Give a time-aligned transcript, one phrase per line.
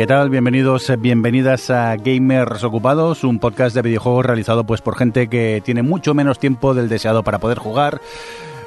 [0.00, 0.30] ¿Qué tal?
[0.30, 5.60] Bienvenidos, eh, bienvenidas a Gamers Ocupados, un podcast de videojuegos realizado pues por gente que
[5.62, 8.00] tiene mucho menos tiempo del deseado para poder jugar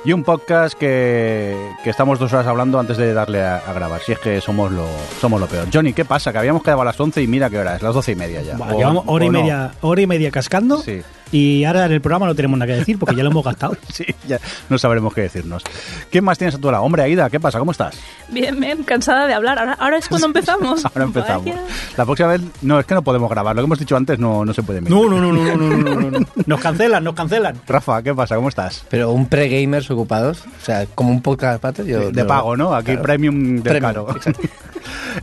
[0.05, 3.99] y un podcast que, que estamos dos horas hablando antes de darle a, a grabar.
[4.01, 4.85] Si es que somos lo,
[5.19, 5.65] somos lo peor.
[5.73, 6.31] Johnny, ¿qué pasa?
[6.31, 8.43] Que habíamos quedado a las 11 y mira qué hora es, las 12 y media
[8.43, 8.55] ya.
[8.55, 9.39] Buah, O- llevamos hora y, no.
[9.41, 11.01] media, hora y media cascando Sí.
[11.33, 13.75] Y ahora en el programa no tenemos nada que decir porque ya lo hemos gastado.
[13.91, 15.63] sí, ya no sabremos qué decirnos.
[16.11, 16.83] ¿Quién más tienes a tu lado?
[16.83, 17.57] Hombre, Aida, ¿qué pasa?
[17.57, 17.99] ¿Cómo estás?
[18.29, 19.57] Bien, bien, cansada de hablar.
[19.57, 20.85] Ahora, ahora es cuando empezamos.
[20.85, 21.45] ahora empezamos.
[21.45, 21.63] Vaya.
[21.97, 23.55] La próxima vez, no, es que no podemos grabar.
[23.55, 24.95] Lo que hemos dicho antes no, no se puede mirar.
[24.95, 26.27] No, no, no, no, no, no, no, no.
[26.45, 27.59] Nos cancelan, nos cancelan.
[27.65, 28.35] Rafa, ¿qué pasa?
[28.35, 28.85] ¿Cómo estás?
[28.89, 31.83] Pero un pre-gamers ocupados, o sea, como un podcast aparte.
[31.83, 32.75] Yo, de, pago, ¿no?
[32.75, 33.01] Aquí claro.
[33.01, 34.07] premium de caro.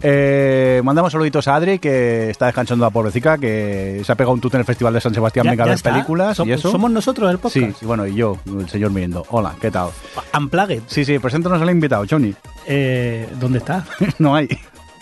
[0.02, 4.40] Eh, mandamos saluditos a Adri, que está descansando la pobrecita, que se ha pegado un
[4.40, 5.90] tute en el Festival de San Sebastián, Ya- venga a ya ver está.
[5.92, 6.70] películas Som- y eso.
[6.70, 7.54] Somos nosotros el podcast.
[7.66, 9.24] Sí, sí, bueno, y yo, el señor Mirindo.
[9.30, 9.88] Hola, ¿qué tal?
[10.36, 10.82] Unplugged.
[10.86, 12.34] Sí, sí, preséntanos al invitado, Johnny.
[12.66, 13.84] Eh, ¿Dónde está?
[14.18, 14.48] no hay.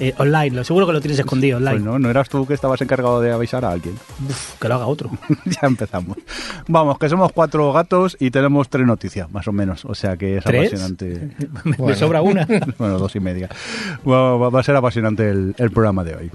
[0.00, 1.78] Eh, online, lo seguro que lo tienes escondido online.
[1.80, 3.96] Pues no, no eras tú que estabas encargado de avisar a alguien.
[4.28, 5.10] Uf, que lo haga otro.
[5.44, 6.16] ya empezamos.
[6.68, 9.84] Vamos, que somos cuatro gatos y tenemos tres noticias, más o menos.
[9.84, 10.68] O sea que es ¿Tres?
[10.68, 11.30] apasionante.
[11.64, 11.96] Me Bueno.
[11.96, 12.46] sobra una.
[12.78, 13.48] bueno, dos y media.
[14.08, 16.30] Va, va- va a ser apasionante el, el programa de hoy.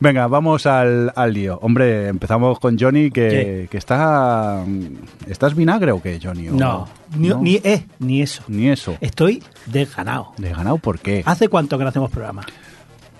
[0.00, 1.58] Venga, vamos al, al lío.
[1.60, 4.64] Hombre, empezamos con Johnny, que, que está...
[5.26, 6.48] ¿Estás vinagre o qué, Johnny?
[6.48, 7.40] ¿O- No, ni, no?
[7.42, 8.44] ni, eh, ni eso.
[8.48, 8.96] Ni eso.
[9.00, 10.32] Estoy desganado.
[10.38, 11.22] ¿De ganado por qué?
[11.26, 12.42] ¿Hace cuánto que no hacemos programa?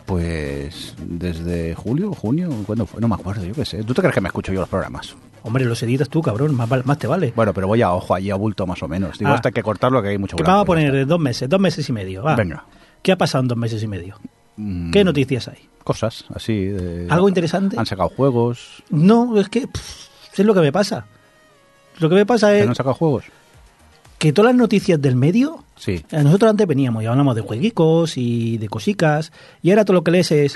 [0.09, 2.99] Pues desde julio, junio, ¿cuándo fue?
[2.99, 3.85] No me acuerdo, yo qué sé.
[3.85, 5.15] ¿Tú te crees que me escucho yo los programas?
[5.43, 7.35] Hombre, los editas tú, cabrón, más, más te vale.
[7.37, 9.19] Bueno, pero voy a ojo, allí a bulto más o menos.
[9.19, 9.35] Digo, Ah.
[9.35, 11.09] hasta hay que cortarlo, que hay mucho que blanco, vamos a ya poner está.
[11.11, 12.23] dos meses, dos meses y medio.
[12.23, 12.37] va.
[12.37, 12.65] Venga.
[13.03, 14.17] ¿Qué ha pasado en dos meses y medio?
[14.57, 15.69] Mm, ¿Qué noticias hay?
[15.85, 16.65] Cosas así.
[16.65, 17.77] de- ¿Algo interesante?
[17.79, 18.83] Han sacado juegos.
[18.89, 21.05] No, es que pff, es lo que me pasa.
[21.99, 23.25] Lo que me pasa ¿Que es no han sacado juegos?
[24.19, 26.03] Que todas las noticias del medio, Sí.
[26.11, 30.05] eh, nosotros antes veníamos y hablamos de jueguicos y de cosicas, y ahora todo lo
[30.05, 30.55] que lees es,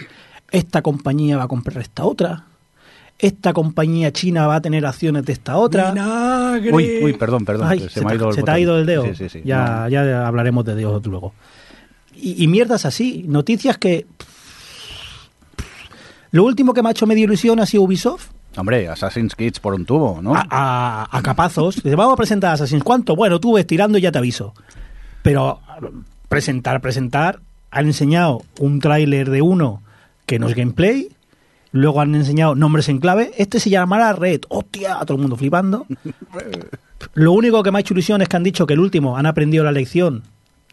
[0.51, 2.45] esta compañía va a comprar esta otra,
[3.19, 5.95] esta compañía china va a tener acciones de esta otra.
[6.73, 7.69] Uy, uy, perdón, perdón.
[7.69, 9.05] Ay, se, se, me ha ido el se te ha ido el dedo.
[9.05, 9.43] Sí, sí, sí.
[9.45, 9.89] Ya, No.
[9.91, 11.33] ya hablaremos de dedos luego.
[12.17, 14.07] Y, y mierdas así, noticias que...
[16.33, 18.31] Lo último que me ha hecho medio ilusión ha sido Ubisoft.
[18.57, 20.35] Hombre, Assassin's Creed por un tubo, ¿no?
[20.35, 21.77] a, a- a capazos.
[21.77, 22.85] Dice, vamos a presentar Assassin's.
[22.85, 23.17] ¿Cuánto?
[23.17, 24.55] Bueno, tú ves tirando y ya te aviso.
[25.23, 25.61] Pero
[26.29, 27.41] presentar, presentar.
[27.71, 29.83] Han enseñado un tráiler de uno
[30.27, 31.09] que no es gameplay.
[31.71, 33.31] Luego han enseñado nombres en clave.
[33.39, 34.43] Este se llamará Red.
[34.51, 34.99] ¡Hostia!
[35.07, 35.87] Todo el mundo flipando.
[37.15, 39.25] Lo único que me ha hecho ilusión es que han dicho que el último han
[39.27, 40.23] aprendido la lección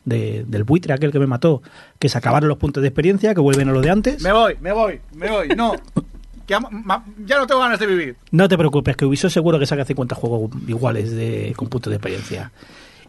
[0.06, 1.62] de- del buitre, aquel que me mató,
[2.00, 4.22] que se acabaron los puntos de experiencia, que vuelven a lo de antes.
[4.22, 5.48] Me voy, me voy, me voy.
[5.56, 5.74] No.
[6.50, 8.16] Ya no tengo ganas de vivir.
[8.32, 11.98] No te preocupes, que Ubisoft seguro que saca 50 juegos iguales de, con puntos de
[11.98, 12.52] experiencia.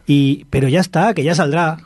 [0.05, 1.77] Y, pero ya está, que ya saldrá.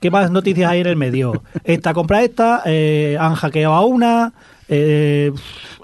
[0.00, 1.42] ¿Qué más noticias hay en el medio?
[1.62, 4.32] Esta compra esta, eh, han hackeado a una,
[4.68, 5.30] eh,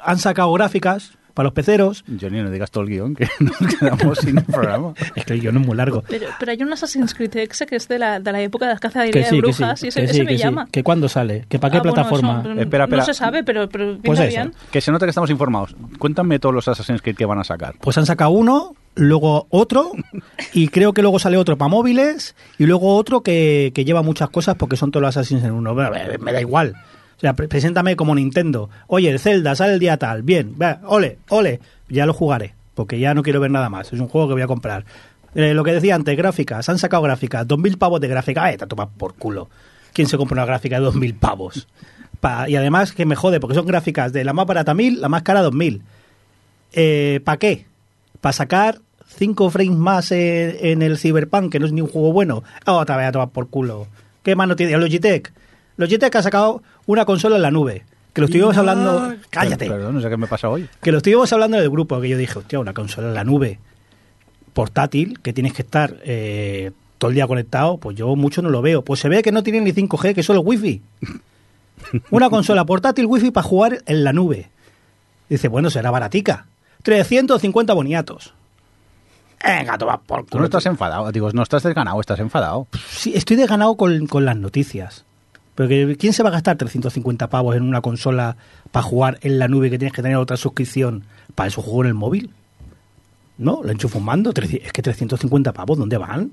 [0.03, 2.03] han sacado gráficas para los peceros.
[2.21, 4.95] Johnny, no digas todo el guion, que nos quedamos sin el programa.
[5.15, 6.03] Es que el guion es muy largo.
[6.09, 8.73] Pero, pero hay un Assassin's Creed X que es de la, de la época de
[8.73, 10.39] las sí, de que sí, brujas y ese, que ese sí, me sí.
[10.39, 10.67] llama.
[10.73, 11.45] ¿Que cuándo sale?
[11.49, 12.41] ¿Que para qué Ah, bueno, plataforma?
[12.41, 13.03] eso, Espera, espera.
[13.03, 14.29] No se sabe, pero, pero Pues eso.
[14.29, 14.55] bien.
[14.73, 15.77] Que se nota que estamos informados.
[15.99, 17.75] Cuéntame todos los Assassin's Creed que van a sacar.
[17.83, 19.93] Pues han sacado uno, luego otro,
[20.55, 24.31] y creo que luego sale otro para móviles, y luego otro que, que lleva muchas
[24.31, 25.75] cosas porque son todos los Assassins en uno.
[25.75, 26.75] Me, me da igual.
[27.17, 28.69] O sea, pre- preséntame como Nintendo.
[28.89, 30.23] Oye, el Zelda sale el día tal.
[30.23, 31.61] Bien, va, ole, ole.
[31.89, 33.93] Ya lo jugaré, porque ya no quiero ver nada más.
[33.93, 34.85] Es un juego que voy a comprar.
[35.35, 36.69] Eh, lo que decía antes, gráficas.
[36.69, 37.47] Han sacado gráficas.
[37.47, 38.51] 2.000 pavos de gráfica.
[38.53, 39.49] Eh, te tomas por culo.
[39.93, 41.69] ¿Quién se compra una gráfica de 2.000 pavos?
[42.21, 45.09] Pa- y además que me jode, porque son gráficas de la más barata 1.000, la
[45.09, 45.81] más cara 2.000.
[46.73, 47.67] Eh, ¿Para qué?
[48.21, 52.13] ¿Para sacar 5 frames más en, en el Cyberpunk, que no es ni un juego
[52.13, 52.43] bueno?
[52.65, 53.87] Ah, otra vez a tomar por culo.
[54.23, 54.77] ¿Qué más no tiene?
[54.77, 55.33] Logitech.
[55.77, 57.85] Logitech ha sacado una consola en la nube.
[58.13, 59.15] Que lo estuvimos hablando...
[59.29, 59.69] ¡Cállate!
[59.69, 60.69] Perdón, no sé qué me pasa hoy.
[60.81, 63.25] Que lo estuvimos hablando en el grupo, que yo dije, hostia, una consola en la
[63.25, 63.59] nube
[64.55, 68.63] portátil, que tienes que estar eh, todo el día conectado, pues yo mucho no lo
[68.63, 68.83] veo.
[68.83, 70.81] Pues se ve que no tiene ni 5G, que solo wifi.
[72.11, 74.49] Una consola portátil wifi para jugar en la nube.
[75.29, 76.47] Dice, bueno, será baratica.
[76.85, 78.33] 350 boniatos.
[79.45, 80.41] Venga, toma por Tú culo.
[80.41, 81.13] no estás enfadado.
[81.13, 82.67] Digo, no estás desganado, estás enfadado.
[82.89, 85.05] Sí, estoy desganado con, con las noticias.
[85.57, 88.37] Porque ¿quién se va a gastar 350 pavos en una consola
[88.71, 91.03] para jugar en la nube que tienes que tener otra suscripción
[91.35, 92.31] para eso juego en el móvil?
[93.39, 93.63] ¿No?
[93.65, 94.31] Lo enchufo un mando.
[94.37, 96.31] Es que 350 pavos, ¿dónde van?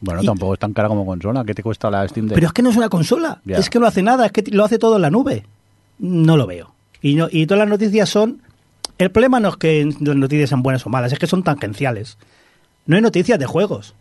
[0.00, 1.44] Bueno, Y- tampoco es tan cara como consola.
[1.44, 2.34] ¿Qué te cuesta la Steam Deck?
[2.34, 3.40] Pero es que no es una consola.
[3.46, 4.26] Es que no hace nada.
[4.26, 5.44] Es que lo hace todo en la nube.
[5.98, 6.72] No lo veo.
[7.02, 8.42] Y, no, y todas las noticias son...
[8.98, 12.18] El problema no es que las noticias sean buenas o malas, es que son tangenciales.
[12.86, 13.94] No hay noticias de juegos.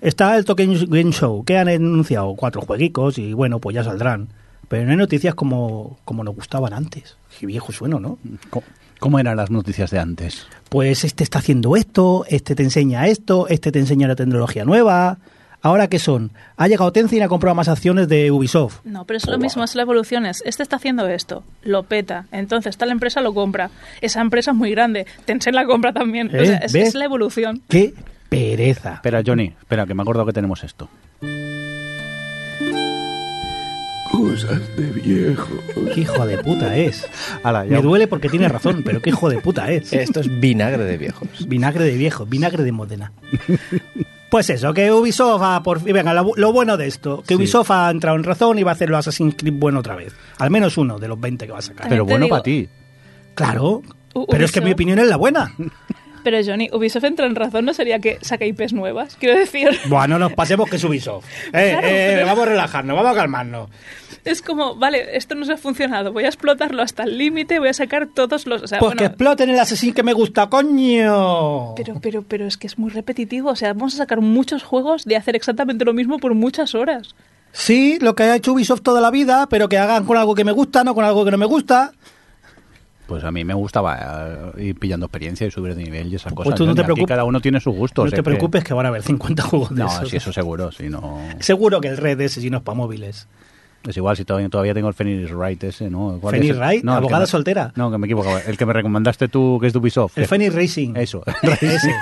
[0.00, 4.28] Está el Token Game Show, que han anunciado cuatro jueguicos y bueno, pues ya saldrán.
[4.68, 7.16] pero no hay noticias como, como nos gustaban antes.
[7.38, 8.18] Qué viejo sueno, ¿no?
[8.50, 8.64] ¿Cómo,
[8.98, 10.46] cómo eran las noticias de antes?
[10.68, 15.18] Pues este está haciendo esto, este te enseña esto, este te enseña la tecnología nueva.
[15.62, 16.30] ¿Ahora qué son?
[16.56, 18.78] Ha llegado Tencent y ha comprado más acciones de Ubisoft.
[18.84, 20.24] No, pero es lo mismo, es la evolución.
[20.24, 22.26] Es, este está haciendo esto, lo peta.
[22.32, 23.70] Entonces, tal empresa lo compra.
[24.00, 25.04] Esa empresa es muy grande.
[25.26, 26.34] Tencent la compra también.
[26.34, 26.46] O ¿Eh?
[26.46, 26.88] sea, es, ¿Ves?
[26.88, 27.60] es la evolución.
[27.68, 27.92] ¡Qué
[28.30, 28.94] pereza!
[28.94, 30.88] Espera, Johnny, espera, que me acuerdo que tenemos esto.
[34.10, 35.48] Cosas de viejo.
[35.94, 37.06] ¡Qué hijo de puta es!
[37.44, 39.92] Ala, ya- Me duele porque tiene razón, pero qué hijo de puta es.
[39.92, 41.28] Esto es vinagre de viejos.
[41.46, 43.12] Vinagre de viejo, vinagre de Modena.
[44.30, 45.92] Pues eso, que Ubisoft ha por fin.
[45.92, 47.34] Venga, lo, lo bueno de esto, que Sí.
[47.36, 50.12] Ubisoft ha entrado en razón y va a hacer los Assassin's Creed bueno otra vez.
[50.38, 51.88] Al menos uno de los 20 que va a sacar.
[51.88, 52.68] Pero te bueno digo- para ti.
[53.34, 53.82] Claro,
[54.14, 55.52] U- pero es que Ubisoft- mi opinión es la buena.
[56.22, 59.16] Pero Johnny, Ubisoft entra en razón, ¿no sería que saca IPs nuevas?
[59.16, 61.24] Quiero decir, Bueno, nos pasemos que es Ubisoft.
[61.52, 63.68] Eh, Claro, eh, pero- Vamos a relajarnos, vamos a calmarnos.
[64.24, 67.68] es como, vale, esto no se ha funcionado, voy a explotarlo hasta el límite, voy
[67.68, 68.62] a sacar todos los...
[68.62, 71.74] O sea, Pues que bueno, exploten el Assassin que me gusta, coño.
[71.76, 75.04] pero, pero, pero es que es muy repetitivo, o sea, vamos a sacar muchos juegos
[75.04, 77.14] de hacer exactamente lo mismo por muchas horas.
[77.52, 80.44] Sí, lo que ha hecho Ubisoft toda la vida, pero que hagan con algo que
[80.44, 81.92] me gusta, no con algo que no me gusta.
[83.10, 86.32] Pues a mí me gustaba eh, ir pillando experiencia y subir de nivel y esas
[86.32, 86.58] Pues cosas.
[86.58, 87.08] tú no te preocupes.
[87.08, 88.04] cada uno tiene sus gustos.
[88.04, 90.10] no es te preocupes que van a haber 50 juegos de No, esos.
[90.10, 90.70] sí, eso seguro.
[90.70, 91.18] Si no...
[91.40, 93.26] Seguro que el Red ese sí no es para móviles.
[93.88, 96.18] Es igual, si todavía, todavía tengo el Phoenix Wright ese, ¿no?
[96.20, 96.58] ¿Cuál ¿Phoenix es?
[96.58, 96.84] Wright?
[96.84, 97.72] No, ¿Abogada me- soltera?
[97.76, 98.28] No, que me equivoco.
[98.46, 100.18] El que me recomendaste tú, que es de Ubisoft.
[100.18, 100.94] El Phoenix Racing.
[100.96, 101.22] Eso.
[101.60, 101.94] Ese.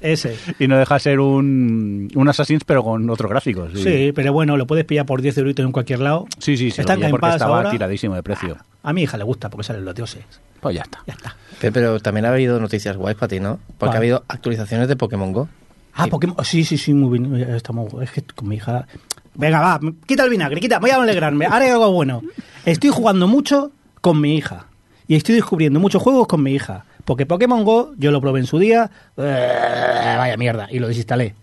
[0.00, 0.36] Ese.
[0.60, 3.72] y no deja de ser un, un Assassin's, pero con otros gráficos.
[3.74, 6.26] Sí, pero bueno, lo puedes pillar por 10 euritos en cualquier lado.
[6.38, 6.80] Sí, sí, sí.
[6.80, 7.70] Está en porque estaba ahora.
[7.70, 8.56] tiradísimo de precio.
[8.84, 10.24] A mi hija le gusta porque salen los dioses.
[10.60, 11.00] Pues ya está.
[11.06, 11.36] Ya está.
[11.60, 13.58] Pero, pero también ha habido noticias guays para ti, ¿no?
[13.76, 15.48] Porque ha habido actualizaciones de Pokémon Go.
[15.94, 16.06] Ah.
[16.06, 16.36] Pokémon.
[16.44, 17.36] Sí, sí, sí, muy bien.
[17.38, 18.86] Ya Estamos, es que con mi hija.
[19.34, 21.46] Venga, va, quita el vinagre, quita, voy a alegrarme.
[21.46, 22.22] Ahora hay algo bueno.
[22.64, 23.70] Estoy jugando mucho
[24.00, 24.66] con mi hija.
[25.06, 26.84] Y estoy descubriendo muchos juegos con mi hija.
[27.04, 28.90] Porque Pokémon Go, yo lo probé en su día.
[29.16, 31.34] eh, vaya mierda, y lo desinstalé.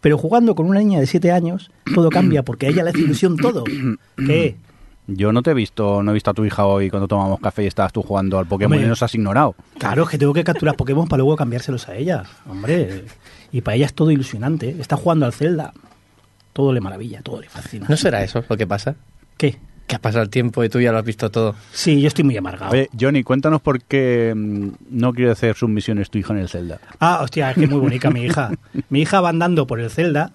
[0.00, 3.00] Pero jugando con una niña de 7 años, todo cambia porque a ella le hace
[3.00, 3.64] ilusión todo.
[4.16, 4.56] ¿Qué?
[5.08, 7.62] Yo no te he visto, no he visto a tu hija hoy cuando tomamos café
[7.62, 8.86] y estabas tú jugando al Pokémon Hombre.
[8.86, 9.54] y nos has ignorado.
[9.78, 12.24] Claro, es que tengo que capturar Pokémon para luego cambiárselos a ella.
[12.48, 13.04] Hombre,
[13.52, 14.76] y para ella es todo ilusionante.
[14.80, 15.72] Está jugando al Zelda.
[16.56, 17.84] Todo le maravilla, todo le fascina.
[17.86, 18.96] ¿No será eso lo que pasa?
[19.36, 19.58] ¿Qué?
[19.86, 21.54] Que ha pasado el tiempo y tú ya lo has visto todo.
[21.70, 22.72] Sí, yo estoy muy amargado.
[22.72, 26.48] Oye, Johnny, cuéntanos por qué mm, no quiere hacer sus misiones tu hija en el
[26.48, 26.80] Zelda.
[26.98, 28.52] Ah, hostia, es que es muy bonita mi hija.
[28.88, 30.32] Mi hija va andando por el Zelda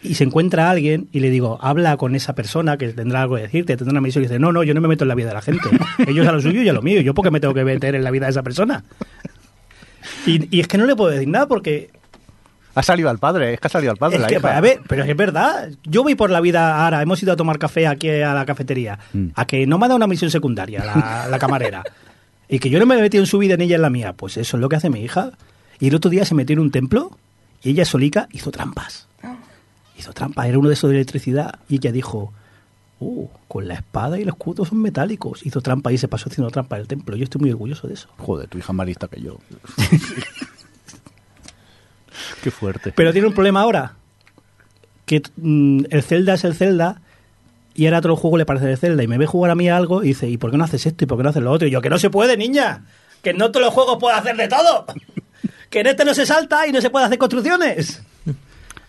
[0.00, 3.34] y se encuentra a alguien y le digo, habla con esa persona que tendrá algo
[3.34, 5.16] que decirte, tendrá una misión y dice, no, no, yo no me meto en la
[5.16, 5.68] vida de la gente.
[6.06, 7.00] Ellos a lo suyo y a lo mío.
[7.00, 8.84] ¿Yo por qué me tengo que meter en la vida de esa persona?
[10.24, 11.90] Y, y es que no le puedo decir nada porque
[12.74, 14.56] Ha salido al padre, es que ha salido al padre Es la que, hija.
[14.56, 15.70] a ver, pero es verdad.
[15.84, 17.02] Yo voy por la vida ahora.
[17.02, 18.98] Hemos ido a tomar café aquí a la cafetería.
[19.12, 19.28] Mm.
[19.34, 21.82] A que no me ha dado una misión secundaria la, la camarera.
[22.48, 24.12] y que yo no me he metido en su vida ni ella en la mía.
[24.12, 25.32] Pues eso es lo que hace mi hija.
[25.78, 27.18] Y el otro día se metió en un templo
[27.62, 29.08] y ella solica hizo trampas.
[29.98, 30.46] Hizo trampas.
[30.46, 31.58] Era uno de esos de electricidad.
[31.68, 32.32] Y ella dijo,
[33.00, 35.44] uh, con la espada y el escudo son metálicos.
[35.44, 37.16] Hizo trampa y se pasó haciendo trampa en el templo.
[37.16, 38.08] Yo estoy muy orgulloso de eso.
[38.16, 39.38] Joder, tu hija es más lista que yo.
[42.42, 42.92] Qué fuerte.
[42.94, 43.94] Pero tiene un problema ahora.
[45.06, 47.00] Que mm, el Zelda es el Zelda
[47.74, 50.02] y ahora otro juego le parece el Zelda y me ve jugar a mí algo
[50.02, 51.66] y dice, ¿y por qué no haces esto y por qué no haces lo otro?
[51.66, 52.84] Y yo, que no se puede, niña.
[53.22, 54.86] Que no todos los juegos pueden hacer de todo.
[55.68, 58.02] que en este no se salta y no se puede hacer construcciones.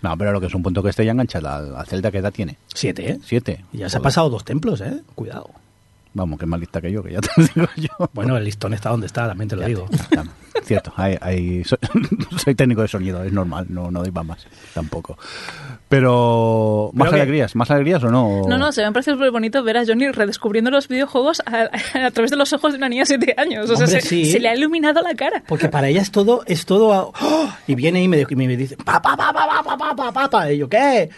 [0.02, 2.32] No, pero lo que es un punto que esté ya enganchada al Zelda, ¿qué edad
[2.34, 2.58] tiene?
[2.74, 3.20] Siete, ¿eh?
[3.24, 3.64] Siete.
[3.72, 4.04] Y ya se ha Joder.
[4.04, 5.02] pasado dos templos, ¿eh?
[5.14, 5.52] Cuidado.
[6.14, 8.10] Vamos, que es más lista que yo, que ya te digo yo.
[8.14, 9.88] Bueno, el listón está donde está, también te lo digo.
[10.64, 11.80] Cierto, hay, hay, soy,
[12.38, 15.18] soy, técnico de sonido, es normal, no, no doy para más tampoco.
[15.90, 17.52] Pero, ¿más alegrías?
[17.52, 17.58] Que...
[17.58, 18.44] ¿Más alegrías o no?
[18.48, 21.64] No, no, se me ha parecido súper bonito ver a Johnny redescubriendo los videojuegos a,
[21.64, 23.70] a, a, través de los ojos de una niña de 7 años.
[23.70, 24.26] O sea, Hombre, se, sí.
[24.32, 25.44] se, le ha iluminado la cara.
[25.48, 26.94] Porque para ella es todo, es todo.
[26.94, 27.04] A...
[27.06, 27.54] ¡Oh!
[27.68, 30.52] Y viene y me, y me dice, papá, papá, papá, papá, papá.
[30.52, 31.10] Y yo, ¿qué?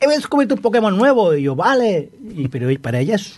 [0.00, 1.34] He descubierto un Pokémon nuevo.
[1.34, 2.10] Y yo, vale.
[2.34, 3.36] Y, pero para ella es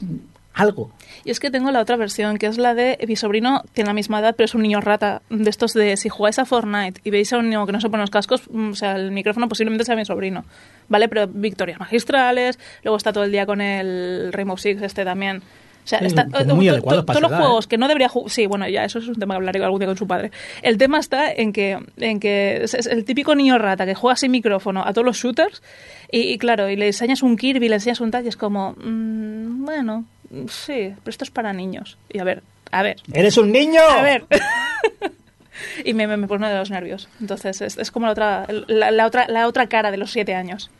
[0.54, 0.90] algo.
[1.26, 3.94] Y es que tengo la otra versión, que es la de mi sobrino, tiene la
[3.94, 5.22] misma edad, pero es un niño rata.
[5.28, 7.90] De estos de si jugáis a Fortnite y veis a un niño que no se
[7.90, 10.44] pone los cascos, mm, o sea, el micrófono posiblemente sea mi sobrino.
[10.88, 11.08] ¿Vale?
[11.08, 15.38] Pero victorias magistrales, luego está todo el día con el Rainbow Six este también.
[15.38, 17.68] O sea, está, como muy to- to- todos los edad, juegos ¿eh?
[17.68, 18.30] que no debería jugar.
[18.30, 20.32] Sí, bueno, ya, eso es un tema que hablaré algún día con su padre.
[20.62, 24.32] El tema está en que, en que es, el típico niño rata que juega sin
[24.32, 25.62] micrófono a todos los shooters
[26.10, 28.72] y, y claro, y le enseñas un Kirby, le enseñas un tal y es como,
[28.72, 30.04] mm, bueno,
[30.48, 31.98] sí, pero esto es para niños.
[32.08, 33.80] Y a ver, a ver, ¡Eres un niño!
[33.80, 34.24] a ver.
[35.84, 37.08] y me, me, me pone de los nervios.
[37.20, 40.34] Entonces es, es como la otra, la, la otra, la otra cara de los siete
[40.34, 40.70] años.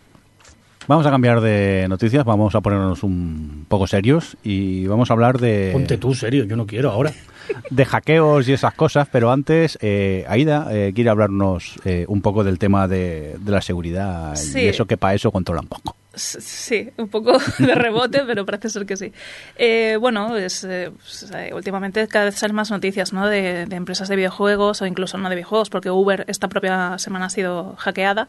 [0.89, 5.41] Vamos a cambiar de noticias, vamos a ponernos un poco serios y vamos a hablar
[5.41, 5.71] de...
[5.73, 7.13] Ponte tú, serio, yo no quiero ahora.
[7.71, 12.45] de hackeos y esas cosas, pero antes, eh, Aida eh, quiere hablarnos eh, un poco
[12.45, 14.61] del tema de, de la seguridad Sí.
[14.61, 15.97] y eso que para eso controla un poco.
[16.17, 19.13] Sí, un poco de rebote, pero parece ser que sí.
[19.57, 23.29] Eh, bueno, es, eh, pues, eh, últimamente cada vez salen más noticias ¿no?
[23.29, 27.27] de, de empresas de videojuegos o incluso no de videojuegos, porque Uber esta propia semana
[27.27, 28.29] ha sido hackeada.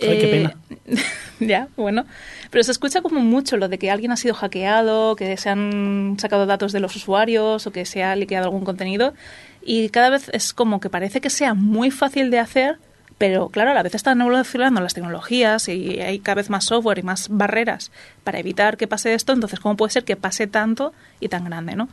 [0.00, 0.56] Ay, qué pena.
[1.40, 2.06] ya, bueno.
[2.50, 6.16] Pero se escucha como mucho lo de que alguien ha sido hackeado, que se han
[6.18, 9.14] sacado datos de los usuarios o que se ha liqueado algún contenido.
[9.62, 12.78] Y cada vez es como que parece que sea muy fácil de hacer,
[13.22, 16.98] pero claro, a la vez están evolucionando las tecnologías y hay cada vez más software
[16.98, 17.92] y más barreras
[18.24, 19.32] para evitar que pase esto.
[19.32, 21.88] Entonces, ¿cómo puede ser que pase tanto y tan grande, no?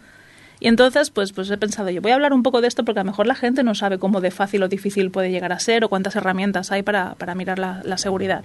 [0.60, 3.02] Y entonces, pues, pues he pensado, yo voy a hablar un poco de esto porque
[3.02, 5.60] a lo mejor la gente no sabe cómo de fácil o difícil puede llegar a
[5.60, 8.44] ser o cuántas herramientas hay para, para mirar la, la seguridad.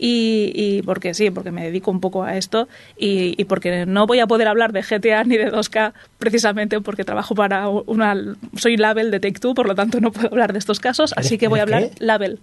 [0.00, 4.06] Y, y porque sí, porque me dedico un poco a esto y, y porque no
[4.06, 8.14] voy a poder hablar de GTA ni de 2K precisamente porque trabajo para una...
[8.56, 11.48] Soy label de Take-Two, por lo tanto no puedo hablar de estos casos, así que
[11.48, 12.38] voy a ¿Eres hablar label.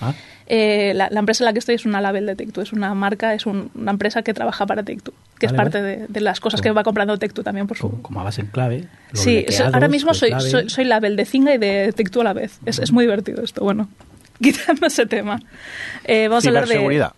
[0.00, 0.12] Ah,
[0.48, 2.94] Eh, la, la empresa en la que estoy es una label de Take-Two, es una
[2.94, 6.20] marca, es un- una empresa que trabaja para Take-Two, que es Vale, parte de, de
[6.20, 7.88] las cosas que va comprando Take-Two también por su...
[7.90, 8.84] como, como en clave.
[9.14, 10.46] Sí, ahora mismo soy, label.
[10.50, 12.60] soy, soy label de Zinga y de Take-Two a la vez.
[12.64, 13.88] Es, es muy divertido esto, bueno.
[14.42, 15.40] Quitando ese tema.
[16.04, 16.68] Eh, vamos a hablar de...
[16.68, 17.12] Ciberseguridad.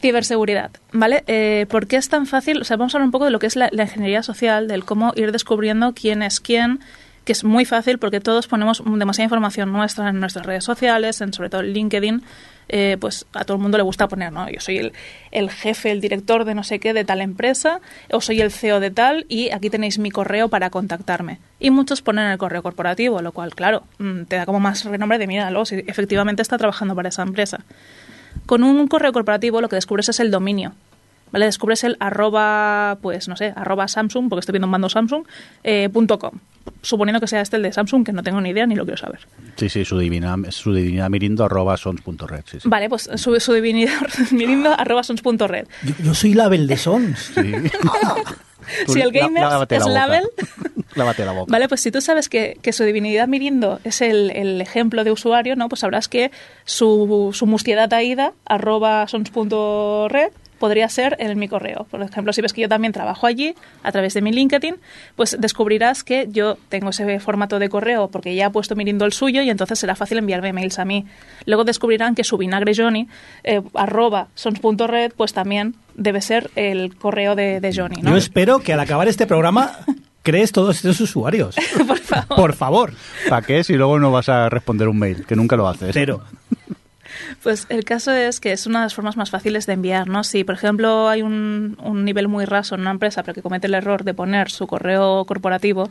[0.00, 1.24] Ciberseguridad, ¿vale?
[1.26, 2.60] Eh, ¿Por qué es tan fácil?
[2.60, 4.68] O sea, vamos a hablar un poco de lo que es la, la ingeniería social,
[4.68, 6.80] del cómo ir descubriendo quién es quién,
[7.28, 11.34] que es muy fácil porque todos ponemos demasiada información nuestra en nuestras redes sociales, en
[11.34, 12.22] sobre todo LinkedIn,
[12.70, 14.48] eh, pues a todo el mundo le gusta poner, ¿no?
[14.48, 14.94] Yo soy el,
[15.30, 18.80] el jefe, el director de no sé qué de tal empresa, o soy el CEO
[18.80, 21.38] de tal, y aquí tenéis mi correo para contactarme.
[21.60, 25.18] Y muchos ponen el correo corporativo, lo cual, claro, mm, te da como más renombre
[25.18, 27.60] de, míralo, si efectivamente está trabajando para esa empresa.
[28.46, 30.72] Con un correo corporativo lo que descubres es el dominio.
[31.30, 31.46] ¿Vale?
[31.46, 35.24] Descubres el arroba, pues no sé, arroba Samsung, porque estoy viendo un mando Samsung,
[35.64, 36.32] eh, punto com.
[36.82, 38.98] Suponiendo que sea este el de Samsung, que no tengo ni idea ni lo quiero
[38.98, 39.20] saber.
[39.56, 42.42] Sí, sí, su divina, su divinidad mirindo arroba sons.red.
[42.46, 42.68] Sí, sí.
[42.68, 45.66] Vale, pues su, su divinidad, mirindo arroba sons.red.
[45.82, 47.32] Yo, yo soy label de Sons.
[47.34, 47.52] Sí.
[48.86, 50.24] Tú Si el gamer es la label,
[50.94, 51.50] Lávate la boca.
[51.50, 55.12] Vale, pues si tú sabes que, que su divinidad mirindo es el, el ejemplo de
[55.12, 55.68] usuario, ¿no?
[55.68, 56.30] Pues sabrás que
[56.64, 61.86] su, su mustiedad aida, arroba sons.red, podría ser en mi correo.
[61.90, 64.76] Por ejemplo, si ves que yo también trabajo allí, a través de mi LinkedIn,
[65.16, 69.12] pues descubrirás que yo tengo ese formato de correo porque ya ha puesto mirindo el
[69.12, 71.06] suyo y entonces será fácil enviarme mails a mí.
[71.46, 73.08] Luego descubrirán que su vinagre Johnny,
[73.44, 78.10] eh, arroba sons.red, pues también debe ser el correo de, de Johnny, ¿no?
[78.10, 79.72] Yo espero que al acabar este programa
[80.22, 81.56] crees todos estos usuarios.
[81.86, 82.36] Por favor.
[82.36, 82.92] Por favor.
[83.28, 85.24] ¿Para qué si luego no vas a responder un mail?
[85.26, 85.90] Que nunca lo haces.
[85.92, 86.22] Cero.
[87.42, 90.24] Pues el caso es que es una de las formas más fáciles de enviar, ¿no?
[90.24, 93.66] Si, por ejemplo, hay un, un nivel muy raso en una empresa, pero que comete
[93.66, 95.88] el error de poner su correo corporativo,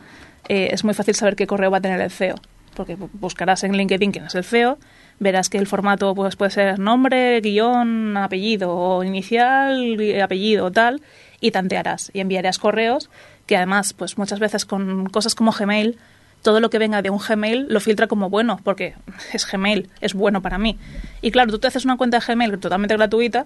[0.50, 2.36] eh, es muy fácil saber qué correo va a tener el CEO,
[2.76, 4.78] porque bu- buscarás en LinkedIn quién es el CEO,
[5.20, 11.02] verás que el formato pues, puede ser nombre, guion, apellido, o inicial, apellido, tal,
[11.42, 13.10] y tantearás y enviarás correos
[13.46, 15.98] que además, pues muchas veces con cosas como Gmail,
[16.42, 18.94] todo lo que venga de un Gmail lo filtra como bueno, porque
[19.34, 20.78] es Gmail, es bueno para mí.
[21.22, 23.46] Y claro, tú te haces una cuenta de Gmail totalmente gratuita,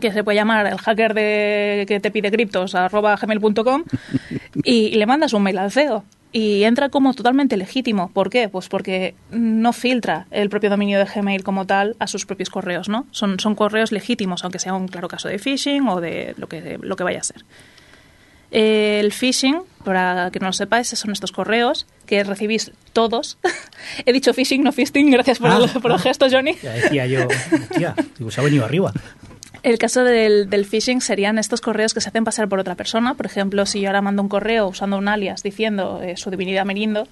[0.00, 3.84] que se puede llamar el hacker de, que te pide criptos, arroba gmail.com,
[4.64, 6.04] y, le mandas un mail al CEO.
[6.32, 8.10] Y entra como totalmente legítimo.
[8.10, 8.50] ¿Por qué?
[8.50, 12.90] Pues porque no filtra el propio dominio de Gmail como tal a sus propios correos,
[12.90, 13.06] ¿no?
[13.10, 16.78] Son, son correos legítimos, aunque sea un claro caso de phishing o de lo que,
[16.82, 17.42] lo que vaya a ser.
[18.50, 23.38] El phishing, para que no lo sepáis, son estos correos que recibís todos.
[24.06, 26.56] He dicho phishing, no fisting, gracias por, Ah, el, por el gesto, Johnny.
[26.62, 27.26] Ya decía yo,
[27.76, 27.94] tía,
[28.30, 28.92] se ha venido arriba.
[29.62, 33.14] El caso del, del phishing serían estos correos que se hacen pasar por otra persona.
[33.14, 36.64] Por ejemplo, si yo ahora mando un correo usando un alias diciendo eh, su divinidad
[36.64, 37.08] merindo,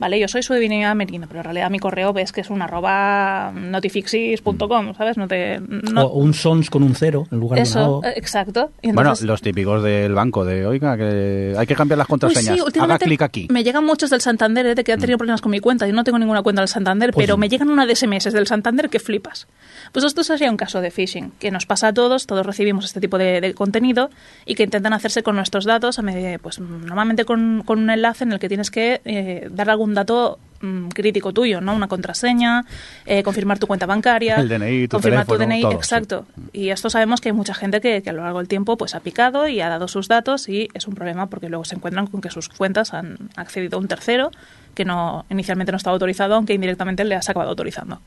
[0.00, 0.18] ¿vale?
[0.18, 3.52] Yo soy su divinidad merindo, pero en realidad mi correo ves que es un arroba
[3.54, 5.16] notifixis.com, ¿sabes?
[5.16, 5.60] No te...
[5.60, 8.04] No, O un Sons con un cero en lugar de una eso, O.
[8.04, 8.70] eh, exacto.
[8.82, 12.10] Y Bueno, entonces- los típicos del banco de, oiga, que hay que cambiar las Uy,
[12.10, 12.56] contraseñas.
[12.72, 13.46] sí, Haga clic aquí.
[13.50, 15.86] Me llegan muchos del Santander, eh, de que han tenido problemas con mi cuenta.
[15.86, 17.40] Yo no tengo ninguna cuenta del Santander, Pues pero sí.
[17.40, 19.46] me llegan una de SMS del Santander que flipas.
[19.92, 23.00] Pues esto sería un caso de phishing, que nos pasa a todos, todos recibimos este
[23.00, 24.10] tipo de, de contenido
[24.46, 28.24] y que intentan hacerse con nuestros datos, a medida- pues normalmente con, con un enlace
[28.24, 31.74] en el que tienes que eh, dar algún dato mm, crítico tuyo, ¿no?
[31.74, 32.64] Una contraseña,
[33.06, 35.76] eh, confirmar tu cuenta bancaria, El DNI, tu confirmar tu teléfono, DNI, todo, sí.
[35.76, 36.26] exacto.
[36.52, 38.94] Y esto sabemos que hay mucha gente que, que a lo largo del tiempo pues
[38.94, 42.06] ha picado y ha dado sus datos y es un problema porque luego se encuentran
[42.06, 44.30] con que sus cuentas han accedido a un tercero
[44.74, 48.00] que no inicialmente no estaba autorizado, aunque indirectamente le has acabado autorizando.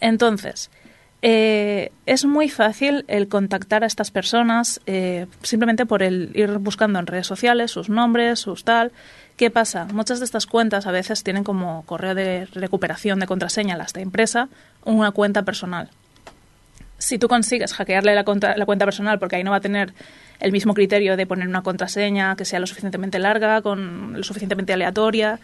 [0.00, 0.70] Entonces,
[1.22, 6.98] Eh, es muy fácil el contactar a estas personas eh, simplemente por el ir buscando
[6.98, 8.90] en redes sociales sus nombres, sus tal.
[9.40, 9.86] ¿Qué pasa?
[9.90, 14.02] Muchas de estas cuentas a veces tienen como correo de recuperación de contraseña las de
[14.02, 14.50] empresa
[14.84, 15.88] una cuenta personal.
[16.98, 19.94] Si tú consigues hackearle la, contra- la cuenta personal, porque ahí no va a tener
[20.40, 24.74] el mismo criterio de poner una contraseña que sea lo suficientemente larga, con lo suficientemente
[24.74, 25.40] aleatoria,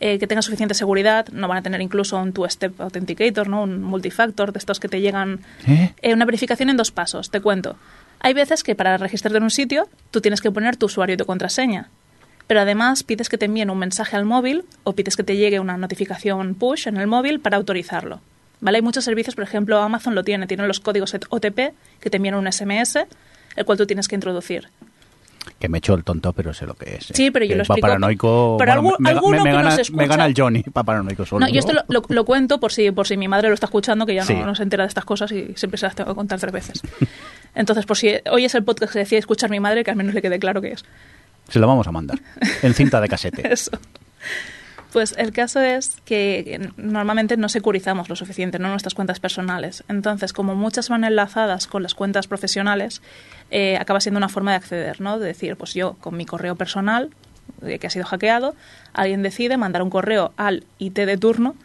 [0.00, 3.62] eh, que tenga suficiente seguridad, no van a tener incluso un two-step authenticator, ¿no?
[3.62, 5.38] un multifactor de estos que te llegan
[5.68, 5.94] ¿Eh?
[6.02, 7.76] eh, una verificación en dos pasos, te cuento.
[8.18, 11.16] Hay veces que para registrarte en un sitio tú tienes que poner tu usuario y
[11.16, 11.90] tu contraseña.
[12.46, 15.58] Pero además pides que te envíen un mensaje al móvil o pides que te llegue
[15.60, 18.20] una notificación push en el móvil para autorizarlo.
[18.60, 18.76] ¿Vale?
[18.78, 21.58] Hay muchos servicios, por ejemplo, Amazon lo tiene, tiene los códigos OTP
[22.00, 22.96] que te envían un SMS,
[23.56, 24.68] el cual tú tienes que introducir.
[25.58, 27.10] Que me echo el tonto, pero sé lo que es.
[27.10, 27.14] ¿eh?
[27.14, 27.86] Sí, pero yo Que lo explico.
[27.86, 28.56] paranoico.
[28.58, 31.24] Pero bueno, me, me- alguno me que gana, nos me gana el Johnny para paranoico
[31.24, 31.46] solo.
[31.46, 33.66] No, yo esto lo, lo- lo cuento por si, por si mi madre lo está
[33.66, 36.10] escuchando, que ya no, no se entera de estas cosas y siempre se las tengo
[36.10, 36.82] que contar tres veces.
[37.54, 40.14] Entonces, por si hoy es el podcast que decía escuchar mi madre, que al menos
[40.14, 40.84] le quede claro que es.
[41.48, 42.20] Se lo vamos a mandar.
[42.62, 43.42] En cinta de casete.
[44.92, 49.84] Pues el caso es que normalmente no securizamos lo suficiente, no nuestras cuentas personales.
[49.88, 53.02] Entonces, como muchas van enlazadas con las cuentas profesionales,
[53.50, 55.18] eh, acaba siendo una forma de acceder, ¿no?
[55.18, 57.10] De decir, pues yo con mi correo personal,
[57.60, 58.54] eh, que ha sido hackeado,
[58.94, 61.56] alguien decide mandar un correo al IT de turno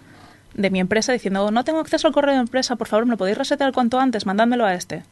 [0.53, 3.17] de mi empresa diciendo, no tengo acceso al correo de empresa, por favor, ¿me lo
[3.17, 4.25] podéis resetear cuanto antes?
[4.25, 5.03] Mandádmelo a este.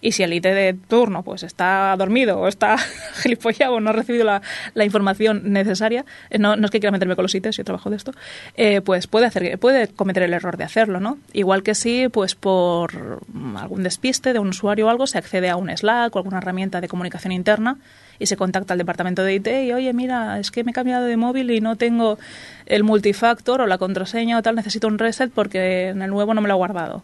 [0.00, 2.76] Y si el IT de turno pues está dormido o está
[3.22, 7.16] gilipollado o no ha recibido la, información necesaria, eh, no, no es que quiera meterme
[7.16, 8.12] con los ITs, yo trabajo de esto,
[8.56, 11.18] eh, pues puede, hacer, puede cometer el error de hacerlo, ¿no?
[11.32, 13.20] Igual que si pues por
[13.56, 16.80] algún despiste de un usuario o algo se accede a un Slack o alguna herramienta
[16.80, 17.78] de comunicación interna
[18.18, 21.06] y se contacta al departamento de IT y, oye, mira, es que me he cambiado
[21.06, 22.18] de móvil y no tengo
[22.66, 26.40] el multifactor o la contraseña o tal, necesito un reset porque en el nuevo no
[26.40, 27.02] me lo he guardado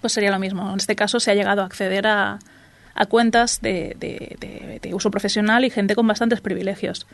[0.00, 0.68] pues sería lo mismo.
[0.70, 2.38] En este caso se ha llegado a acceder a,
[2.94, 7.06] a cuentas de, de- uso profesional y gente con bastantes privilegios.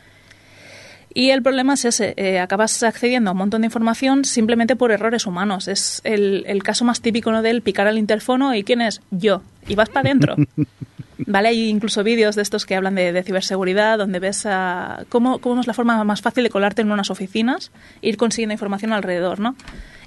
[1.16, 4.90] Y el problema es ese, eh, acabas accediendo a un montón de información simplemente por
[4.90, 5.68] errores humanos.
[5.68, 7.40] Es el, el caso más típico ¿no?
[7.42, 9.00] del picar al interfono y ¿quién es?
[9.10, 9.42] Yo.
[9.68, 10.36] Y vas para adentro.
[11.18, 11.48] ¿Vale?
[11.48, 15.66] Hay incluso vídeos de estos que hablan de, ciberseguridad, donde ves a cómo, cómo es
[15.66, 17.70] la forma más fácil de colarte en unas oficinas
[18.02, 19.54] e ir consiguiendo información alrededor, ¿no?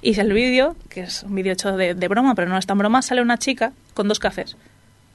[0.02, 2.78] Y el vídeo, que es un vídeo hecho de, de broma, pero no es tan
[2.78, 4.56] broma, sale una chica con dos cafés.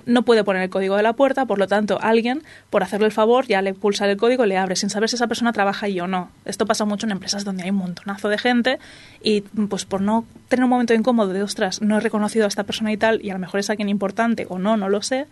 [0.06, 3.14] No puede poner el código de la puerta, por lo tanto, alguien, por hacerle el
[3.14, 6.00] favor, ya le pulsa el código le abre, sin saber si esa persona trabaja ahí
[6.02, 6.30] o no.
[6.44, 8.80] Esto pasa mucho en empresas donde hay un montonazo de gente
[9.22, 12.66] y, pues, por no tener un momento incómodo de, ostras, no he reconocido a esta
[12.66, 15.28] persona y tal, y a lo mejor es alguien importante o no, no lo sé,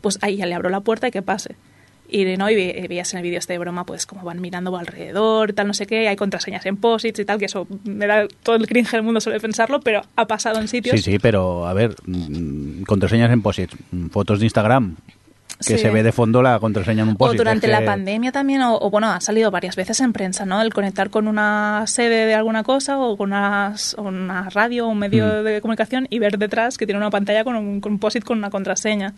[0.00, 1.56] pues ahí ya le abro la puerta y que pase.
[2.08, 2.48] Y, ¿no?
[2.48, 5.66] y ve- veías en el vídeo este de broma, pues como van mirando alrededor, tal,
[5.66, 8.68] no sé qué, hay contraseñas en posits y tal, que eso me da todo el
[8.68, 10.94] cringe del mundo suele pensarlo, pero ha pasado en sitios.
[11.00, 14.94] Sí, sí, pero a ver, mm, contraseñas en posits, mm, fotos de Instagram,
[15.58, 15.78] que Sí.
[15.78, 17.38] se ve de fondo la contraseña en un O posit.
[17.38, 20.62] durante es la pandemia también, o, o, bueno, ha salido varias veces en prensa, ¿no?
[20.62, 24.90] El conectar con una sede de alguna cosa o con unas- o una radio o
[24.90, 25.44] un medio Mm.
[25.44, 28.38] de comunicación y ver detrás que tiene una pantalla con un, con un POSIT con
[28.38, 29.14] una contraseña.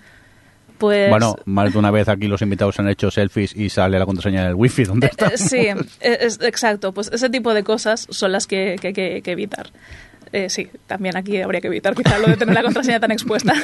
[0.78, 1.10] Pues...
[1.10, 4.44] Bueno, más de una vez aquí los invitados han hecho selfies y sale la contraseña
[4.44, 4.84] del wifi.
[4.84, 5.26] ¿Dónde está?
[5.28, 6.92] Eh, sí, eh, es- exacto.
[6.92, 9.70] Pues ese tipo de cosas son las que, que hay que, que evitar.
[10.32, 13.54] Eh, sí, también aquí habría que evitar quizá lo de tener la contraseña tan expuesta.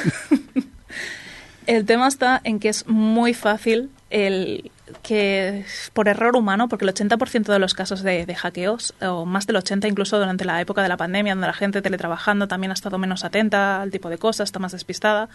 [1.67, 6.93] el tema está en que es muy fácil el que por error humano, porque el
[6.93, 10.83] 80% de los casos de, de hackeos, o más del 80% incluso durante la época
[10.83, 14.17] de la pandemia, donde la gente teletrabajando también ha estado menos atenta al tipo de
[14.19, 15.27] cosas, está más despistada,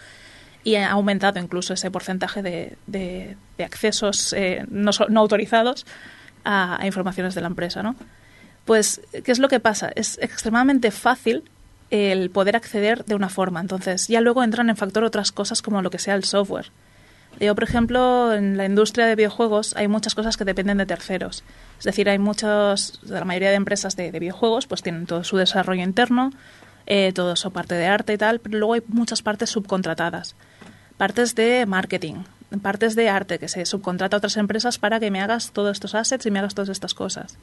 [0.63, 5.85] y ha aumentado incluso ese porcentaje de, de- accesos eh, no, no autorizados
[6.43, 7.95] a, informaciones de la empresa, ¿no?
[8.65, 9.91] Pues, ¿qué es lo que pasa?
[9.95, 11.43] Es extremadamente fácil
[11.89, 13.59] el poder acceder de una forma.
[13.59, 16.71] Entonces, ya luego entran en factor otras cosas como lo que sea el software.
[17.39, 21.43] Yo, por ejemplo, en la industria de videojuegos hay muchas cosas que dependen de terceros.
[21.79, 25.37] Es decir, hay muchos, la mayoría de empresas de, de videojuegos pues tienen todo su
[25.37, 26.31] desarrollo interno,
[26.87, 30.35] eh, todo su parte de arte y tal, pero luego hay muchas partes subcontratadas.
[31.01, 32.17] Partes de marketing,
[32.61, 35.95] partes de arte que se subcontrata a otras empresas para que me hagas todos estos
[35.95, 37.39] assets y me hagas todas estas cosas.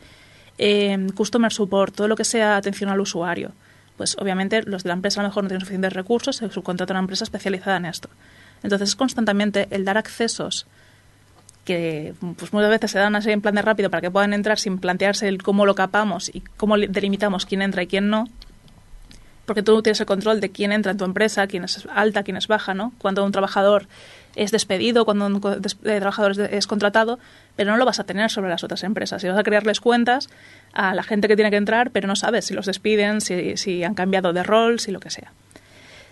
[0.58, 3.50] Eh, customer support, todo lo que sea atención al usuario.
[3.96, 6.92] Pues obviamente los de la empresa a lo mejor no tienen suficientes recursos, se subcontrata
[6.92, 8.08] a una empresa especializada en esto.
[8.62, 10.68] Entonces es constantemente el dar accesos
[11.64, 14.60] que pues muchas veces se dan así en plan de rápido para que puedan entrar
[14.60, 18.28] sin plantearse el cómo lo capamos y cómo li- delimitamos quién entra y quién no,
[19.48, 22.36] porque tú tienes el control de quién entra en tu empresa, quién es alta, quién
[22.36, 22.92] es baja, ¿no?
[22.98, 23.88] Cuando un trabajador
[24.36, 27.18] es despedido, cuando un eh, trabajador es, es contratado,
[27.56, 29.24] pero no lo vas a tener sobre las otras empresas.
[29.24, 30.28] Y vas a crearles cuentas
[30.72, 33.82] a la gente que tiene que entrar, pero no sabes si los despiden, si, si
[33.82, 35.32] han cambiado de rol, si lo que sea.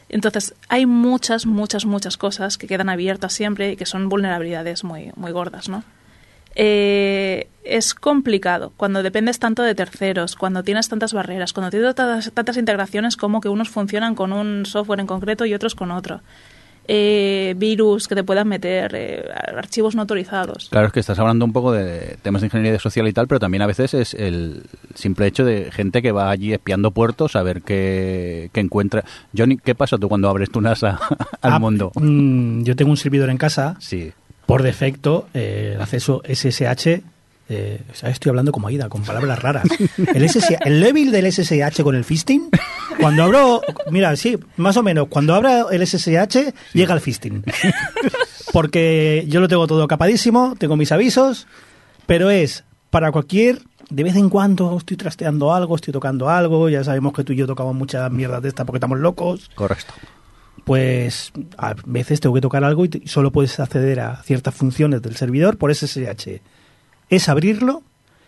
[0.08, 5.12] Entonces, hay muchas, muchas, muchas cosas que quedan abiertas siempre y que son vulnerabilidades muy,
[5.14, 5.84] muy gordas, ¿no?
[6.58, 12.32] Eh, es complicado cuando dependes tanto de terceros, cuando tienes tantas barreras, cuando tienes tantas,
[12.32, 16.20] tantas integraciones como que unos funcionan con un software en concreto y otros con otro.
[16.88, 19.24] Eh, virus que te puedan meter, eh,
[19.56, 20.68] archivos no autorizados.
[20.70, 23.40] Claro, es que estás hablando un poco de temas de ingeniería social y tal, pero
[23.40, 24.62] también a veces es el
[24.94, 29.04] simple hecho de gente que va allí espiando puertos a ver qué, qué encuentra.
[29.36, 31.00] Johnny, ¿qué pasa tú cuando abres tu NASA
[31.42, 31.90] al Ah, mundo?
[31.96, 34.12] mm, yo tengo un servidor en casa, Sí.
[34.46, 37.02] Por defecto, eh, el acceso SSH.
[37.48, 39.64] eh, estoy hablando como Aida, con palabras raras.
[40.14, 42.48] El, SSH, el level del SSH con el fisting,
[43.00, 47.44] cuando abro, mira, sí, más o menos, cuando abro el SSH llega el fisting.
[48.52, 51.46] Porque yo lo tengo todo capadísimo, tengo mis avisos,
[52.06, 56.82] pero es para cualquier, de vez en cuando estoy trasteando algo, estoy tocando algo, ya
[56.82, 59.92] sabemos que tú y yo tocamos muchas mierdas de esta porque estamos locos Correcto.
[60.64, 65.16] Pues a veces tengo que tocar algo y solo puedes acceder a ciertas funciones del
[65.16, 66.40] servidor por SSH.
[67.10, 67.82] Es abrirlo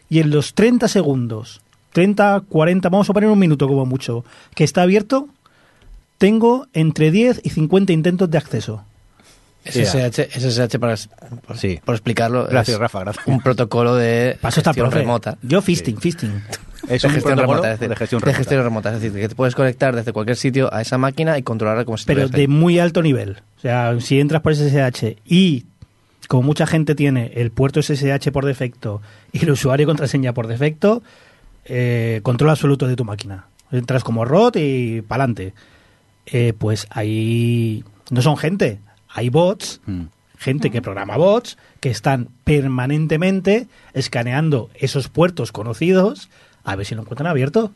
[0.09, 1.61] y en los 30 segundos,
[1.93, 5.29] 30, 40, vamos a poner un minuto como mucho, que está abierto,
[6.19, 8.85] tengo entre 10 y 50 intentos de acceso.
[9.65, 10.95] SSH, SSH para,
[11.47, 11.81] por, Sí.
[11.85, 13.27] por explicarlo, Gracias, es Rafa, gracias.
[13.27, 15.01] un protocolo de Paso está gestión profe.
[15.01, 15.37] remota.
[15.43, 16.43] Yo fisting, fisting.
[16.89, 18.63] Es de un gestión remota, es decir, de gestión remota.
[18.63, 21.85] remota, es decir, que te puedes conectar desde cualquier sitio a esa máquina y controlarla
[21.85, 22.49] como si pero de ahí.
[22.49, 23.39] muy alto nivel.
[23.57, 25.65] O sea, si entras por SSH y
[26.29, 29.01] como mucha gente tiene el puerto SSH por defecto
[29.33, 31.03] y el usuario y contraseña por defecto,
[31.65, 33.47] eh, control absoluto de tu máquina.
[33.73, 35.55] Entras como ROT y pa'lante.
[36.27, 40.03] Eh, pues ahí no son gente, hay bots, Mm.
[40.39, 46.29] gente que programa bots que están permanentemente escaneando esos puertos conocidos
[46.73, 47.73] a ver si lo encuentran abierto.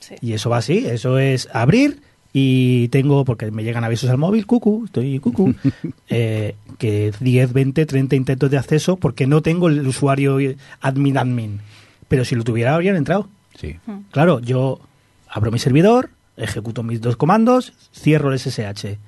[0.00, 0.14] Sí.
[0.20, 2.00] Y eso va así, eso es abrir
[2.32, 5.54] y tengo, porque me llegan avisos al móvil, cucu, estoy cucu,
[6.08, 10.38] eh, que 10, 20, 30 intentos de acceso porque no tengo el usuario
[10.80, 11.60] admin admin.
[12.06, 13.28] Pero si lo tuviera habrían entrado.
[13.54, 13.76] Sí.
[14.12, 14.80] Claro, yo
[15.28, 18.98] abro mi servidor, ejecuto mis dos comandos, cierro el SSH.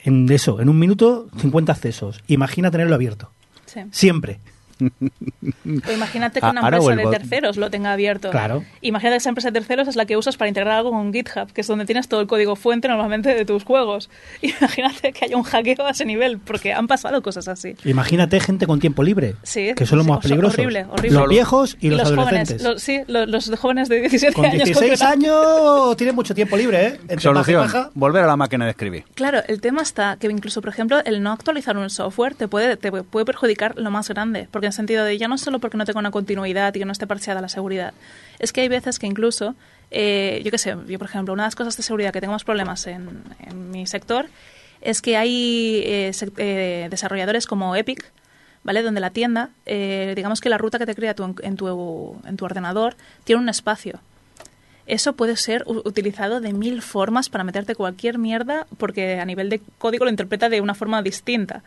[0.00, 2.20] En eso, en un minuto, 50 accesos.
[2.26, 3.30] Imagina tenerlo abierto.
[3.66, 3.80] Sí.
[3.90, 4.40] Siempre.
[4.80, 8.30] O imagínate que una ahora empresa de terceros lo tenga abierto.
[8.30, 8.64] Claro.
[8.80, 11.52] Imagínate que esa empresa de terceros es la que usas para integrar algo con GitHub,
[11.52, 14.10] que es donde tienes todo el código fuente normalmente de tus juegos.
[14.42, 17.74] Imagínate que haya un hackeo a ese nivel, porque han pasado cosas así.
[17.84, 20.54] Imagínate gente con tiempo libre, Sí, que son los sí, más peligrosos.
[20.58, 21.18] horrible, horrible.
[21.18, 22.62] Los viejos y, los, jóvenes, adolescentes.
[22.62, 24.64] los- sí, los, los de jóvenes de 17 Con años.
[24.64, 25.26] 16 concretamente.
[25.28, 26.96] años tienen mucho tiempo libre, ¿eh?
[27.02, 29.04] Entre Solución, volver a la máquina de escribir.
[29.14, 32.76] Claro, el tema está que incluso, por ejemplo, el no actualizar un software te puede,
[32.76, 35.84] te puede perjudicar lo más grande, porque en sentido de ya no solo porque no
[35.84, 37.92] tenga una continuidad y que no esté parcheada la seguridad,
[38.38, 39.54] es que hay veces que incluso,
[39.90, 42.32] eh, yo qué sé, yo por ejemplo, una de las cosas de seguridad que tengo
[42.32, 43.22] más problemas en,
[43.70, 44.26] mi sector
[44.80, 48.04] es que hay eh, eh, desarrolladores como Epic,
[48.62, 48.82] ¿vale?
[48.82, 52.36] Donde la tienda, eh, digamos que la ruta que te crea tu- en, tu, en
[52.36, 54.00] tu ordenador tiene un espacio.
[54.86, 59.60] Eso puede ser utilizado de mil formas para meterte cualquier mierda porque a nivel de
[59.76, 61.62] código lo interpreta de una forma distinta.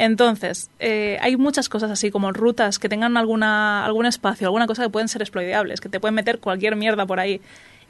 [0.00, 4.84] Entonces, eh, hay muchas cosas así como rutas que tengan alguna, algún espacio, alguna cosa
[4.84, 7.40] que pueden ser exploitables, que te pueden meter cualquier mierda por ahí.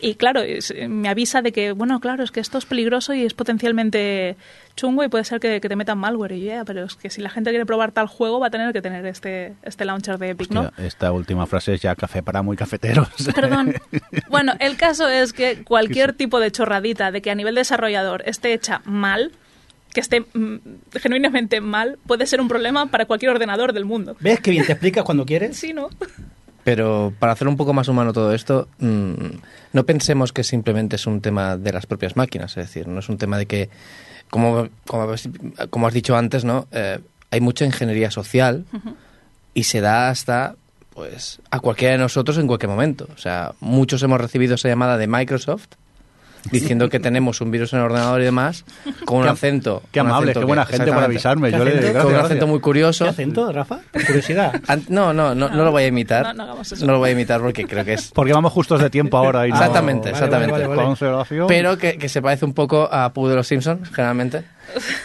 [0.00, 3.24] Y claro, es- me avisa de que, bueno, claro, es que esto es peligroso y
[3.24, 4.36] es potencialmente
[4.76, 6.32] chungo y puede ser que, que te metan malware.
[6.32, 8.72] Y ya, pero es que si la gente quiere probar tal juego va a tener
[8.72, 10.70] que tener este, este launcher de Epic, ¿no?
[10.78, 13.08] Esta última frase es ya café para muy cafeteros.
[13.34, 13.74] Perdón.
[14.30, 18.52] Bueno, el caso es que cualquier tipo de chorradita de que a nivel desarrollador esté
[18.52, 19.32] hecha mal,
[19.98, 20.58] que esté mm,
[20.92, 24.16] genuinamente mal, puede ser un problema para cualquier ordenador del mundo.
[24.20, 25.56] ¿Ves que bien te explicas cuando quieres?
[25.56, 25.88] Sí, ¿no?
[26.62, 29.12] Pero para hacer un poco más humano todo esto, mm,
[29.72, 33.08] no pensemos que simplemente es un tema de las propias máquinas, es decir, no es
[33.08, 33.70] un tema de que,
[34.30, 36.68] como, como, has dicho antes, ¿no?
[36.70, 38.66] Eh, hay mucha ingeniería social
[39.54, 40.54] y se da hasta
[40.94, 43.08] pues a cualquiera de nosotros en cualquier momento.
[43.14, 45.70] O sea, muchos hemos recibido esa llamada de Microsoft
[46.50, 48.64] diciendo que tenemos un virus en el ordenador y demás,
[49.04, 49.82] con un Qué- acento.
[49.92, 51.50] Qué un amable, acento qué que- buena gente por avisarme.
[51.50, 53.04] ¿Qué Yo le gracias, Con un acento muy curioso.
[53.04, 53.80] ¿Qué acento, Rafa?
[53.92, 54.60] Por curiosidad.
[54.68, 56.26] An- No, no, no, no lo voy a imitar.
[56.26, 56.86] No, no hagamos eso.
[56.86, 59.46] No lo voy a imitar porque creo que es Porque vamos justos de tiempo ahora.
[59.46, 60.52] Y no- Exactamente, exactamente.
[60.52, 60.88] vale, vale, vale.
[60.88, 61.46] Cancelación.
[61.48, 64.42] Pero que, que se parece un poco a Pooh de los Simpsons, generalmente.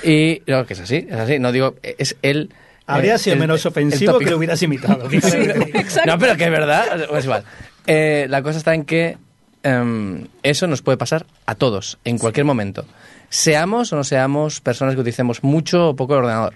[0.03, 1.39] Y no, que es así, es así.
[1.39, 2.49] No digo, es él.
[2.85, 5.07] Habría eh, sido el- menos ofensivo que lo hubieras imitado.
[6.05, 6.85] No, pero que es verdad,
[7.17, 7.43] es igual.
[7.87, 9.17] Eh, la cosa está en que
[9.63, 12.85] em, eso nos puede pasar a todos, en cualquier momento.
[13.29, 16.55] Seamos o no seamos personas que utilicemos mucho o poco el ordenador.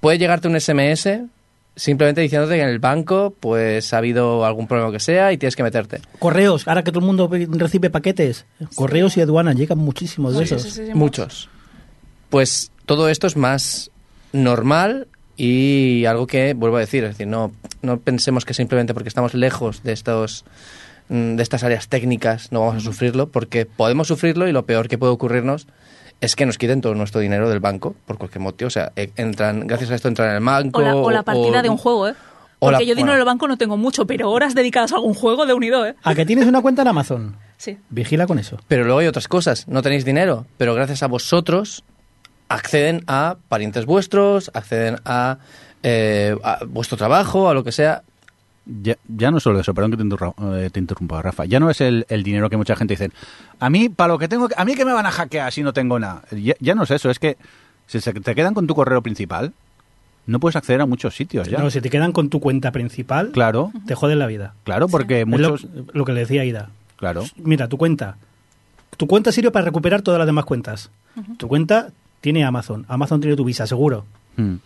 [0.00, 1.08] Puede llegarte un SMS
[1.78, 5.54] simplemente diciéndote que en el banco pues ha habido algún problema que sea y tienes
[5.56, 6.00] que meterte.
[6.18, 10.62] Correos, ahora que todo el mundo recibe paquetes, correos y aduanas, llegan muchísimos de esos.
[10.62, 11.48] sí, sí, sí, Muchos.
[12.30, 13.90] Pues todo esto es más
[14.32, 19.08] normal y algo que, vuelvo a decir, es decir, no, no pensemos que simplemente porque
[19.08, 20.44] estamos lejos de estos
[21.08, 24.98] de estas áreas técnicas no vamos a sufrirlo, porque podemos sufrirlo y lo peor que
[24.98, 25.66] puede ocurrirnos
[26.20, 28.66] es que nos quiten todo nuestro dinero del banco por cualquier motivo.
[28.66, 30.80] O sea, eh, entran, gracias a esto entran en el banco.
[30.80, 32.14] O la, o la partida o- de un juego, ¿eh?
[32.58, 33.12] o la- Porque yo dinero bueno.
[33.14, 35.94] en el banco no tengo mucho, pero horas dedicadas a algún juego de unido, ¿eh?
[36.02, 37.36] ¿A que tienes una cuenta en Amazon?
[37.56, 37.78] Sí.
[37.90, 38.58] Vigila con eso.
[38.68, 39.66] Pero luego hay otras cosas.
[39.68, 41.84] No tenéis dinero, pero gracias a vosotros
[42.48, 45.38] acceden a parientes vuestros, acceden a,
[45.82, 48.02] eh, a vuestro trabajo, a lo que sea.
[48.82, 51.46] Ya, ya no solo eso, perdón que te, interrumpa, eh, te interrumpa, Rafa.
[51.46, 53.10] Ya no es el, el dinero que mucha gente dice.
[53.60, 55.62] A mí, para lo que tengo, que- a mí que me van a hackear si
[55.62, 56.22] no tengo nada.
[56.32, 57.38] Ya, ya no es eso, es que
[57.86, 59.54] si se te quedan con tu correo principal,
[60.26, 61.58] no puedes acceder a muchos sitios ya.
[61.58, 64.52] No, si te quedan con tu cuenta principal, Claro, te joden la vida.
[64.64, 66.68] claro, porque Es lo, muchos, lo que le decía Ida.
[66.96, 68.18] claro, Mira, tu cuenta.
[68.98, 70.90] Tu cuenta sirve para recuperar todas las demás cuentas.
[71.38, 71.88] Tu cuenta
[72.20, 72.84] tiene Amazon.
[72.88, 74.04] Amazon tiene tu visa, seguro.
[74.36, 74.56] Mm,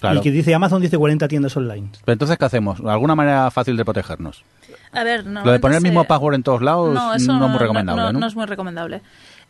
[0.00, 0.18] claro.
[0.18, 1.88] Y que dice Amazon dice 40 tiendas online.
[2.04, 2.80] Pero entonces, ¿qué hacemos?
[2.80, 4.44] ¿Alguna manera fácil de protegernos?
[4.92, 5.44] A ver, no.
[5.44, 8.12] Lo de poner el mismo se- password en todos lados no, es muy recomendable, ¿no?
[8.12, 9.02] no, no es muy recomendable.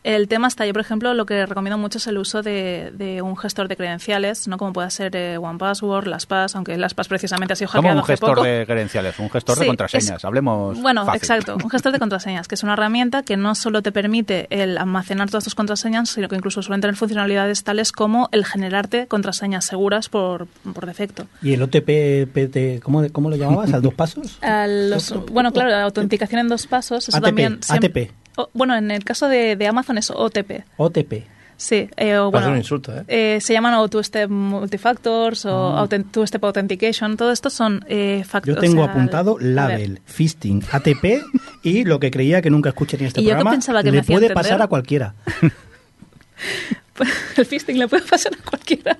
[0.03, 3.21] El tema está, yo por ejemplo lo que recomiendo mucho es el uso de, de
[3.21, 7.55] un gestor de credenciales, no como pueda ser eh, OnePassword, LastPass, aunque LastPass precisamente ha
[7.57, 8.43] sido hackeado un hace gestor poco.
[8.47, 10.17] de credenciales, un gestor de contraseñas.
[10.19, 10.79] es- Hablemos.
[10.81, 11.17] Bueno, fácil.
[11.17, 14.77] exacto, un gestor de contraseñas, que es una herramienta que no solo te permite el
[14.77, 19.65] almacenar todas tus contraseñas, sino que incluso suelen tener funcionalidades tales como el generarte contraseñas
[19.65, 21.27] seguras por, por defecto.
[21.41, 23.73] ¿Y el OTP, PT, ¿cómo, cómo lo llamabas?
[23.73, 24.37] ¿Al dos pasos?
[24.41, 27.59] A los- bueno, claro, la autenticación en dos pasos, eso ATP, también...
[27.61, 28.11] siempre- ATP.
[28.37, 30.63] O- bueno, en el caso de, de Amazon es OTP.
[30.77, 31.25] OTP.
[31.59, 33.03] Sí, eh, o, bueno, un insulto, ¿eh?
[33.07, 35.87] eh, se llaman o two-step multifactors o Ah.
[36.11, 37.17] two-step authentication.
[37.17, 38.59] Todo esto son eh, Yo factores.
[38.61, 41.23] tengo apuntado a ver, Label, Fisting, ATP
[41.63, 43.89] y lo que creía que nunca escuché en este Y yo que programa pensaba que
[43.89, 44.43] me le hacía puede entender.
[44.43, 45.15] pasar a cualquiera.
[47.37, 48.97] el fisting le puede pasar a cualquiera.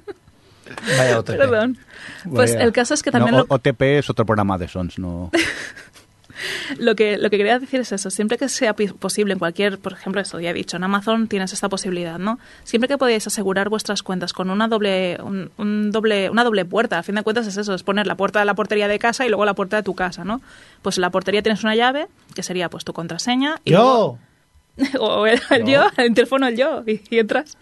[0.98, 1.38] Vaya OTP.
[1.38, 1.78] Perdón.
[2.30, 2.64] Pues Vaya.
[2.66, 5.32] el caso es que también No, lo- O- OTP es otro programa de Sons, no.
[6.80, 9.94] Lo que, lo que quería decir es eso, siempre que sea posible en cualquier, por
[9.94, 12.40] ejemplo, esto ya he dicho, en Amazon tienes esta posibilidad, ¿no?
[12.64, 17.00] Siempre que podáis asegurar vuestras cuentas con una doble, un, un doble, una doble puerta,
[17.00, 19.26] a fin de cuentas es eso, es poner la puerta de la portería de casa
[19.26, 20.42] y luego la puerta de tu casa, ¿no?
[20.82, 23.60] Pues en la portería tienes una llave, que sería pues tu contraseña.
[23.64, 24.20] Y luego- ¡Yo!
[25.00, 27.58] o el, el yo, el teléfono el yo, y, y entras.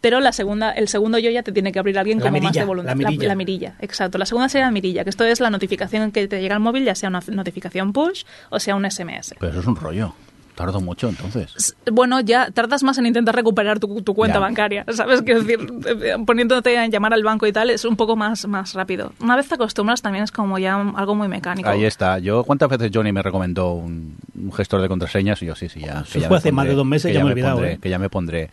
[0.00, 2.42] Pero la segunda, el segundo yo ya te tiene que abrir alguien La como más
[2.42, 2.90] mirilla, de voluntad.
[2.92, 3.28] la mirilla.
[3.28, 4.18] la mirilla, exacto.
[4.18, 6.84] La segunda sería la mirilla, que esto es la notificación que te llega al móvil,
[6.84, 9.34] ya sea una notificación push o sea un SMS.
[9.38, 10.14] Pero eso es un rollo.
[10.60, 11.74] Tardo mucho entonces.
[11.90, 14.40] Bueno, ya tardas más en intentar recuperar tu, tu cuenta Ya.
[14.40, 15.22] bancaria, ¿sabes?
[15.22, 18.74] Quiero decir, eh, poniéndote a llamar al banco y tal, es un poco más, más
[18.74, 19.12] rápido.
[19.20, 21.68] Una vez te acostumbras, también es como ya algo muy mecánico.
[21.68, 22.18] Ahí está.
[22.18, 25.42] Yo, ¿cuántas veces Johnny me recomendó un, un gestor de contraseñas?
[25.42, 26.04] Y yo, sí, sí, ya.
[26.06, 27.78] Eso fue hace más de dos meses, que ya me he olvidado, pondré, ¿eh?
[27.80, 28.50] Que ya me pondré.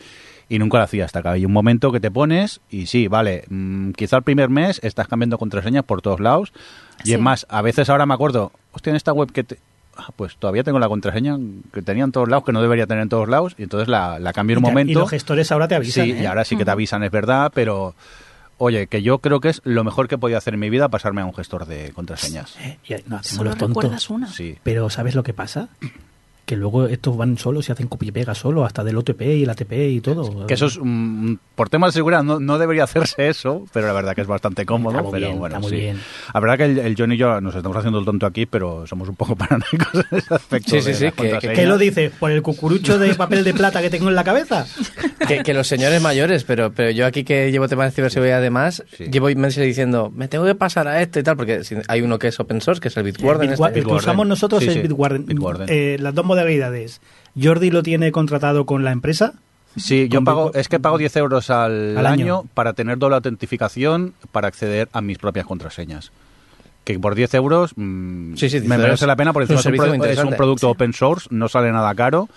[0.49, 3.43] Y nunca lo hacía hasta que hay un momento que te pones y sí, vale,
[3.49, 6.53] mm, quizá el primer mes estás cambiando contraseñas por todos lados.
[7.03, 7.13] Y Sí.
[7.15, 9.57] es más, a veces ahora me acuerdo, hostia, en esta web que te...
[9.97, 11.37] ah, pues todavía tengo la contraseña
[11.73, 14.19] que tenía en todos lados, que no debería tener en todos lados, y entonces la,
[14.19, 14.91] la cambio en un Y momento.
[14.91, 16.05] Y los gestores ahora te avisan.
[16.05, 16.21] Sí, ¿eh?
[16.21, 17.95] y ahora sí que te avisan, es verdad, pero
[18.59, 21.21] oye, que yo creo que es lo mejor que podía hacer en mi vida pasarme
[21.21, 22.55] a un gestor de contraseñas.
[22.59, 23.83] Eh, y- no, Solo los tontos.
[23.83, 24.27] recuerdas una.
[24.27, 24.57] Sí.
[24.63, 25.69] Pero ¿sabes lo que pasa?
[26.47, 29.43] Que luego estos van solos y hacen copia y pega solo, hasta del OTP y
[29.43, 30.47] el ATP y todo.
[30.47, 33.91] Que eso es, mm, por temas de seguridad, no, no debería hacerse eso, pero la
[33.93, 34.91] verdad que es bastante cómodo.
[34.97, 35.75] Está muy pero bien, bueno, está muy sí.
[35.75, 35.99] bien.
[36.33, 38.87] La verdad que el, el John y yo nos estamos haciendo el tonto aquí, pero
[38.87, 40.69] somos un poco paranoicos en ese aspecto.
[40.71, 41.37] Sí, sí, sí, que-.
[41.53, 42.11] ¿Qué lo dice?
[42.17, 44.65] ¿Por el cucurucho de papel de plata que tengo en la cabeza?
[45.27, 48.85] que, que los señores mayores, pero, pero yo aquí que llevo temas de ciberseguridad además,
[48.97, 49.05] Sí.
[49.11, 52.29] llevo meses diciendo, me tengo que pasar a este y tal, porque hay uno que
[52.29, 53.49] es open source, que es el Bitwarden.
[53.49, 53.63] el, este.
[53.65, 55.25] Bitwa- el que usamos nosotros Sí, es sí, Bitwarden.
[55.25, 55.67] Bitwarden.
[55.69, 57.01] Eh, las dos modalidades.
[57.41, 59.33] Jordi lo tiene contratado con la empresa.
[59.75, 62.23] Sí, yo pago, es que pago 10 euros al, Al año.
[62.23, 62.43] año.
[62.55, 66.11] para tener doble autentificación para acceder a mis propias contraseñas.
[66.83, 69.49] Que por 10 euros mm, Sí, sí, 10 me euros merece la pena porque es
[69.51, 70.35] un es un, servicio pro- es un interesante.
[70.37, 72.27] producto open source, no sale nada caro.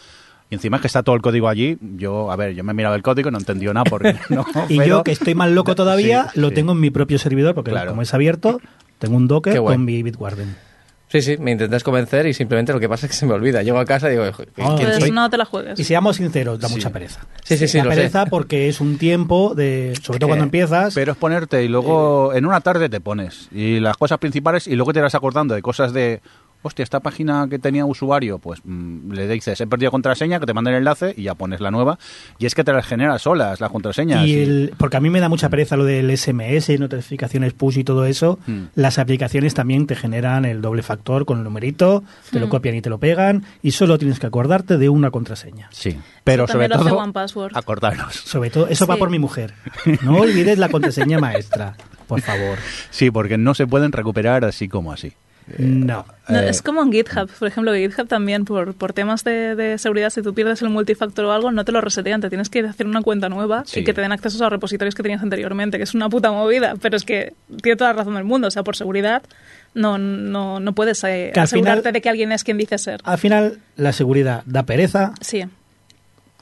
[0.50, 1.78] Y encima es que está todo el código allí.
[1.96, 4.16] Yo, a ver, yo me he mirado el código y no he entendido nada porque
[4.28, 7.54] no, Y pero- yo, que estoy más loco todavía, lo tengo en mi propio servidor,
[7.54, 7.90] porque Claro.
[7.92, 8.60] como es abierto,
[8.98, 10.56] tengo un Docker con mi Bitwarden.
[11.10, 13.62] Sí, sí, me intentas convencer y simplemente lo que pasa es que se me olvida.
[13.64, 15.10] Llego a casa y digo, "Joder, Ah, ¿quién Pues soy?".
[15.10, 15.78] no te la juegues.
[15.80, 16.74] Y seamos sinceros, da Sí.
[16.74, 17.20] mucha pereza.
[17.42, 17.96] Sí, sí, sí, da lo sé.
[17.96, 21.68] pereza porque es un tiempo de, sobre todo que- cuando empiezas, Pero es ponerte y
[21.68, 23.48] luego en una tarde te pones.
[23.50, 26.20] Y las cosas principales y luego te vas acordando de cosas de,
[26.62, 30.52] hostia, esta página que tenía usuario, pues mm, le dices, he perdido contraseña, que te
[30.54, 31.98] manda el enlace y ya pones la nueva.
[32.38, 34.26] Y es que te las genera solas las contraseñas.
[34.26, 37.78] Y y- el- porque a mí me da mucha pereza lo del SMS, notificaciones push
[37.78, 38.38] y todo eso.
[38.46, 38.64] Mm.
[38.74, 42.50] Las aplicaciones también te generan el doble factor con el numerito, te lo Mm.
[42.50, 45.68] copian y te lo pegan y solo tienes que acordarte de una contraseña.
[45.72, 47.00] Sí, pero sobre lo todo,
[47.54, 48.14] acordaros.
[48.14, 48.98] Sobre todo, eso va Sí.
[48.98, 49.54] por mi mujer.
[50.02, 51.74] No olvides la contraseña maestra,
[52.06, 52.58] por favor.
[52.90, 55.12] Sí, porque no se pueden recuperar así como así.
[55.58, 56.06] No.
[56.28, 59.56] No, Eh, es como en GitHub, por ejemplo, que GitHub también, por, por temas de,
[59.56, 62.48] de seguridad, si tú pierdes el multifactor o algo, no te lo resetean, te tienes
[62.48, 63.80] que hacer una cuenta nueva Sí.
[63.80, 66.30] y que te den acceso a los repositorios que tenías anteriormente, que es una puta
[66.30, 69.22] movida, pero es que tiene toda la razón del mundo, o sea, por seguridad
[69.74, 72.78] no, no, no puedes eh, Que al asegurarte final- de que alguien es quien dice
[72.78, 73.00] ser.
[73.04, 75.14] Al final, la seguridad da pereza.
[75.20, 75.44] Sí,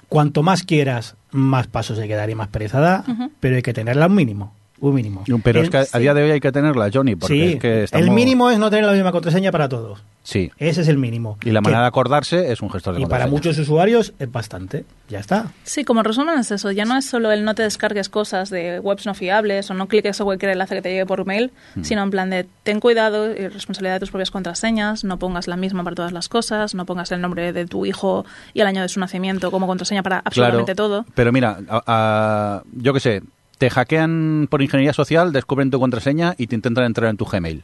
[0.09, 3.05] Cuanto más quieras, más pasos hay que dar y más pereza da,
[3.41, 4.55] pero hay que tenerla un mínimo.
[4.81, 5.25] Un mínimo.
[5.43, 7.53] Pero El- es que a, a día de hoy hay que tenerla, Johnny, porque sí,
[7.55, 8.07] es que estamos...
[8.07, 10.03] el mínimo es no tener la misma contraseña para todos.
[10.23, 11.39] Sí, Ese es el mínimo.
[11.43, 13.31] y la Que- manera de acordarse es un gestor de y para contraseña.
[13.33, 14.85] muchos usuarios es bastante.
[15.09, 15.47] Ya está.
[15.65, 16.71] Sí, como resumen es eso.
[16.71, 19.89] Ya no es solo el no te descargues cosas de webs no fiables o no
[19.89, 21.83] cliques a cualquier enlace que te llegue por mail, Hmm.
[21.83, 25.57] sino en plan de ten cuidado y responsabilidad de tus propias contraseñas, no pongas la
[25.57, 28.83] misma para todas las cosas, no pongas el nombre de tu hijo y el año
[28.83, 31.07] de su nacimiento como contraseña para absolutamente todo.
[31.15, 33.23] Pero mira, a- a- yo qué sé,
[33.59, 37.63] te hackean por ingeniería social, descubren tu contraseña y te intentan entrar en tu Gmail.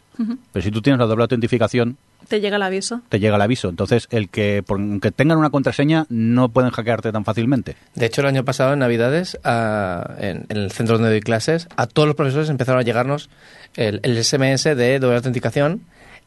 [0.52, 1.96] Pero si tú tienes la doble autentificación,
[2.28, 3.00] Te llega el aviso.
[3.08, 3.68] te llega el aviso.
[3.68, 7.76] Entonces, el que, por, aunque tengan una contraseña, no pueden hackearte tan fácilmente.
[7.94, 11.68] De hecho, el año pasado, en Navidades, a- en, en el centro donde doy clases,
[11.76, 13.30] a todos los profesores empezaron a llegarnos
[13.76, 15.82] el, el SMS de doble autenticación,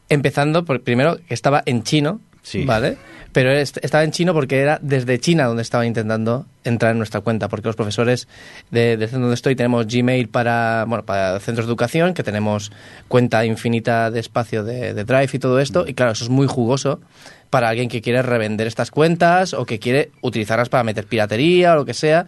[0.08, 2.64] empezando por, primero, que estaba en chino, Sí.
[2.64, 2.96] ¿vale?
[3.38, 7.20] Pero est- estaba en chino porque era desde China donde estaban intentando entrar en nuestra
[7.20, 8.26] cuenta, porque los profesores
[8.72, 12.72] de- del centro donde estoy tenemos Gmail para, bueno, para centros de educación, que tenemos
[13.06, 16.48] cuenta infinita de espacio de, de Drive y todo esto, y claro, eso es muy
[16.48, 16.98] jugoso
[17.48, 21.76] para alguien que quiere revender estas cuentas o que quiere utilizarlas para meter piratería o
[21.76, 22.26] lo que sea,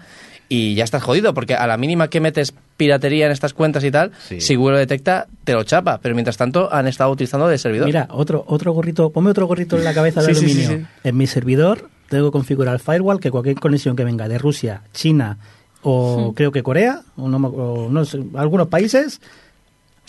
[0.50, 3.90] y ya estás jodido, porque a la mínima que metes piratería en estas cuentas y
[3.90, 4.40] tal, Sí.
[4.40, 7.86] si Google lo detecta, te lo chapa, pero mientras tanto han estado utilizando de servidor.
[7.86, 10.86] Mira, otro, otro gorrito, ponme otro gorrito en la cabeza de Sí, sí, sí, aluminio.
[10.88, 11.08] sí.
[11.08, 14.82] En mi servidor tengo que configurar el firewall que cualquier conexión que venga de Rusia,
[14.92, 15.38] China
[15.82, 19.20] o creo que Corea, o no, me- o no sé, algunos países,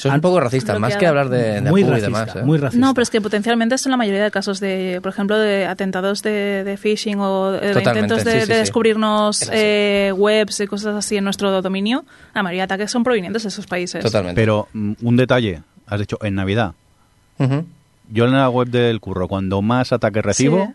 [0.02, 2.36] Eso es un poco racista, más que hablar de, de muy Apu y racista, demás.
[2.38, 2.42] ¿eh?
[2.44, 2.84] muy racista.
[2.84, 6.24] No, pero es que potencialmente son la mayoría de casos de, por ejemplo, de atentados
[6.24, 8.60] de, de phishing o de Totalmente, intentos de, sí, sí, de sí.
[8.62, 12.04] descubrirnos eh, webs y cosas así en nuestro dominio.
[12.34, 14.04] La mayoría de ataques son provenientes de esos países.
[14.04, 14.42] Totalmente.
[14.42, 16.74] Pero mm, un detalle, has dicho, en Navidad.
[18.10, 20.74] Yo en la web del curro, cuando más ataques recibo, Sí.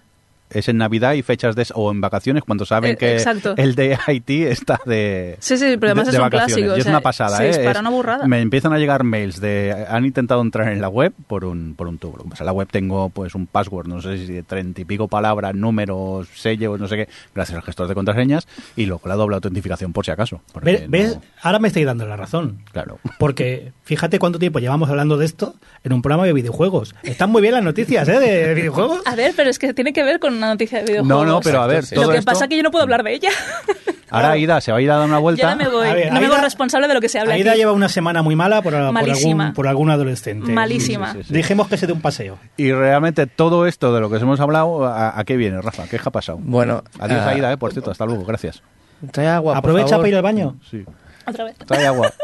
[0.50, 3.54] Es en Navidad y fechas de o en vacaciones cuando saben Eh, que exacto.
[3.56, 6.54] el de Haití está de Sí, sí, pero además de- es de un vacaciones.
[6.54, 6.66] clásico.
[6.66, 7.70] Y o es sea, una pasada, se ¿eh?
[7.70, 8.26] Es- una burrada.
[8.26, 11.88] Me empiezan a llegar mails de han intentado entrar en la web por un por
[11.88, 12.18] un tubo.
[12.28, 15.08] Pasa, en la web tengo pues un password, no sé si de treinta y pico
[15.08, 19.34] palabras, números, sellos, no sé qué, gracias al gestor de contraseñas y luego la doble
[19.36, 20.40] autentificación por si acaso.
[20.52, 20.82] porque ¿Ves?
[20.84, 21.18] no- ¿Ves?
[21.42, 22.58] Ahora me estáis dando la razón.
[22.72, 22.98] Claro.
[23.18, 25.54] Porque fíjate cuánto tiempo llevamos hablando de esto
[25.84, 26.94] en un programa de videojuegos.
[27.02, 28.18] Están muy bien las noticias, ¿eh?
[28.18, 29.00] De videojuegos.
[29.06, 31.26] A ver, pero es que tiene que ver con una noticia de videojuegos.
[31.26, 31.94] No, no, pero a ver, Exacto, sí.
[31.96, 33.30] todo Lo que esto- pasa es que yo no puedo hablar de ella.
[34.10, 35.42] Ahora Ida se va a ir a dar una vuelta.
[35.50, 35.88] ya me voy.
[35.88, 37.58] Ver, no me hago Aida- responsable de lo que se habla Aida aquí.
[37.60, 39.44] lleva una semana muy mala por, por Malísima.
[39.46, 40.52] algún, por algún adolescente.
[40.52, 41.12] Malísima.
[41.12, 41.34] Sí, sí, sí.
[41.34, 42.38] Dijimos que se dé un paseo.
[42.56, 45.88] Y realmente todo esto de lo que os hemos hablado, ¿a, a qué viene, Rafa?
[45.88, 46.38] ¿Qué ha pasado?
[46.40, 47.90] Bueno, Adiós, ah, Aida, eh, por cierto.
[47.90, 48.62] Hasta luego, gracias.
[49.10, 49.54] Trae agua.
[49.54, 50.02] por Aprovecha favor.
[50.02, 50.56] para ir al baño.
[50.70, 50.84] Sí.
[51.26, 51.56] Otra vez.
[51.66, 52.12] Trae agua.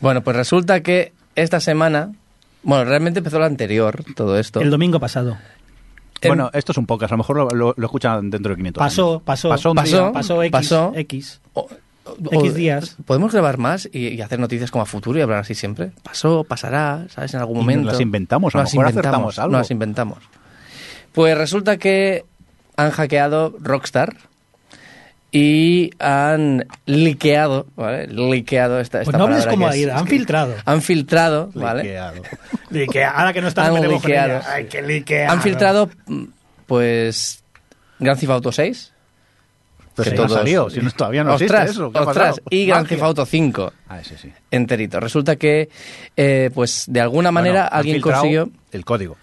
[0.00, 2.12] Bueno, pues resulta que esta semana.
[2.62, 4.60] Bueno, realmente empezó la anterior, todo esto.
[4.60, 5.36] El domingo pasado.
[6.28, 8.80] Bueno, esto es un podcast, a lo mejor lo, lo- lo escuchan dentro de 500
[8.80, 9.22] Pasó, años.
[9.24, 9.48] pasó.
[9.48, 9.96] Pasó un Pasó.
[10.04, 10.12] día.
[10.12, 10.52] Pasó X.
[10.52, 10.92] Pasó.
[10.94, 11.40] X.
[11.54, 11.60] O-
[12.04, 12.96] o- X días.
[13.04, 15.92] ¿Podemos grabar más y, y hacer noticias como a futuro y hablar así siempre?
[16.02, 17.32] Pasó, pasará, ¿sabes?
[17.34, 17.90] En algún Y momento.
[17.92, 19.52] las inventamos, a lo mejor inventamos, acertamos algo.
[19.52, 20.18] nos las inventamos.
[21.12, 22.24] Pues resulta que
[22.76, 24.16] han hackeado Rockstar
[25.32, 28.06] y han liqueado, ¿vale?
[28.08, 30.54] Liqueado esta, esta Pues no hables palabra como es han que- filtrado.
[30.64, 31.82] Han filtrado, ¿vale?
[31.84, 32.22] Liqueado.
[32.70, 34.40] Lique- ahora que no estás Han liqueado.
[34.46, 35.32] Ay, que liqueado.
[35.32, 36.24] Han filtrado, mm,
[36.66, 37.42] pues,
[37.98, 38.92] Grand Theft Auto 6.
[39.94, 41.92] Pero que si no todos- salido, si no, todavía no ostras, existe eso.
[41.92, 42.88] ¿qué ha ostras, y Grand.
[42.88, 44.32] Theft Auto 5 Ah, ese sí.
[44.50, 44.98] enterito.
[45.00, 45.68] Resulta que,
[46.16, 48.50] eh, pues, de alguna manera Bueno, alguien consiguió...
[48.72, 49.16] El código.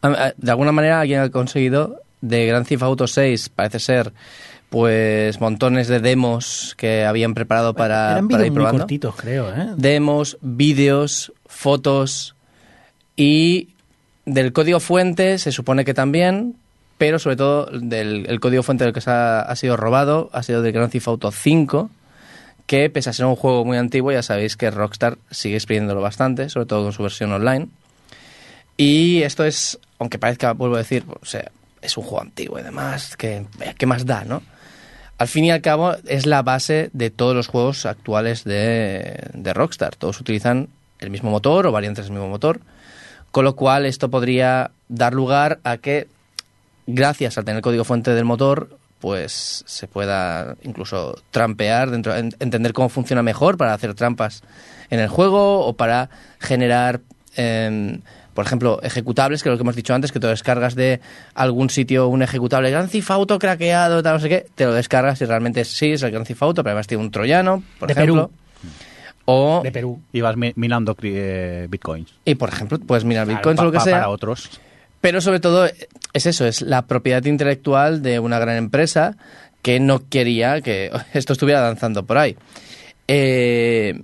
[0.00, 4.12] Ah, ah, De alguna manera alguien ha conseguido de Grand Theft Auto 6, parece ser,
[4.72, 8.78] pues montones de demos que habían preparado para, Eran para ir muy probando.
[8.80, 9.68] cortitos, creo, ¿eh?
[9.76, 12.34] Demos, vídeos, fotos
[13.14, 13.68] y
[14.24, 16.56] del código fuente se supone que también,
[16.96, 20.42] pero sobre todo del el código fuente del que se ha, ha sido robado ha
[20.42, 21.90] sido del Grand Theft Auto 5
[22.66, 26.48] que pese a ser un juego muy antiguo ya sabéis que Rockstar sigue exprimiéndolo bastante,
[26.48, 27.68] sobre todo con su versión online.
[28.78, 31.50] Y esto es aunque parezca, vuelvo a decir, o sea,
[31.82, 33.44] es un juego antiguo y demás, que
[33.76, 34.42] ¿qué más da, no?
[35.22, 39.54] Al fin y al cabo es la base de todos los juegos actuales de, de
[39.54, 39.94] Rockstar.
[39.94, 40.66] Todos utilizan
[40.98, 42.58] el mismo motor o variantes del mismo motor,
[43.30, 46.08] con lo cual esto podría dar lugar a que,
[46.88, 52.34] gracias al tener el código fuente del motor, pues se pueda incluso trampear, dentro, en-
[52.40, 54.42] entender cómo funciona mejor para hacer trampas
[54.90, 56.10] en el juego o para
[56.40, 56.98] generar,
[57.36, 58.00] em,
[58.34, 61.00] por ejemplo, ejecutables, que es lo que hemos dicho antes, que te descargas de
[61.34, 65.20] algún sitio un ejecutable Gran Theft Auto craqueado, tal, no sé qué, te lo descargas
[65.20, 67.92] y realmente sí es el Gran Theft Auto, pero además tiene un troyano, por De
[67.92, 68.30] ejemplo.
[69.24, 70.00] O, De Perú.
[70.12, 72.12] Y vas mi- minando eh, bitcoins.
[72.24, 73.92] y por ejemplo, puedes Claro, bitcoins o lo que sea.
[73.98, 74.50] Para otros.
[75.00, 75.66] Pero sobre todo
[76.12, 79.16] es eso, es la propiedad intelectual de una gran empresa
[79.62, 82.36] que no quería que esto estuviera danzando por ahí.
[83.08, 84.00] Eh,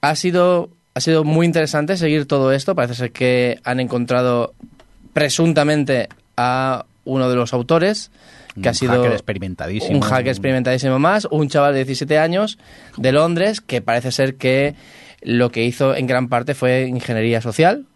[0.00, 2.74] ha, sido, ha sido muy interesante seguir todo esto.
[2.74, 4.54] Parece ser que han encontrado
[5.12, 8.10] presuntamente a uno de los autores,
[8.54, 9.96] que Un ha sido hacker experimentadísimo.
[9.96, 12.58] un hacker experimentadísimo más, un chaval de 17 años
[12.96, 14.74] de Londres que parece ser que
[15.22, 17.86] lo que hizo en gran parte fue ingeniería social,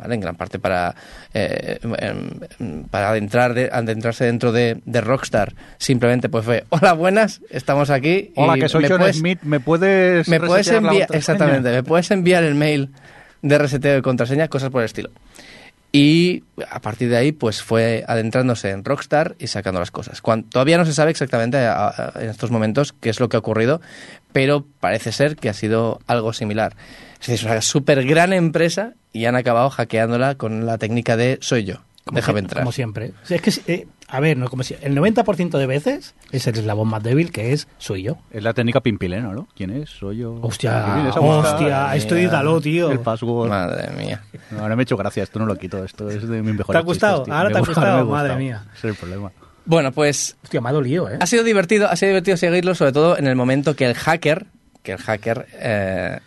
[0.00, 0.14] ¿vale?
[0.14, 0.94] en gran parte para,
[1.34, 2.30] eh, em,
[2.60, 5.54] em, para adentrar de- adentrarse dentro de, de Rockstar.
[5.78, 8.32] Simplemente pues fue, hola, buenas, estamos aquí.
[8.36, 9.38] Hola, y que soy me John puedes- Smith.
[9.42, 12.90] ¿Me puedes me puedes enviar exactamente me puedes enviar el mail
[13.42, 15.10] de reseteo de contraseña cosas por el estilo
[15.92, 20.20] y a partir de ahí pues fue adentrándose en Rockstar y sacando las cosas
[20.50, 23.40] todavía no se sabe exactamente a- a- en estos momentos qué es lo que ha
[23.40, 23.80] ocurrido
[24.32, 26.74] pero parece ser que ha sido algo similar
[27.20, 31.38] es decir, es una súper gran empresa y han acabado hackeándola con la técnica de
[31.40, 33.12] soy yo Como déjame entrar Como siempre.
[33.22, 36.46] O sea, es que, eh, a ver, no como si, el 90% de veces es
[36.46, 38.18] el eslabón más débil que es soy yo.
[38.30, 39.48] Es la técnica pimpilena, ¿no?
[39.56, 39.88] ¿Quién es?
[39.88, 40.38] Soy yo.
[40.42, 42.90] Hostia, hostia, esto dígalo, tío.
[42.90, 43.48] El password.
[43.48, 46.42] madre mía No, ahora me he hecho gracia, esto no lo quito, esto es de
[46.42, 47.24] mi mejor ¿Te ha gustado?
[47.30, 48.66] Ahora te ha gustado, madre mía.
[48.76, 49.32] Ese es el problema.
[49.64, 51.16] bueno pues Hostia, me ha dolido, ¿eh?
[51.18, 54.46] Ha sido divertido, ha sido divertido seguirlo, sobre todo en el momento que el hacker,
[54.82, 56.20] que el hacker eh,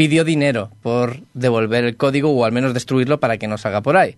[0.00, 3.98] pidió dinero por devolver el código o al menos destruirlo para que no salga por
[3.98, 4.16] ahí.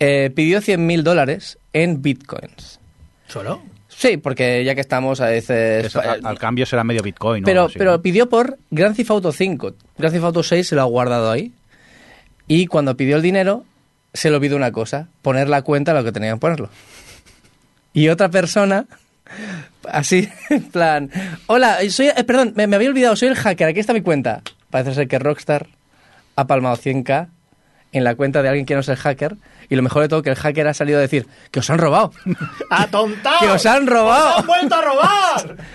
[0.00, 2.80] Eh, pidió 100.000 dólares en bitcoins.
[3.28, 3.62] ¿Solo?
[3.86, 5.86] Sí, porque ya que estamos a veces...
[5.86, 7.44] Eso, al, al cambio será medio bitcoin.
[7.44, 8.02] pero así, pero ¿no?
[8.02, 9.74] pidió por Grand Theft Auto 5.
[9.96, 11.52] Grand Theft Auto 6 se lo ha guardado ahí.
[12.48, 13.62] Y cuando pidió el dinero,
[14.12, 16.68] se le olvidó una cosa, poner la cuenta a lo que tenía que ponerlo.
[17.92, 18.86] Y otra persona,
[19.88, 21.12] así, en plan,
[21.46, 24.42] hola, soy, eh, perdón, me, me había olvidado, soy el hacker, aquí está mi cuenta.
[24.70, 25.66] Parece ser que Rockstar
[26.36, 27.28] ha palmado 100k
[27.92, 29.36] en la cuenta de alguien que no es el hacker.
[29.68, 31.78] Y lo mejor de todo, que el hacker ha salido a decir que os han
[31.78, 32.12] robado.
[32.70, 33.36] ¡Atontado!
[33.40, 34.30] ¡Que os han robado!
[34.30, 35.56] ¡Os han vuelto a robar!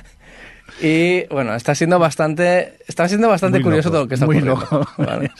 [0.81, 4.25] Y bueno, está siendo bastante, está siendo bastante Muy curioso loco, todo lo que está
[4.25, 4.61] muy ocurriendo.
[4.69, 4.89] loco.
[4.97, 5.31] Vale.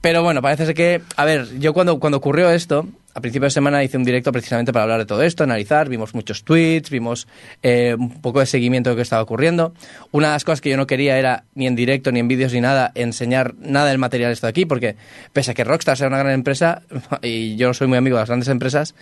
[0.00, 3.50] Pero bueno, parece ser que, a ver, yo cuando, cuando ocurrió esto, a principio de
[3.50, 7.28] semana hice un directo precisamente para hablar de todo esto, analizar, vimos muchos tweets, vimos
[7.62, 9.74] eh, un poco de seguimiento de lo que estaba ocurriendo.
[10.12, 12.52] Una de las cosas que yo no quería era, ni en directo, ni en vídeos,
[12.52, 14.96] ni nada, enseñar nada del material esto de aquí, porque
[15.32, 16.82] pese a que Rockstar sea una gran empresa,
[17.22, 18.94] y yo no soy muy amigo de las grandes empresas,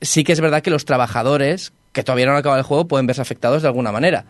[0.00, 3.06] sí que es verdad que los trabajadores que todavía no han acabado el juego pueden
[3.06, 4.24] verse afectados de alguna manera.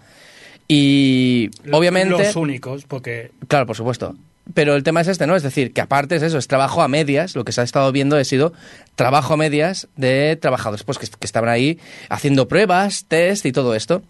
[0.68, 2.24] Y obviamente...
[2.24, 3.30] Los únicos, porque...
[3.46, 4.16] Claro, por supuesto.
[4.54, 5.36] Pero el tema es este, ¿no?
[5.36, 7.36] Es decir, que aparte es eso, es trabajo a medias.
[7.36, 8.52] Lo que se ha estado viendo ha sido
[8.96, 11.78] trabajo a medias de trabajadores pues, que, que estaban ahí
[12.08, 14.02] haciendo pruebas, test y todo esto.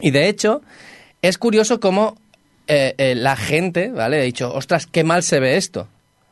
[0.00, 0.62] Y de hecho,
[1.20, 2.16] es curioso cómo
[2.66, 4.18] eh, eh, la gente, ¿vale?
[4.20, 5.86] Ha dicho, ostras, qué mal se ve esto.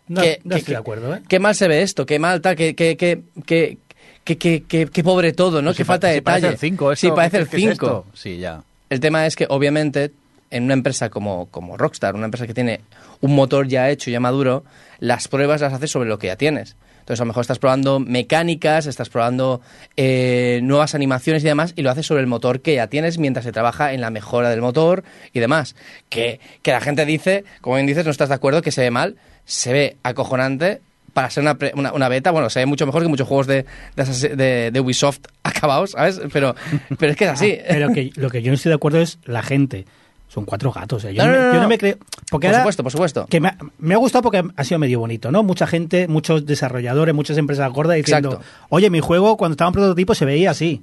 [0.09, 1.21] No, Qué- no qué- estoy de acuerdo, ¿eh?
[1.29, 3.77] Qué mal se ve esto, qué mal, tal, qué, qué, qué, qué,
[4.25, 5.69] qué, qué- qué- qué pobre todo, ¿no?
[5.71, 6.41] Pues qué si falta de si detalle.
[6.43, 7.73] parece el 5 Sí, parece el ¿qué es 5.
[7.73, 8.07] esto?
[8.15, 8.63] Sí, ya.
[8.89, 10.13] El tema es que, obviamente,
[10.51, 12.81] en una empresa como, como Rockstar, una empresa que tiene
[13.21, 14.65] un motor ya hecho, ya maduro,
[14.99, 16.77] las pruebas las haces sobre lo que ya tienes.
[17.01, 19.61] Entonces, a lo mejor estás probando mecánicas, estás probando
[19.97, 23.45] eh, nuevas animaciones y demás, y lo haces sobre el motor que ya tienes mientras
[23.45, 25.77] se trabaja en la mejora del motor y demás.
[26.09, 28.91] Que, que la gente dice, como bien dices, no estás de acuerdo, que se ve
[28.91, 30.81] mal, se ve acojonante
[31.13, 33.65] para ser una, una, una beta, bueno, se ve mucho mejor que muchos juegos de,
[33.95, 36.21] de, de- de Ubisoft acabados, ¿sabes?
[36.33, 36.57] Pero,
[36.99, 37.57] pero es que es así.
[37.69, 39.87] Pero que, lo que yo no estoy de acuerdo es la gente.
[40.29, 41.03] Son cuatro gatos.
[41.05, 41.69] Yo, No, no, me- no, no, yo no no.
[41.69, 41.97] me creo.
[42.31, 43.27] Porque por supuesto, por supuesto.
[43.27, 45.43] Que me ha, me ha gustado porque ha sido medio bonito, ¿no?
[45.43, 48.47] Mucha gente, muchos desarrolladores, muchas empresas gordas diciendo, Exacto.
[48.69, 50.83] oye, mi juego cuando estaba en prototipo se veía así.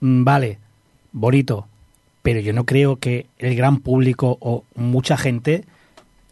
[0.00, 0.58] Mm, Vale,
[1.12, 1.66] bonito.
[2.22, 5.64] Pero yo no creo que el gran público o mucha gente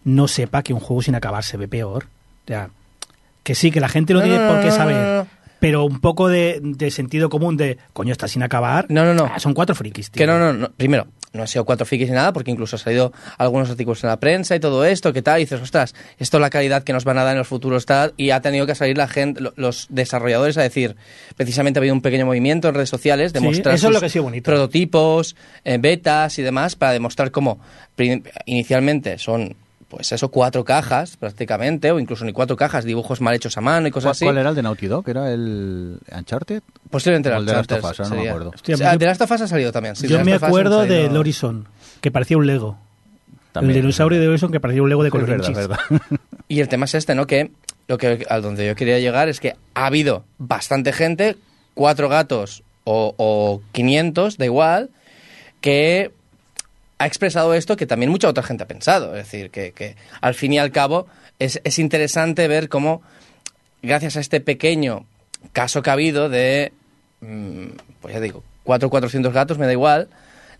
[0.04, 2.04] no sepa que un juego sin acabar se ve peor.
[2.44, 2.68] O sea,
[3.42, 5.24] que sí, que la gente no, tiene por qué saber.
[5.64, 8.84] Pero un poco de, de sentido común de, coño, está sin acabar.
[8.90, 9.30] No, no, no.
[9.34, 10.18] Ah, son cuatro frikis, tío.
[10.18, 10.70] Que no, no, no.
[10.72, 14.10] Primero, no ha sido cuatro frikis ni nada, porque incluso ha salido algunos artículos en
[14.10, 15.40] la prensa y todo esto, ¿qué tal?
[15.40, 17.86] Y dices, ostras, esto es la calidad que nos van a dar en los futuros
[17.86, 20.96] tal, y ha tenido que salir la gente, lo- los desarrolladores a decir,
[21.34, 23.94] precisamente ha habido un pequeño movimiento en redes sociales de Sí, mostrar eso es lo
[23.94, 24.50] sus que ha sido bonito.
[24.50, 25.34] prototipos,
[25.64, 27.58] eh, betas y demás, para demostrar cómo
[28.44, 29.56] inicialmente son,
[29.88, 33.86] pues eso, cuatro cajas prácticamente, o incluso ni cuatro cajas, dibujos mal hechos a mano
[33.86, 34.24] y cosas ¿Cuál, así.
[34.24, 35.08] cuál era el de Naughty Dog?
[35.08, 36.62] ¿Era el Uncharted?
[36.90, 38.50] Posiblemente el el de Last of Uncharted Us, no me acuerdo.
[38.54, 39.96] Hostia, O sea, yo- de Last of Us ha salido también.
[39.96, 41.68] sí, Yo me acuerdo salido- del Horizon,
[42.00, 42.78] que parecía un Lego.
[43.52, 43.76] También.
[43.76, 45.78] El dinosaurio de Horizon que parecía un Lego de Es verdad, verdad.
[46.48, 47.26] Y el tema es este, ¿no?
[47.26, 47.50] Que
[47.86, 51.36] lo que a donde yo quería llegar es que ha habido bastante gente,
[51.74, 54.90] cuatro gatos o, o 500, da igual,
[55.60, 56.10] que
[56.98, 59.16] ha expresado esto que también mucha otra gente ha pensado.
[59.16, 61.06] Es decir, que, que al fin y al cabo
[61.38, 63.02] es, es interesante ver cómo,
[63.82, 65.06] gracias a este pequeño
[65.52, 66.72] caso que ha habido de,
[67.20, 67.66] mm,
[68.00, 70.08] pues ya digo, cuatro 400 gatos, me da igual,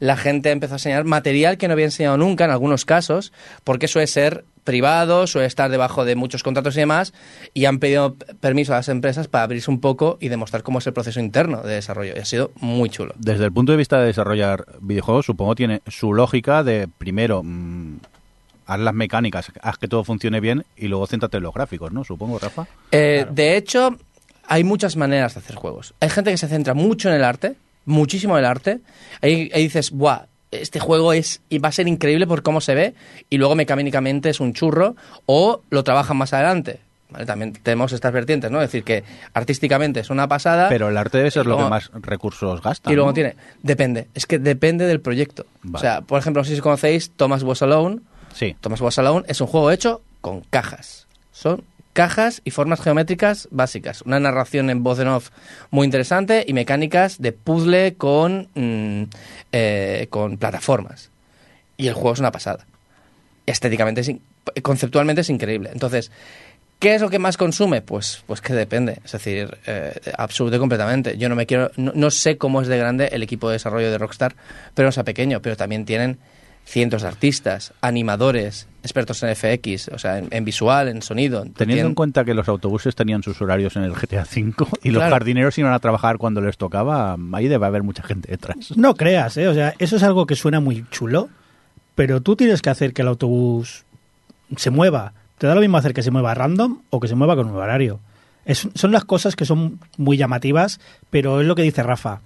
[0.01, 3.33] la gente empezó a enseñar material que no había enseñado nunca en algunos casos,
[3.63, 7.13] porque suele ser privado, suele estar debajo de muchos contratos y demás,
[7.53, 10.87] y han pedido permiso a las empresas para abrirse un poco y demostrar cómo es
[10.87, 12.15] el proceso interno de desarrollo.
[12.17, 13.15] Y ha sido muy chulo.
[13.19, 17.99] Desde el punto de vista de desarrollar videojuegos, supongo tiene su lógica de primero mm,
[18.67, 22.05] haz las mecánicas, haz que todo funcione bien y luego céntrate en los gráficos, ¿no?
[22.05, 22.67] Supongo, Rafa.
[22.91, 23.97] Eh, De hecho,
[24.47, 25.95] hay muchas maneras de hacer juegos.
[26.01, 28.81] Hay gente que se centra mucho en el arte, muchísimo en el arte.
[29.21, 30.27] Ahí, ahí dices, ¡buah!
[30.61, 32.95] Este juego es y va a ser increíble por cómo se ve
[33.31, 34.97] y luego mecánicamente es un churro
[35.27, 36.81] o lo trabajan más adelante.
[37.11, 37.27] ¿vale?
[37.27, 38.61] También tenemos estas vertientes, ¿no?
[38.61, 40.69] Es decir, que artísticamente es una pasada.
[40.69, 42.91] Pero el arte debe ser lo que más recursos gasta.
[42.91, 43.15] Y luego ¿no?
[43.15, 45.47] tiene, depende, es que depende del proyecto.
[45.63, 45.79] Vale.
[45.79, 48.01] O sea, por ejemplo, no sé si conocéis Thomas Was Alone.
[48.35, 48.57] Sí.
[48.61, 51.07] Thomas Was Alone es un juego hecho con cajas.
[51.33, 51.63] Son
[51.95, 54.03] cajas y formas geométricas básicas.
[54.03, 55.31] Una narración en voz en off
[55.71, 59.05] muy interesante y mecánicas de puzzle con, mm,
[59.53, 61.11] eh, con plataformas.
[61.79, 62.67] Y el juego es una pasada.
[63.47, 64.13] Estéticamente, es
[64.63, 65.71] conceptualmente es increíble.
[65.73, 66.11] Entonces,
[66.81, 67.81] ¿Qué es lo que más consume?
[67.81, 68.99] Pues, pues que depende.
[69.03, 71.17] Es decir, eh, y completamente.
[71.17, 71.71] Yo no me quiero.
[71.77, 74.35] No sé cómo es de grande el equipo de desarrollo de Rockstar,
[74.75, 75.41] pero no sea pequeño.
[75.41, 76.19] Pero también tienen
[76.65, 81.43] cientos de artistas, animadores, expertos en FX, o sea, en, en visual, en sonido.
[81.43, 84.91] Teniendo Tienen- en cuenta que los autobuses tenían sus horarios en el GTA V y
[84.91, 88.77] los jardineros iban a trabajar cuando les tocaba, ahí debe haber mucha gente detrás.
[88.77, 89.49] No creas, ¿eh?
[89.49, 91.29] O sea, eso es algo que suena muy chulo,
[91.95, 93.85] pero tú tienes que hacer que el autobús
[94.57, 95.13] se mueva.
[95.39, 97.57] Te da lo mismo hacer que se mueva random o que se mueva con un
[97.57, 98.01] horario.
[98.45, 102.21] Es- son las cosas que son muy llamativas, pero es lo que dice Rafa.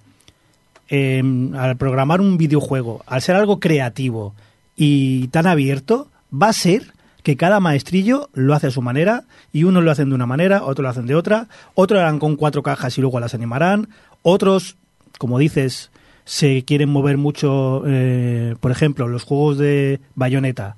[0.90, 1.22] Eh,
[1.56, 4.34] al programar un videojuego, al ser algo creativo
[4.76, 9.64] y tan abierto, va a ser que cada maestrillo lo hace a su manera y
[9.64, 12.62] unos lo hacen de una manera, otros lo hacen de otra, otros harán con cuatro
[12.62, 13.90] cajas y luego las animarán,
[14.22, 14.76] otros,
[15.18, 15.90] como dices,
[16.24, 20.76] se quieren mover mucho, eh, por ejemplo, los juegos de bayoneta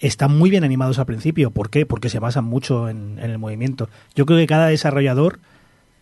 [0.00, 1.50] están muy bien animados al principio.
[1.50, 1.84] ¿Por qué?
[1.84, 3.88] Porque se basan mucho en, en el movimiento.
[4.14, 5.40] Yo creo que cada desarrollador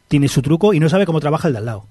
[0.08, 1.86] tiene su truco y no sabe cómo trabaja el de al lado.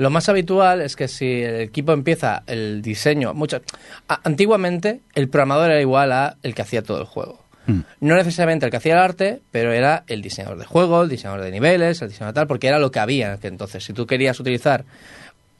[0.00, 3.60] Lo más habitual es que si el equipo empieza el diseño, mucho,
[4.08, 7.44] a- antiguamente el programador era igual a el que hacía todo el juego.
[7.66, 7.80] Hmm.
[8.00, 11.42] No necesariamente el que hacía el arte, pero era el diseñador de juego, el diseñador
[11.42, 13.36] de niveles, el diseñador tal, porque era lo que había.
[13.36, 14.86] Que entonces, si tú querías utilizar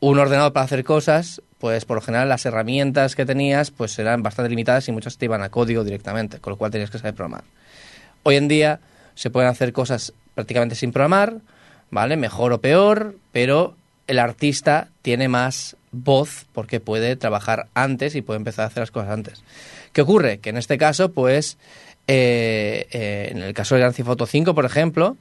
[0.00, 4.22] un ordenador para hacer cosas, pues por lo general las herramientas que tenías pues eran
[4.22, 7.12] bastante limitadas y muchas te iban a código directamente, con lo cual tenías que saber
[7.12, 7.44] programar.
[8.22, 8.80] Hoy en día
[9.14, 11.34] se pueden hacer cosas prácticamente sin programar,
[11.90, 12.16] ¿vale?
[12.16, 13.76] Mejor o peor, pero
[14.10, 18.90] el artista tiene más voz porque puede trabajar antes y puede empezar a hacer las
[18.90, 19.44] cosas antes.
[19.92, 20.38] ¿Qué ocurre?
[20.38, 21.58] Que en este caso, pues,
[22.08, 25.16] eh, eh, en el caso de Grand Theft Auto 5, por ejemplo,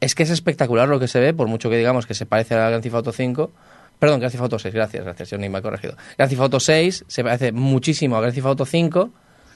[0.00, 2.54] es que es espectacular lo que se ve, por mucho que digamos que se parece
[2.54, 3.50] a Grand Theft Auto 5.
[3.98, 5.94] Perdón, Grand Theft Auto 6, gracias, gracias, yo ni me he corregido.
[6.16, 9.10] Grand Theft Auto 6 se parece muchísimo a Grand Theft Auto 5,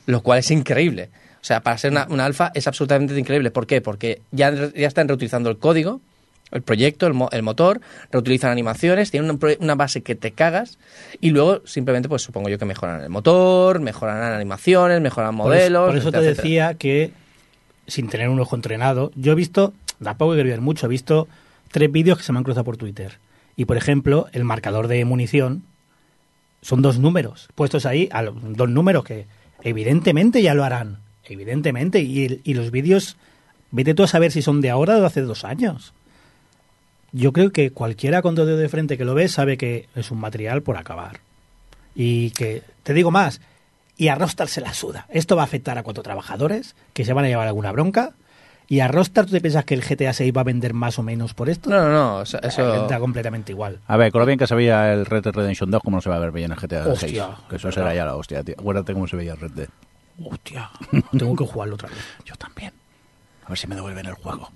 [0.04, 1.08] lo cual es increíble.
[1.40, 3.50] O sea, para ser una, una alfa es absolutamente increíble.
[3.50, 3.80] ¿Por qué?
[3.80, 6.02] Porque ya, ya están reutilizando el código,
[6.52, 7.80] el proyecto, el, mo- el motor,
[8.10, 10.78] reutilizan animaciones, tienen un una base que te cagas
[11.20, 15.60] y luego simplemente, pues supongo yo que mejoran el motor, mejoran animaciones, mejoran Por eso-
[15.60, 15.86] modelos.
[15.88, 16.42] Por eso, te etcétera.
[16.42, 17.12] decía que,
[17.86, 19.72] sin tener un ojo entrenado, yo he visto,
[20.02, 21.28] tampoco he querido ver mucho, he visto
[21.70, 23.18] tres vídeos que se me han cruzado por Twitter.
[23.56, 25.62] Y, por ejemplo, el marcador de munición
[26.62, 28.08] son dos números, puestos ahí,
[28.42, 29.26] dos números que
[29.62, 30.98] evidentemente ya lo harán.
[31.24, 32.00] Evidentemente.
[32.00, 33.16] Y, y los vídeos,
[33.70, 35.92] vete tú a saber si son de ahora o de hace dos años.
[37.12, 40.10] Yo creo que cualquiera con dos dedos de frente que lo ve sabe que es
[40.10, 41.20] un material por acabar.
[41.94, 43.40] Y que, te digo más,
[43.96, 45.06] y a Rostar se la suda.
[45.10, 48.14] Esto va a afectar a cuatro trabajadores que se van a llevar alguna bronca
[48.70, 51.02] ¿Y a Rockstar tú te piensas que el GTA 6 va a vender más o
[51.02, 51.68] menos por esto?
[51.68, 52.16] No, no, no.
[52.18, 52.86] o sea, Eh, eso.
[52.86, 53.80] Da completamente igual.
[53.88, 56.00] A ver, con lo bien que se veía el Red Dead Redemption 2, ¿cómo no
[56.00, 57.02] se va a ver bien el GTA 6?
[57.02, 58.54] Hostia, Que eso es será ya la hostia, tío.
[58.56, 59.68] Acuérdate cómo se veía el Red Dead.
[60.24, 60.70] Hostia,
[61.18, 61.98] tengo que jugarlo otra vez.
[62.24, 62.72] Yo también.
[63.44, 64.52] A ver si me devuelven el juego.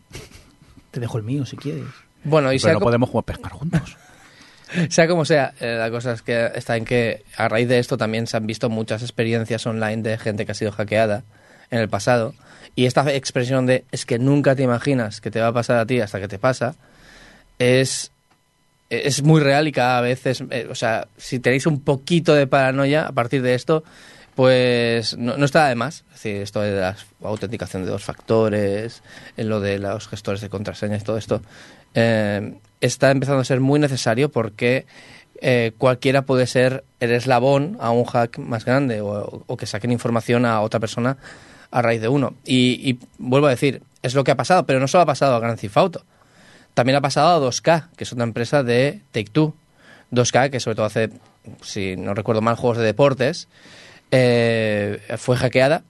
[0.93, 1.87] Te dejo el mío si quieres.
[2.25, 3.97] Bueno, y Pero sea, no co- podemos jugar pescar juntos.
[4.91, 7.97] sea como sea, eh, la cosa es que está en que a raíz de esto
[7.97, 11.23] también se han visto muchas experiencias online de gente que ha sido hackeada
[11.71, 12.35] en el pasado.
[12.77, 15.87] Y esta expresión de es que nunca te imaginas que te va a pasar a
[15.87, 16.75] ti hasta que te pasa
[17.59, 18.11] es,
[18.91, 20.43] es muy real y cada vez es.
[20.51, 23.85] eh, o sea, si tenéis un poquito de paranoia a partir de esto,
[24.35, 25.99] pues no, no está de más.
[26.09, 29.03] Es decir, esto de la autenticación de dos factores,
[29.37, 31.43] en lo de los gestores de contraseñas, todo esto,
[31.95, 34.87] eh, está empezando a ser muy necesario porque
[35.41, 40.47] eh, cualquiera puede ser el eslabón a un hack más grande o, que saquen información
[40.47, 41.17] a otra persona
[41.71, 42.35] a raíz de uno.
[42.45, 45.41] Y, vuelvo a decir, es lo que ha pasado, pero no solo ha pasado a
[45.41, 46.05] Grand Theft Auto.
[46.75, 49.55] También ha pasado a 2K, que es otra empresa de Take-Two.
[50.13, 51.11] 2K, que sobre todo hace,
[51.63, 53.49] si no recuerdo mal, juegos de deportes,
[54.11, 55.83] eh, fue hackeada.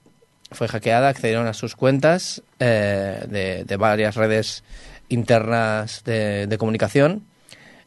[0.51, 4.63] Fue hackeada, accedieron a sus cuentas eh, de varias redes
[5.09, 7.23] internas de, de comunicación.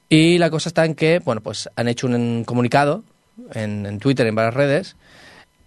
[0.09, 3.05] Y la cosa está en que, bueno, pues han hecho un comunicado
[3.53, 4.97] en, en Twitter, en varias redes,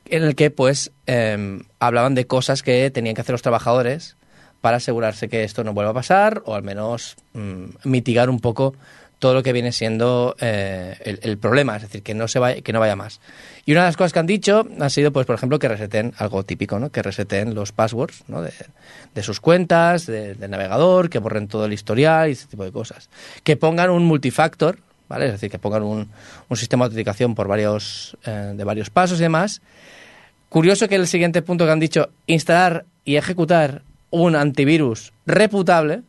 [0.05, 4.17] en el que, pues, eh, hablaban de cosas que tenían que hacer los trabajadores
[4.61, 8.75] para asegurarse que esto no vuelva a pasar o al menos mm, mitigar un poco
[9.19, 12.61] todo lo que viene siendo eh, el, el problema, es decir, que no se vaya,
[12.61, 13.19] que no vaya más.
[13.65, 16.13] Y una de las cosas que han dicho ha sido, pues, por ejemplo, que reseten
[16.17, 16.89] algo típico, ¿no?
[16.91, 18.41] Que reseten los passwords, ¿no?
[18.41, 18.51] De,
[19.13, 22.71] de sus cuentas, de- del navegador, que borren todo el historial y ese tipo de
[22.71, 23.09] cosas.
[23.43, 25.27] Que pongan un multifactor, ¿vale?
[25.27, 26.09] Es decir, que pongan un,
[26.49, 29.61] un sistema de autenticación por varios, eh, de varios pasos y demás.
[30.49, 36.01] Curioso que el siguiente punto que han dicho, instalar y ejecutar un antivirus reputable,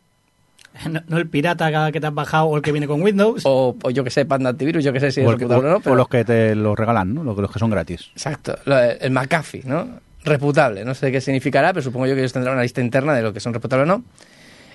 [0.89, 3.43] No, no el pirata que te has bajado o el que viene con Windows.
[3.45, 5.45] o, o yo que sé, Panda Antivirus, yo que sé si es o, el que-
[5.45, 5.95] reputable o no, o pero...
[5.95, 7.23] los que te lo regalan, ¿no?
[7.23, 8.09] Los, los que son gratis.
[8.13, 8.57] Exacto,
[8.99, 9.87] el McAfee, ¿no?
[10.25, 13.21] Reputable, no sé qué significará, pero supongo yo que ellos tendrán una lista interna de
[13.21, 14.03] lo que son reputables o no.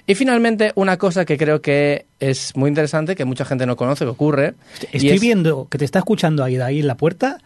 [0.07, 4.05] Y finalmente, una cosa que creo que es muy interesante, que mucha gente no conoce,
[4.05, 4.55] que ocurre.
[4.93, 7.39] y Estoy es- viendo que te está escuchando ahí, de ahí en la puerta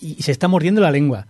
[0.00, 1.26] y se está mordiendo la lengua.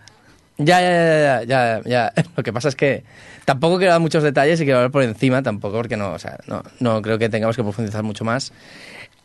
[0.59, 2.13] Ya, ya, ya, ya, ya, ya.
[2.37, 3.05] Lo que pasa es que
[3.45, 6.39] tampoco quiero dar muchos detalles y quiero hablar por encima, tampoco, porque no, o sea,
[6.47, 8.53] no, no creo que tengamos que profundizar mucho más.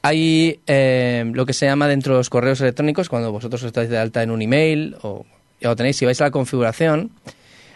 [0.02, 3.98] Hay eh, lo que se llama dentro de los correos electrónicos, cuando vosotros estáis de
[3.98, 5.26] alta en un email o
[5.62, 7.12] ya lo tenéis, si vais a la configuración,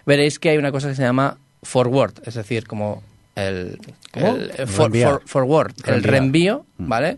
[0.05, 3.01] veréis que hay una cosa que se llama forward, es decir, como
[3.35, 3.79] el,
[4.13, 6.87] el for- for- forward, el reenvío, Mm.
[6.89, 7.17] ¿vale?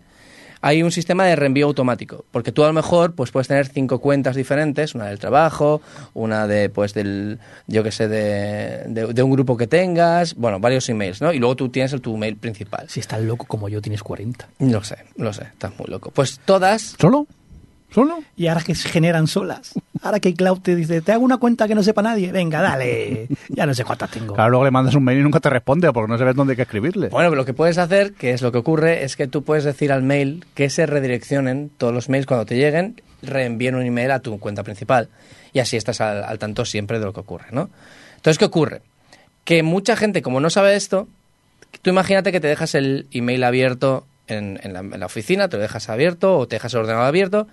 [0.62, 3.98] Hay un sistema de reenvío automático, porque tú a lo mejor pues puedes tener cinco
[4.00, 5.80] cuentas diferentes, una del trabajo,
[6.14, 10.60] una de pues del yo que sé de, de, de un grupo que tengas, bueno,
[10.60, 11.32] varios emails, ¿no?
[11.32, 12.88] Y luego tú tienes el, tu mail principal.
[12.88, 14.48] Si estás loco como yo, tienes 40.
[14.58, 16.10] Lo sé, lo sé, estás muy loco.
[16.10, 17.26] Pues todas ¿Solo?
[17.92, 18.20] ¿Solo?
[18.36, 19.72] Y ahora que se generan solas.
[20.02, 22.30] Ahora que Cloud te dice, te hago una cuenta que no sepa nadie.
[22.32, 23.28] Venga, dale.
[23.48, 24.34] Ya no sé cuántas tengo.
[24.34, 26.56] Claro, luego le mandas un mail y nunca te responde porque no sabes dónde hay
[26.56, 27.08] que escribirle.
[27.08, 29.92] Bueno, lo que puedes hacer, que es lo que ocurre, es que tú puedes decir
[29.92, 34.20] al mail que se redireccionen todos los mails cuando te lleguen, reenvíen un email a
[34.20, 35.08] tu cuenta principal.
[35.52, 37.70] Y así estás al, al tanto siempre de lo que ocurre, ¿no?
[38.16, 38.82] Entonces, ¿qué ocurre?
[39.44, 41.08] Que mucha gente, como no sabe esto,
[41.82, 45.56] tú imagínate que te dejas el email abierto en, en la, en la oficina, te
[45.56, 47.48] lo dejas abierto o te dejas el ordenador abierto,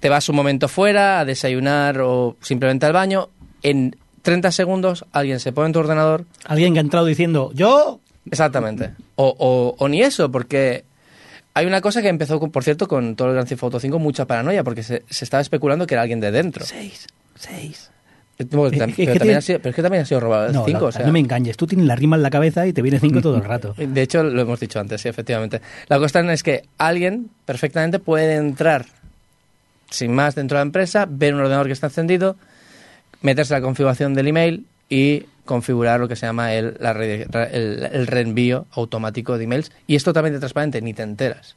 [0.00, 3.28] te vas un momento fuera a desayunar o simplemente al baño,
[3.62, 8.00] en 30 segundos alguien se pone en tu ordenador Alguien que ha entrado diciendo, yo...
[8.30, 8.90] Exactamente.
[9.16, 10.84] O, o, o ni eso, porque
[11.54, 13.98] hay una cosa que empezó, con- por cierto, con todo el Grand Theft Auto 5,
[13.98, 16.64] mucha paranoia, porque se, se estaba especulando que era alguien de dentro.
[16.66, 17.90] Seis, seis.
[18.50, 20.02] Bueno, Es tam- que- pero, es que también tiene- ha sido, pero es que también
[20.02, 20.80] ha sido robado el No, 5.
[20.80, 21.56] la- o sea, no me engañes.
[21.56, 23.74] Tú tienes la rima en la cabeza y te viene cinco todo el rato.
[23.78, 25.60] de hecho, lo hemos dicho antes, sí, efectivamente.
[25.88, 28.84] La cuestión es que alguien perfectamente puede entrar
[29.90, 32.36] sin más dentro de la empresa, ver un ordenador que está encendido,
[33.22, 38.06] meterse a la configuración del email y configurar lo que se llama el, la el
[38.06, 39.72] reenvío automático de emails.
[39.86, 41.56] Y es totalmente transparente, ni te enteras.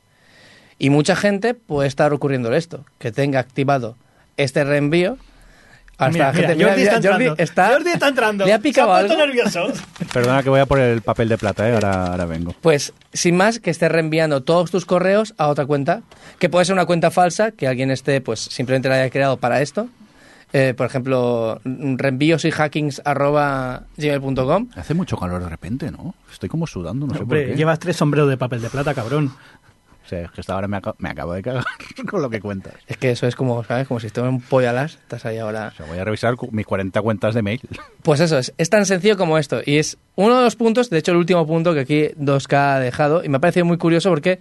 [0.80, 3.98] Y mucha gente puede estar ocurriendo esto, que tenga activado
[4.38, 5.18] este reenvío.
[6.06, 7.36] Hasta Mira, la gente, mira, Jordi está Jordi entrando.
[7.44, 8.46] está, Jordi está entrando.
[8.48, 9.16] Le ha picado algo.
[9.16, 9.68] nervioso.
[10.14, 11.74] Perdona que voy a por el papel de plata, ¿eh?
[11.74, 12.56] ahora, ahora vengo.
[12.62, 16.02] Pues, sin más, que estés reenviando todos tus correos a otra cuenta,
[16.40, 19.62] que puede ser una cuenta falsa, que alguien esté, pues, simplemente la haya creado para
[19.62, 19.88] esto.
[20.54, 24.68] Eh, por ejemplo, reenvíos y hackings arroba gmail.com.
[24.76, 26.14] Hace mucho calor de repente, ¿no?
[26.30, 27.58] Estoy como sudando, no sé Hombre, por qué.
[27.58, 29.32] llevas tres sombreros de papel de plata, cabrón.
[30.12, 31.64] Sea, es que hasta ahora me, me acabo de cagar
[32.10, 32.74] con lo que cuentas.
[32.86, 33.88] Es que eso es como, ¿sabes?
[33.88, 35.70] Como si estuvieras un pollo alas, estás ahí ahora.
[35.74, 37.62] O sea, voy a revisar mis 40 cuentas de mail.
[38.04, 39.62] Pues eso, es, es tan sencillo como esto.
[39.64, 42.80] Y es uno de los puntos, de hecho el último punto que aquí 2K ha
[42.80, 44.40] dejado, y me ha parecido muy curioso porque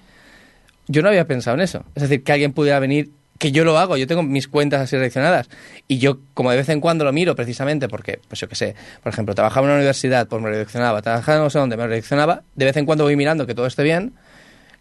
[0.89, 1.85] yo no había pensado en eso.
[1.95, 4.97] Es decir, que alguien pudiera venir, que yo lo hago, yo tengo mis cuentas así
[4.97, 5.51] reaccionadas,
[5.87, 8.75] y yo como de vez en cuando lo miro precisamente porque, pues yo qué sé,
[9.03, 11.85] por ejemplo, trabajaba en una universidad, pues me redireccionaba, trabajaba en no sé dónde, me
[11.85, 14.15] redireccionaba, de vez en cuando voy mirando que todo esté bien,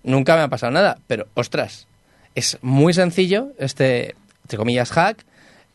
[0.04, 1.88] nunca me ha pasado nada, pero ostras,
[2.36, 5.26] es muy sencillo este, entre comillas, hack,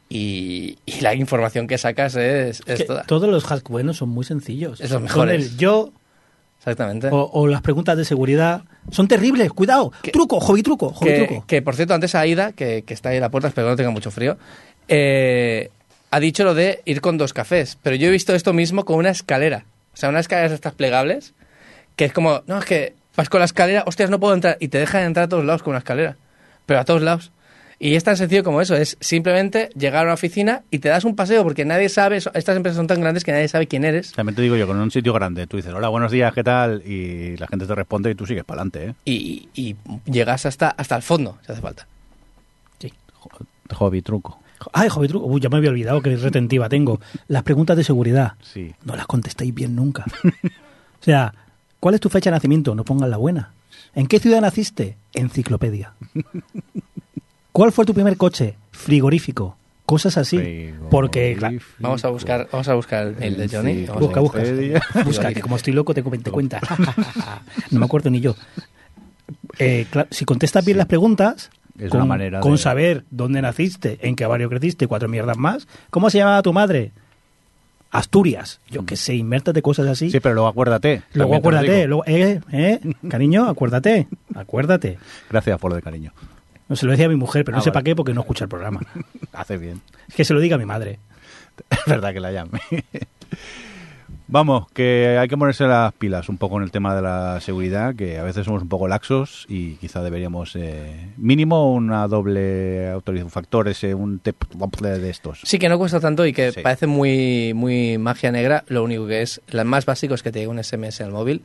[0.09, 3.05] y, y la información que sacas es, es toda.
[3.05, 4.81] todos los hacks buenos son muy sencillos.
[4.81, 5.53] Esos Son mejores.
[5.53, 5.93] el yo
[6.59, 7.09] Exactamente.
[7.11, 8.63] o, o las preguntas de seguridad.
[8.91, 9.93] Son terribles, cuidado.
[10.03, 11.45] Que- truco, hobby truco, hobby que, truco.
[11.47, 13.77] que, por cierto, antes Aida, que, que está ahí en la puerta, espero que no
[13.77, 14.39] tenga mucho frío,
[14.89, 15.71] eh,
[16.11, 17.77] ha dicho lo de ir con dos cafés.
[17.83, 19.65] Pero yo he visto esto mismo con una escalera.
[19.93, 21.35] O sea, unas escaleras estas plegables,
[21.97, 24.57] que es como, no, es que vas con la escalera, hostias, no puedo entrar.
[24.61, 26.17] Y te dejan entrar a todos lados con una escalera.
[26.67, 27.33] Pero a todos lados.
[27.79, 31.05] Y es tan sencillo como eso, es simplemente llegar a una oficina y te das
[31.05, 34.13] un paseo porque nadie sabe, estas empresas son tan grandes que nadie sabe quién eres
[34.13, 36.83] También te digo yo, con un sitio grande, tú dices, hola, buenos días, ¿qué tal?
[36.87, 38.95] Y la gente te responde y tú sigues para adelante, ¿eh?
[39.05, 39.77] y, y
[40.11, 41.87] llegas hasta, hasta el fondo, si hace falta.
[43.73, 44.41] Hobby, truco.
[44.73, 45.27] Ay, hobby truco.
[45.27, 47.01] Uy, ya me había olvidado que retentiva tengo.
[47.29, 48.35] Las preguntas de seguridad.
[48.43, 48.75] Sí.
[48.85, 50.05] No las contestáis bien nunca.
[50.25, 51.35] o sea,
[51.85, 52.75] ¿cuál es tu fecha de nacimiento?
[52.75, 53.51] No pongas la buena.
[53.95, 54.97] ¿En qué ciudad naciste?
[55.13, 55.93] Enciclopedia.
[57.53, 58.57] ¿Cuál fue tu primer coche?
[58.73, 59.59] Frigorífico.
[59.85, 60.73] Cosas así.
[60.91, 63.85] Porque, claro, Vamos a buscar, vamos a buscar el de Johnny.
[64.01, 64.43] Busca, busca.
[65.05, 66.59] Busca, que como estoy loco te te cuenta.
[67.71, 68.35] no me acuerdo ni yo.
[69.59, 73.43] Eh, claro, si contestas bien las preguntas, Es con, una manera con de- saber dónde
[73.43, 76.93] naciste, en qué barrio creciste y cuatro mierdas más, ¿cómo se llamaba tu madre?
[77.95, 78.61] Asturias.
[78.71, 80.11] Yo qué sé, invértate cosas así.
[80.11, 81.03] Sí, pero luego acuérdate.
[81.13, 84.99] luego acuérdate, luego, eh, eh, cariño, acuérdate, acuérdate.
[85.31, 86.13] Gracias por lo de cariño.
[86.69, 88.23] No se lo decía a mi mujer, pero Ah, no sé para qué porque no
[88.23, 88.81] escucha el programa.
[89.33, 89.81] Hace bien.
[90.09, 90.99] Es que se lo diga a mi madre.
[91.71, 92.61] Es verdad que la llame.
[94.27, 97.95] Vamos, que hay que ponerse las pilas un poco en el tema de la seguridad,
[97.95, 103.31] que a veces somos un poco laxos y quizá deberíamos, eh, mínimo, una doble autorización,
[103.31, 104.37] factores, eh, un tep
[104.81, 105.41] de estos.
[105.45, 106.61] Sí, que no cuesta tanto y que Sí.
[106.63, 108.65] parece muy, muy magia negra.
[108.69, 111.43] Lo único que es, lo más básico es que te llegue un SMS al móvil.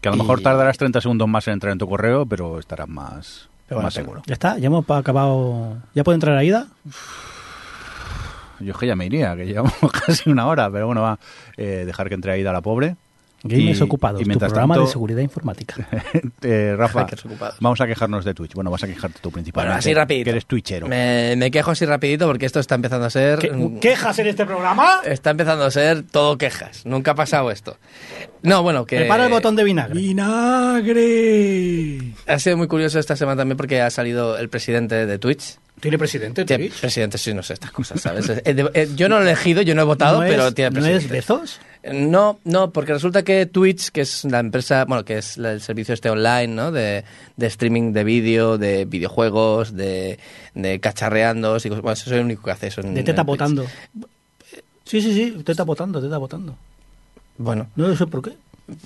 [0.00, 2.58] Que a lo mejor Y- tardarás 30 segundos más en entrar en tu correo, pero
[2.58, 4.22] estarás más, Pero bueno, más seguro.
[4.26, 5.76] Ya está, ya hemos acabado.
[5.94, 6.68] ¿Ya puede entrar Aida?
[8.64, 9.74] Yo es que ya me iría, que llevamos
[10.06, 11.18] casi una hora, pero bueno, va.
[11.56, 12.96] eh, dejar que entre ahí la pobre.
[13.46, 15.74] Gamers Y- Ocupados, y tu programa de seguridad informática.
[16.40, 17.06] Eh, Rafa,
[17.60, 18.54] vamos a quejarnos de Twitch.
[18.54, 19.68] Bueno, vas a quejarte tú principalmente.
[19.70, 20.24] Bueno, así rapidito.
[20.24, 20.88] Que eres twitchero.
[20.88, 23.38] Me, me quejo así rapidito porque esto está empezando a ser...
[23.38, 25.00] ¿Qué- ¿Quejas en este programa?
[25.04, 26.84] Está empezando a ser todo quejas.
[26.86, 27.76] Nunca ha pasado esto.
[28.42, 28.96] No, bueno, que...
[28.96, 29.94] Prepara el botón de vinagre.
[31.04, 32.12] ¡Vinagre!
[32.26, 35.58] Ha sido muy curioso esta semana también porque ha salido el presidente de Twitch.
[35.80, 36.80] ¿Tiene presidente Tiene- Twitch?
[36.80, 38.28] presidente, sí, no sé estas cosas, ¿sabes?
[38.30, 40.70] Eh, eh, yo no lo he elegido, yo no he votado, ¿No pero es, tiene
[40.70, 41.04] ¿No presidente.
[41.04, 41.60] es Bezos?
[41.92, 45.92] No, no, porque resulta que Twitch, que es la empresa, bueno, que es el servicio
[45.92, 46.72] este online, ¿no?
[46.72, 47.04] De,
[47.36, 50.18] de streaming de vídeo, de videojuegos, de,
[50.54, 51.82] de cacharreandos y cosas.
[51.82, 52.80] Bueno, eso es lo único que hace eso.
[52.80, 53.66] en- De teta votando.
[54.84, 56.56] Sí, sí, sí, teta votando, teta votando.
[57.36, 58.32] Bueno, No sé por qué.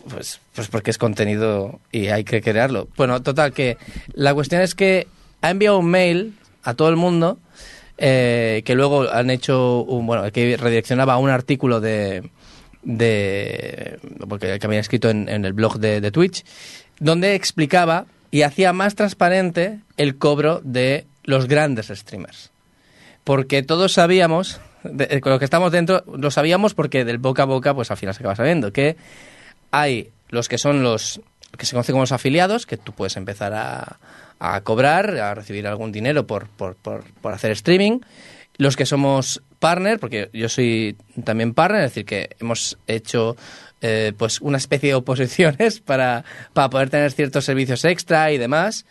[0.09, 2.89] pues, pues porque es contenido y hay que crearlo.
[2.97, 3.76] Bueno, total, que
[4.14, 5.07] la cuestión es que
[5.43, 7.39] ha enviado un mail a todo el mundo
[7.99, 12.31] eh, que luego han hecho un, bueno, que redireccionaba un artículo de,
[12.83, 13.99] de
[14.29, 16.45] porque que había escrito en, en el blog de, de Twitch,
[17.01, 22.51] donde explicaba y hacía más transparente el cobro de los grandes streamers.
[23.25, 27.43] Porque todos sabíamos, de- eh, con lo que estamos dentro, lo sabíamos porque del boca
[27.43, 28.97] a boca, pues al final se acaba sabiendo, que
[29.71, 31.21] hay los que son los
[31.57, 33.99] que se conocen como los afiliados, que tú puedes empezar a,
[34.39, 38.01] a cobrar, a recibir algún dinero por, por, por, por hacer streaming.
[38.57, 43.37] Los que somos partner, porque yo soy también partner, es decir, que hemos hecho
[43.81, 48.85] eh, pues una especie de oposiciones para, para poder tener ciertos servicios extra y demás.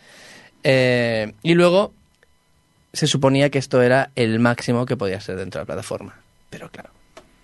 [0.64, 1.92] Eh, y luego
[2.92, 6.16] se suponía que esto era el máximo que podía ser dentro de la plataforma.
[6.50, 6.90] Pero claro,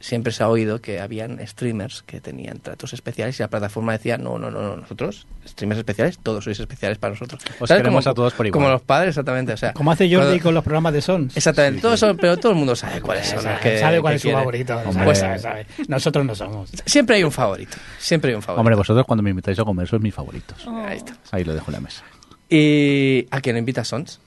[0.05, 4.19] siempre se ha oído que habían streamers que tenían tratos especiales y la plataforma decía,
[4.19, 7.41] no, no, no, no, nosotros, streamers especiales, todos sois especiales para nosotros.
[7.59, 8.59] Os queremos Como- a todos por igual.
[8.61, 9.55] Como los padres, exactamente.
[9.55, 11.35] O sea, Como hace Jordi cuando- con los programas de Sons.
[11.35, 11.81] Exactamente,
[12.21, 13.41] pero todo el mundo sabe cuáles son.
[13.43, 14.39] Sabe, que- sabe cuál que es su quiere.
[14.41, 14.77] favorito.
[14.85, 15.05] Hombre.
[15.05, 15.67] Pues sabe, sabe.
[15.89, 16.71] Nosotros no somos.
[16.85, 18.61] Siempre hay un favorito, siempre hay un favorito.
[18.61, 20.67] Hombre, vosotros cuando me invitáis a comer sois mis favoritos.
[20.67, 20.85] Oh.
[20.85, 21.17] Ahí está.
[21.31, 22.03] Ahí lo dejo en la mesa.
[22.51, 24.21] ¿Y a quién invitas, Sons?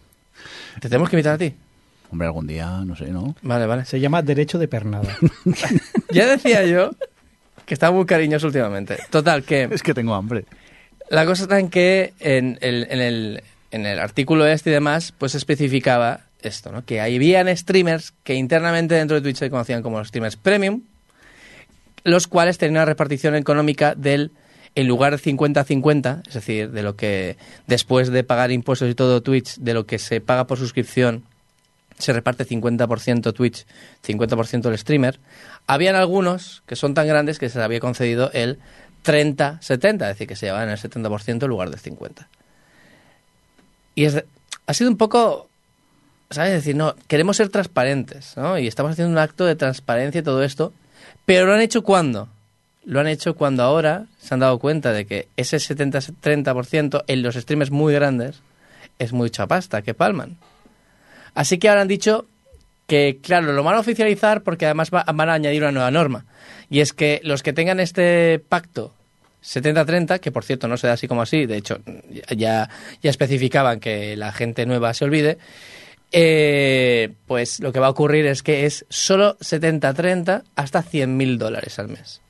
[0.79, 1.53] ¿Te tenemos que invitar a ti?
[2.11, 3.35] Hombre, algún día, no sé, ¿no?
[3.41, 3.85] Vale, vale.
[3.85, 5.17] Se llama derecho de pernada.
[6.11, 6.91] Ya decía yo
[7.65, 8.97] que estaba muy cariñoso últimamente.
[9.09, 10.45] Total, que Es que tengo hambre.
[11.09, 15.13] La cosa está en que en el, en el, en el artículo este y demás,
[15.17, 16.85] pues se especificaba esto, ¿no?
[16.85, 20.81] Que habían streamers que internamente dentro de Twitch se conocían como los streamers premium,
[22.03, 24.31] los cuales tenían una repartición económica del,
[24.75, 27.37] en lugar de 50-50, es decir, de lo que
[27.67, 31.23] después de pagar impuestos y todo Twitch, de lo que se paga por suscripción,
[31.97, 33.65] se reparte 50% Twitch,
[34.05, 35.19] 50% el streamer.
[35.65, 38.59] Habían algunos que son tan grandes que se les había concedido el
[39.03, 42.27] 30-70, es decir, que se llevaban el 70% en lugar del 50%.
[43.95, 44.23] Y es,
[44.67, 45.49] ha sido un poco,
[46.29, 46.51] ¿sabes?
[46.51, 48.59] Es decir, no, queremos ser transparentes, ¿no?
[48.59, 50.71] Y estamos haciendo un acto de transparencia y todo esto,
[51.25, 52.29] pero lo han hecho cuando?
[52.85, 57.35] Lo han hecho cuando ahora se han dado cuenta de que ese 70-30% en los
[57.35, 58.41] streamers muy grandes
[58.99, 60.37] es mucha pasta que palman.
[61.37, 62.25] Así que ahora han dicho
[62.87, 66.25] que, claro, lo van a oficializar porque además va- van a añadir una nueva norma.
[66.69, 68.91] Y es que los que tengan este pacto
[69.43, 71.79] 70-30, que por cierto no se da así como así, de hecho
[72.35, 72.69] ya,
[73.03, 75.37] ya especificaban que la gente nueva se olvide,
[76.11, 81.77] eh, pues lo que va a ocurrir es que es solo 70-30 hasta 100.000 dólares
[81.79, 82.21] al mes.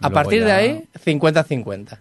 [0.00, 1.98] A Luego partir de ahí, 50-50.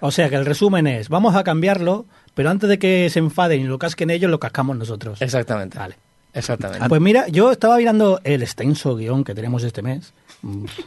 [0.00, 3.60] O sea que el resumen es, vamos a cambiarlo, pero antes de que se enfaden
[3.60, 5.20] y lo casquen ellos, lo cascamos nosotros.
[5.22, 5.78] Exactamente.
[5.78, 5.96] Vale.
[6.32, 6.88] Exactamente.
[6.88, 10.12] Pues mira, yo estaba mirando el extenso guion que tenemos este mes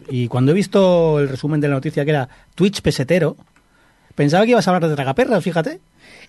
[0.10, 3.36] y cuando he visto el resumen de la noticia que era Twitch pesetero,
[4.16, 5.80] pensaba que ibas a hablar de tragaperras, fíjate.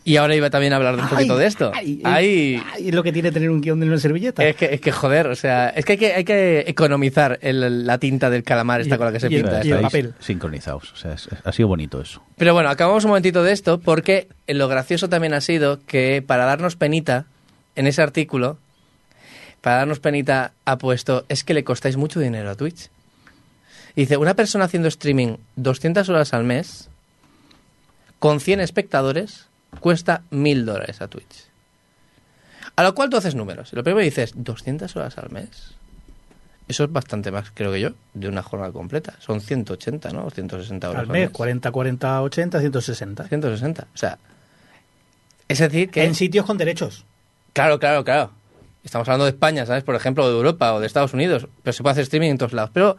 [0.07, 1.72] Y ahora iba también a hablar de un poquito Ay, de esto.
[1.74, 4.44] ay, Ay, ay, es lo que tiene tener un guion de una servilleta.
[4.46, 7.86] es, que, es que joder, o sea, es que hay que, hay que economizar el-
[7.86, 9.64] la tinta del calamar esta Y- con la que se y el- pinta.
[9.64, 10.14] y el papel.
[10.20, 10.92] sincronizados.
[10.92, 12.22] O sea, es- ha sido bonito eso.
[12.36, 16.44] Pero bueno, acabamos un momentito de esto porque lo gracioso también ha sido que para
[16.44, 17.24] darnos penita,
[17.74, 18.59] en ese artículo,
[19.62, 22.90] para darnos penita ha puesto, es que le costáis mucho dinero a Twitch.
[23.96, 26.90] Dice, una persona haciendo streaming 200 horas al mes,
[28.18, 29.46] con 100 espectadores,
[29.81, 31.47] cuesta 1000 dólares a Twitch.
[32.77, 33.72] A lo cual tú haces números.
[33.72, 35.75] Lo primero dices, 200 horas al mes.
[36.66, 39.14] Eso es bastante más, creo que yo, de una jornada completa.
[39.20, 40.27] Son 180, ¿no?
[40.27, 43.29] O 160 horas Al mes, 40, 40, 80, 160.
[43.29, 43.83] 160.
[43.83, 44.18] O sea,
[45.47, 46.05] es decir que...
[46.05, 47.05] En sitios con derechos.
[47.53, 48.31] Claro, claro, claro.
[48.83, 49.85] Estamos hablando de España, ¿sabes?
[49.85, 51.47] Por ejemplo, de Europa o de Estados Unidos.
[51.62, 52.70] Pero se puede hacer streaming en todos lados.
[52.72, 52.97] Pero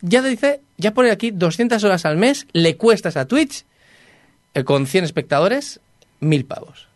[0.00, 3.64] ya te dice, ya pone aquí 200 horas al mes, le cuestas a Twitch,
[4.54, 5.80] eh, con 100 espectadores,
[6.20, 6.88] mil pavos.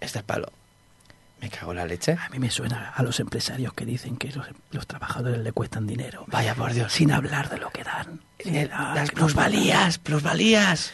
[0.00, 0.50] Este es palo.
[1.40, 2.12] Me cago en la leche.
[2.12, 5.86] A mí me suena a los empresarios que dicen que los, los trabajadores le cuestan
[5.86, 6.24] dinero.
[6.28, 6.92] Vaya por Dios.
[6.92, 8.20] Sin hablar de lo que dan.
[8.38, 10.92] Eh, Ah, Las que nos plusvalías, plusvalías.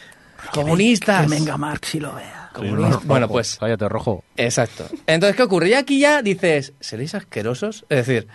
[0.53, 1.21] Que Comunistas.
[1.23, 2.49] Que venga Marx y lo vea.
[2.53, 2.91] Comunistas.
[2.95, 4.23] Rojo, Bueno, pues Cállate, rojo.
[4.35, 4.87] Exacto.
[5.07, 5.69] Entonces, ¿qué ocurre?
[5.69, 7.85] Y aquí ya dices, ¿seréis asquerosos?
[7.89, 8.27] Es decir,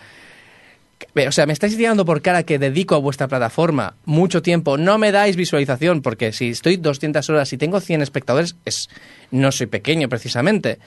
[1.27, 4.97] o sea, me estáis tirando por cara que dedico a vuestra plataforma mucho tiempo, no
[4.97, 8.89] me dais visualización, porque si estoy 200 horas y tengo 100 espectadores, es,
[9.31, 10.79] no soy pequeño precisamente.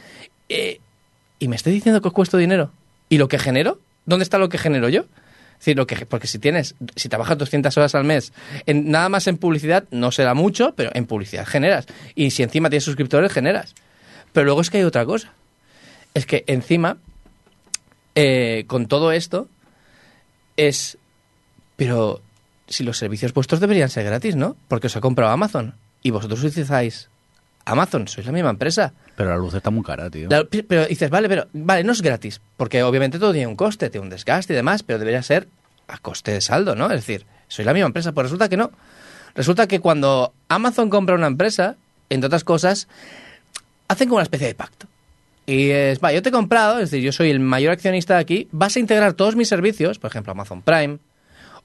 [0.48, 0.80] Eh,
[1.38, 2.72] y me estáis diciendo que os cuesto dinero.
[3.08, 3.80] ¿Y lo que genero?
[4.06, 5.06] ¿Dónde está lo que genero yo?
[5.60, 8.32] Es decir, porque si tienes, si trabajas 200 horas al mes,
[8.66, 11.86] nada más en publicidad, no será mucho, pero en publicidad generas.
[12.14, 13.74] Y si encima tienes suscriptores, generas.
[14.32, 15.32] Pero luego es que hay otra cosa.
[16.14, 16.96] Es que encima,
[18.14, 19.48] eh, con todo esto,
[20.68, 20.98] es...
[21.76, 22.20] Pero
[22.68, 24.56] si los servicios vuestros deberían ser gratis, ¿no?
[24.68, 25.74] Porque os ha comprado Amazon.
[26.02, 27.08] Y vosotros utilizáis
[27.64, 28.92] Amazon, sois la misma empresa.
[29.16, 30.28] Pero la luz está muy cara, tío.
[30.30, 33.90] La- pero dices, vale, pero vale, no es gratis, porque obviamente todo tiene un coste,
[33.90, 35.48] tiene un desgaste y demás, pero debería ser
[35.88, 36.86] a coste de saldo, ¿no?
[36.86, 38.70] Es decir, soy la misma empresa, pues resulta que no.
[39.34, 41.76] Resulta que cuando Amazon compra una empresa,
[42.08, 42.88] entre otras cosas,
[43.88, 44.86] hacen como una especie de pacto.
[45.50, 48.20] Y es, va, yo te he comprado, es decir, yo soy el mayor accionista de
[48.20, 50.98] aquí, vas a integrar todos mis servicios, por ejemplo, Amazon Prime,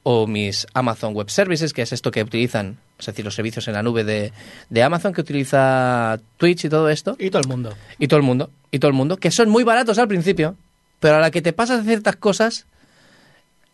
[0.01, 3.75] o mis Amazon Web Services, que es esto que utilizan, es decir, los servicios en
[3.75, 4.33] la nube de,
[4.71, 7.75] de Amazon que utiliza Twitch y todo esto Y todo el mundo.
[7.99, 10.55] y todo el mundo, y todo el mundo, que son muy baratos al principio,
[10.99, 12.65] pero a la que te pasas de ciertas cosas,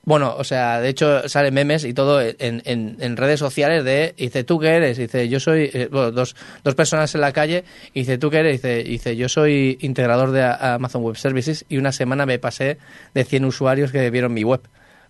[0.04, 4.58] bueno, o sea, de hecho salen memes y todo en, redes sociales de, dice, ¿tú
[4.60, 4.98] qué eres?
[4.98, 8.62] Dice, yo soy, eh, dos, dos personas en la calle, dice, ¿tú qué eres?
[8.62, 12.78] Dice, yo soy integrador de Amazon Web Services y una semana me pasé
[13.14, 14.62] de 100 usuarios que vieron mi web,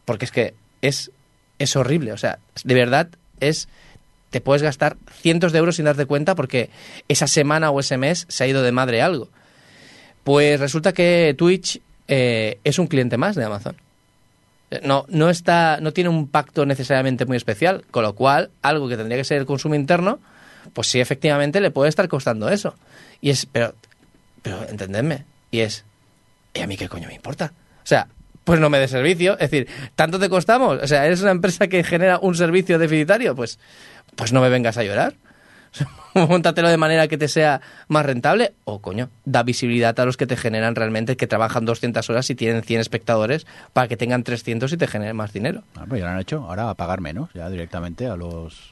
[0.03, 1.11] porque es que es,
[1.57, 3.07] es horrible, o sea, de verdad
[3.39, 3.69] es
[4.29, 6.69] te puedes gastar cientos de euros sin darte cuenta porque
[7.07, 9.29] esa semana o ese mes se ha ido de madre algo.
[10.23, 13.75] Pues resulta que Twitch eh, es un cliente más de Amazon.
[14.83, 18.95] No, no, está, no tiene un pacto necesariamente muy especial, con lo cual algo que
[18.95, 20.19] tendría que ser el consumo interno,
[20.73, 22.75] pues sí, efectivamente le puede estar costando eso.
[23.19, 23.75] Y es, pero,
[24.41, 25.83] pero entendedme, y es,
[26.53, 27.51] ¿y a mí qué coño me importa?
[27.83, 28.07] O sea,
[28.43, 30.81] pues no me dé servicio, es decir, ¿tanto te costamos?
[30.81, 33.35] O sea, ¿eres una empresa que genera un servicio deficitario?
[33.35, 33.59] Pues,
[34.15, 35.15] pues no me vengas a llorar.
[36.29, 40.27] Móntatelo de manera que te sea más rentable o, coño, da visibilidad a los que
[40.27, 44.71] te generan realmente, que trabajan 200 horas y tienen 100 espectadores para que tengan 300
[44.73, 45.63] y te generen más dinero.
[45.75, 48.71] Ah, pues ya lo han hecho, ahora a pagar menos, ya directamente a los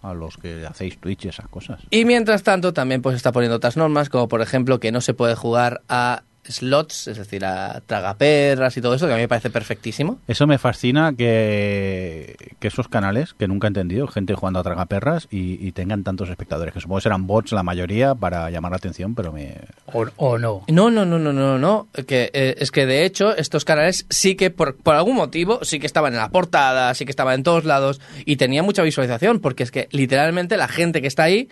[0.00, 1.80] a los que hacéis Twitch y esas cosas.
[1.90, 5.12] Y mientras tanto también pues está poniendo otras normas, como por ejemplo que no se
[5.12, 9.28] puede jugar a slots, es decir, a tragaperras y todo eso, que a mí me
[9.28, 10.18] parece perfectísimo.
[10.28, 15.28] Eso me fascina que, que esos canales, que nunca he entendido, gente jugando a tragaperras
[15.30, 18.76] y, y tengan tantos espectadores, que supongo que serán bots la mayoría para llamar la
[18.76, 19.56] atención, pero me...
[19.92, 20.64] O, o no.
[20.68, 21.88] No, no, no, no, no, no.
[22.06, 25.78] Que, eh, es que de hecho estos canales sí que por, por algún motivo sí
[25.78, 29.40] que estaban en la portada, sí que estaban en todos lados y tenía mucha visualización
[29.40, 31.48] porque es que literalmente la gente que está ahí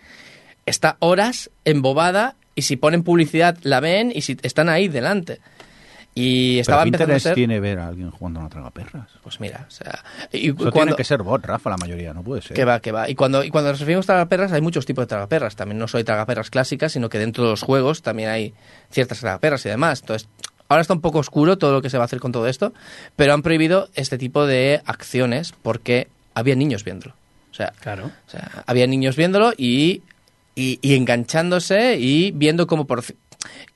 [0.67, 5.39] está horas embobada y si ponen publicidad la ven y si están ahí delante.
[6.19, 7.35] Y Pero estaba ¿qué empezando a interés ser...
[7.35, 9.11] tiene ver a alguien jugando a una tragaperras?
[9.23, 10.03] Pues mira, o sea...
[10.33, 10.73] Y Eso cuando...
[10.73, 12.57] tiene que ser bot, Rafa, la mayoría, no puede ser.
[12.57, 13.11] Que va, que va.
[13.11, 15.57] Y cuando, y cuando nos referimos a tragaperras, hay muchos tipos de tragaperras.
[15.57, 18.55] También no soy tragaperras clásicas, sino que dentro de los juegos también hay
[18.91, 20.01] ciertas tragaperras y demás.
[20.01, 20.27] Entonces,
[20.69, 22.73] ahora está un poco oscuro todo lo que se va a hacer con todo esto,
[23.15, 27.15] pero han prohibido este tipo de acciones porque había niños viéndolo.
[27.51, 28.07] O sea, Claro.
[28.27, 30.01] o sea, había niños viéndolo y,
[30.57, 33.05] y, y enganchándose y viendo como por...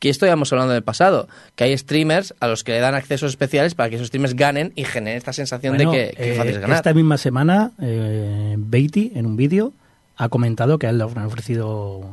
[0.01, 2.81] Que esto ya hemos hablado en el pasado, que hay streamers a los que le
[2.81, 6.17] dan accesos especiales para que esos streamers ganen y generen esta sensación Bueno, de que,
[6.17, 6.77] que eh, fácil es ganar.
[6.79, 9.73] Esta misma semana, eh, Beatty, en un vídeo,
[10.17, 12.05] ha comentado que a él le han ofrecido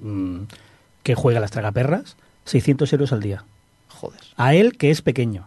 [0.00, 0.40] mm,
[1.04, 2.16] que juegue a las tragaperras
[2.46, 3.44] 600 euros al día.
[3.88, 4.20] Joder.
[4.36, 5.46] A él, que es pequeño.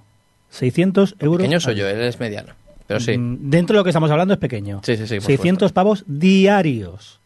[0.51, 1.37] 600 euros.
[1.37, 2.53] Pequeño al soy yo, él es mediano.
[2.87, 3.17] Pero sí.
[3.17, 4.81] Mm, Dentro de lo que estamos hablando es pequeño.
[4.83, 7.20] Sí, sí, sí, por 600 pavos diarios.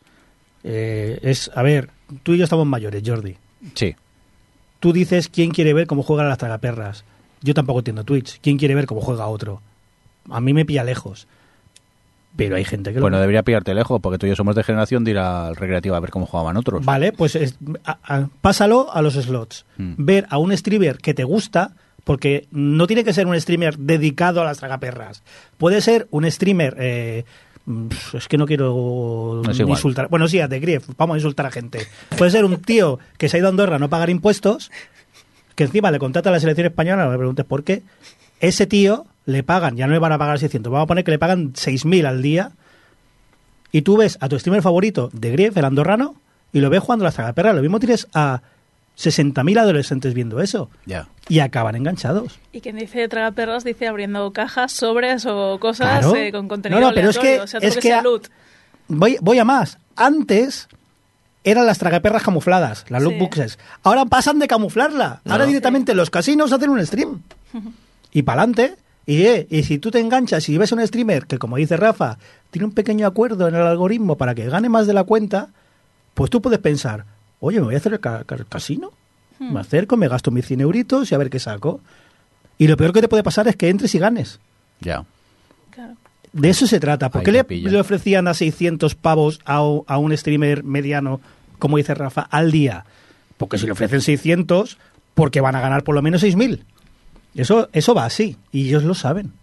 [0.68, 1.90] Eh, es, a ver,
[2.24, 3.36] tú y yo estamos mayores, Jordi.
[3.76, 3.96] Sí.
[4.80, 7.04] Tú dices quién quiere ver cómo juegan las tragaperras.
[7.42, 8.40] Yo tampoco entiendo Twitch.
[8.42, 9.62] ¿Quién quiere ver cómo juega otro?
[10.30, 11.28] A mí me pilla lejos.
[12.36, 13.22] Pero hay gente que lo Bueno, ve.
[13.22, 16.00] debería pillarte lejos, porque tú y yo somos de generación de ir al recreativo a
[16.02, 16.84] ver cómo jugaban otros.
[16.84, 19.66] Vale, pues es- a- a- pásalo a los slots.
[19.78, 19.94] Mm.
[19.98, 21.72] Ver a un streamer que te gusta,
[22.04, 25.24] porque no tiene que ser un streamer dedicado a las tragaperras.
[25.58, 26.76] Puede ser un streamer.
[26.78, 27.24] eh,
[28.14, 30.08] es que no quiero insultar.
[30.10, 31.88] Bueno, sí, a The Grief, vamos a insultar a gente.
[32.18, 34.72] Puede ser un tío que se ha ido a Andorra a no pagar impuestos,
[35.56, 37.84] que encima le contrata a la selección española, no me preguntes por qué.
[38.40, 41.12] Ese tío le pagan, ya no le van a pagar 600, vamos a poner que
[41.12, 42.52] le pagan 6.000 al día
[43.72, 46.16] y tú ves a tu streamer favorito de Grief, el andorrano,
[46.54, 47.56] y lo ves jugando a las tragaperras.
[47.56, 48.42] Lo mismo tienes a
[48.98, 51.08] 60.000 adolescentes viendo eso Ya.
[51.28, 52.40] y acaban enganchados.
[52.52, 56.16] Y quien dice tragaperras dice abriendo cajas, sobres o cosas Claro.
[56.16, 58.04] eh, con contenido No, no, pero es que- o sea, es que que sea a-
[58.04, 58.28] loot.
[58.88, 59.78] Voy, voy a más.
[59.96, 60.68] Antes
[61.44, 63.10] eran las tragaperras camufladas, las Sí.
[63.10, 63.60] lootboxes.
[63.84, 65.22] Ahora pasan de camuflarla.
[65.28, 67.22] Ahora directamente los casinos hacen un stream.
[68.12, 68.76] y para adelante.
[69.08, 71.78] Y, eh, y si tú te enganchas y ves a un streamer que, como dice
[71.78, 72.18] Rafa,
[72.50, 75.50] tiene un pequeño acuerdo en el algoritmo para que gane más de la cuenta,
[76.16, 77.06] pues tú puedes pensar,
[77.40, 78.92] oye, me voy a hacer el, ca- ca- el casino.
[79.40, 81.82] Me acerco, me gasto mis 100 euritos y a ver qué saco.
[82.58, 84.40] Y lo peor que te puede pasar es que entres y ganes.
[84.80, 85.04] Ya.
[85.72, 85.96] Claro.
[86.32, 87.10] De eso se trata.
[87.10, 91.20] ¿Por Ahí qué le, ofrecían a 600 pavos a, a un streamer mediano,
[91.60, 92.86] como dice Rafa, al día?
[93.38, 94.78] Porque si le ofrecen 600,
[95.14, 96.62] porque van a ganar por lo menos 6.000.
[97.36, 99.34] Eso, eso va así, y ellos lo saben.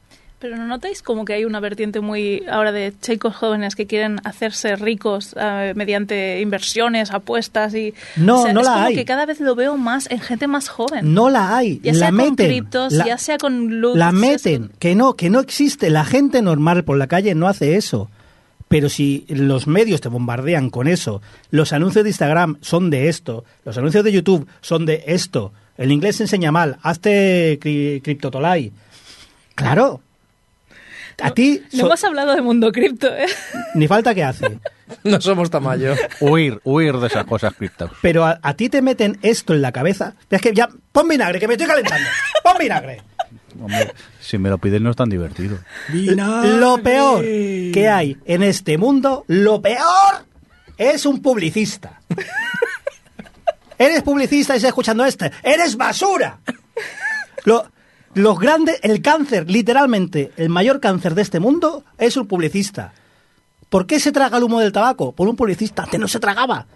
[0.42, 4.18] Pero ¿no notáis como que hay una vertiente muy ahora de chicos jóvenes que quieren
[4.24, 7.94] hacerse ricos eh, mediante inversiones, apuestas y...
[8.16, 8.94] No, no es la como hay.
[8.96, 11.14] que cada vez lo veo más en gente más joven.
[11.14, 12.46] No la hay, Ya la sea con meten.
[12.48, 15.90] criptos, la, ya sea con loot, la meten, con- que no, que no existe.
[15.90, 18.10] La gente normal por la calle no hace eso.
[18.66, 21.22] Pero si los medios te bombardean con eso,
[21.52, 25.92] los anuncios de Instagram son de esto, los anuncios de YouTube son de esto, el
[25.92, 28.72] inglés se enseña mal, hazte cri- criptotolai.
[29.54, 30.00] Claro.
[31.20, 33.26] A ti No so- hemos hablado de mundo cripto, ¿eh?
[33.74, 34.58] ni falta que hace.
[35.04, 35.94] No somos tamaño.
[36.20, 37.90] Huir, huir de esas cosas criptos.
[38.02, 40.14] Pero a, a ti te meten esto en la cabeza.
[40.28, 42.06] Es que ya, pon vinagre, que me estoy calentando.
[42.44, 43.00] Pon vinagre.
[43.58, 45.58] Hombre, si me lo piden no es tan divertido.
[45.88, 50.26] Lo peor que hay en este mundo, lo peor
[50.76, 52.00] es un publicista.
[53.78, 55.32] Eres publicista y estás escuchando este.
[55.42, 56.38] ¡Eres basura!
[57.44, 57.66] Lo,
[58.14, 62.92] los grandes, el cáncer, literalmente, el mayor cáncer de este mundo es un publicista.
[63.68, 65.12] ¿Por qué se traga el humo del tabaco?
[65.12, 65.84] Por un publicista.
[65.84, 66.66] Antes no se tragaba.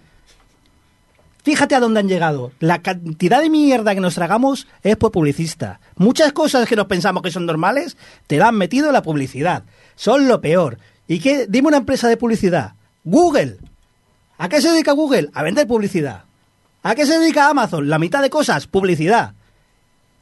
[1.43, 2.53] Fíjate a dónde han llegado.
[2.59, 5.79] La cantidad de mierda que nos tragamos es por publicista.
[5.97, 9.65] Muchas cosas que nos pensamos que son normales, te la han metido en la publicidad.
[9.95, 10.79] Son lo peor.
[11.07, 11.47] ¿Y qué?
[11.49, 12.73] Dime una empresa de publicidad.
[13.05, 13.59] Google.
[14.39, 15.29] ¿A qué se dedica Google?
[15.35, 16.25] A vender publicidad.
[16.83, 17.89] ¿A qué se dedica Amazon?
[17.89, 19.35] La mitad de cosas, publicidad.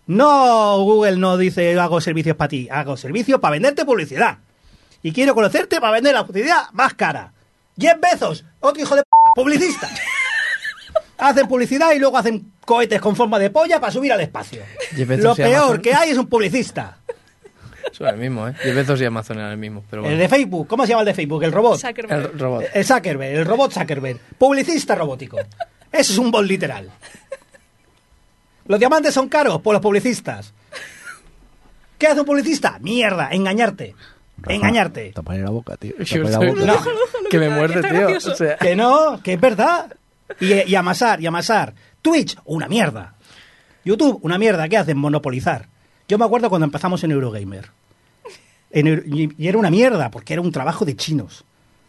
[0.07, 4.39] No, Google no dice hago servicios para ti, hago servicios para venderte publicidad.
[5.03, 7.33] Y quiero conocerte para vender la publicidad más cara.
[7.79, 9.89] Jeff Bezos, otro hijo de p publicista.
[11.19, 14.63] Hacen publicidad y luego hacen cohetes con forma de polla para subir al espacio.
[14.97, 15.81] Lo peor Amazon.
[15.81, 16.99] que hay es un publicista.
[17.93, 18.55] Son el mismo, ¿eh?
[18.61, 21.07] Jeff Bezos y Amazon eran el mismo, pero El de Facebook, ¿cómo se llama el
[21.07, 21.45] de Facebook?
[21.45, 21.79] El robot.
[21.79, 22.33] Zuckerberg.
[22.33, 22.65] El robot.
[22.75, 24.19] El Zuckerberg, el robot Zuckerberg.
[24.37, 25.39] Publicista robótico.
[25.93, 26.91] Eso es un bot literal.
[28.67, 29.61] ¿Los diamantes son caros?
[29.61, 30.53] Por los publicistas.
[31.99, 32.79] ¿Qué hace un publicista?
[32.81, 33.95] Mierda, engañarte.
[34.49, 35.13] Engañarte.
[35.13, 35.95] Tapar la boca, tío.
[35.99, 36.65] Yo Tapar la soy- boca.
[36.67, 37.29] No.
[37.31, 37.93] que me muerde, tío.
[38.01, 38.33] gracioso.
[38.33, 39.95] O sea, Que no, que es verdad.
[40.41, 41.75] Y, y amasar, y amasar.
[42.03, 43.15] Twitch, una mierda.
[43.85, 44.69] YouTube, una mierda.
[44.69, 44.97] ¿Qué hacen?
[44.99, 45.69] Monopolizar.
[46.09, 47.71] Yo me acuerdo cuando empezamos en Eurogamer.
[48.71, 51.45] En Euro- y, y era una mierda, porque era un trabajo de chinos.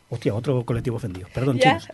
[0.10, 1.28] Hostia, otro colectivo ofendido.
[1.34, 1.80] Perdón, Ya.
[1.80, 1.88] chinos.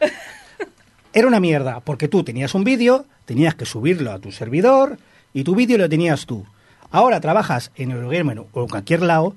[1.13, 4.97] Era una mierda, porque tú tenías un vídeo, tenías que subirlo a tu servidor,
[5.33, 6.45] y tu vídeo lo tenías tú.
[6.89, 9.35] Ahora trabajas en Eurogamer o en cualquier lado,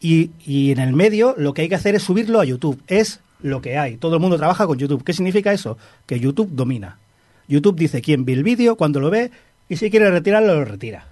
[0.00, 2.82] y, y en el medio lo que hay que hacer es subirlo a YouTube.
[2.88, 3.96] Es lo que hay.
[3.96, 5.04] Todo el mundo trabaja con YouTube.
[5.04, 5.78] ¿Qué significa eso?
[6.06, 6.98] Que YouTube domina.
[7.48, 9.30] YouTube dice quién ve el vídeo, cuando lo ve,
[9.68, 11.06] y si quiere retirarlo, lo retira.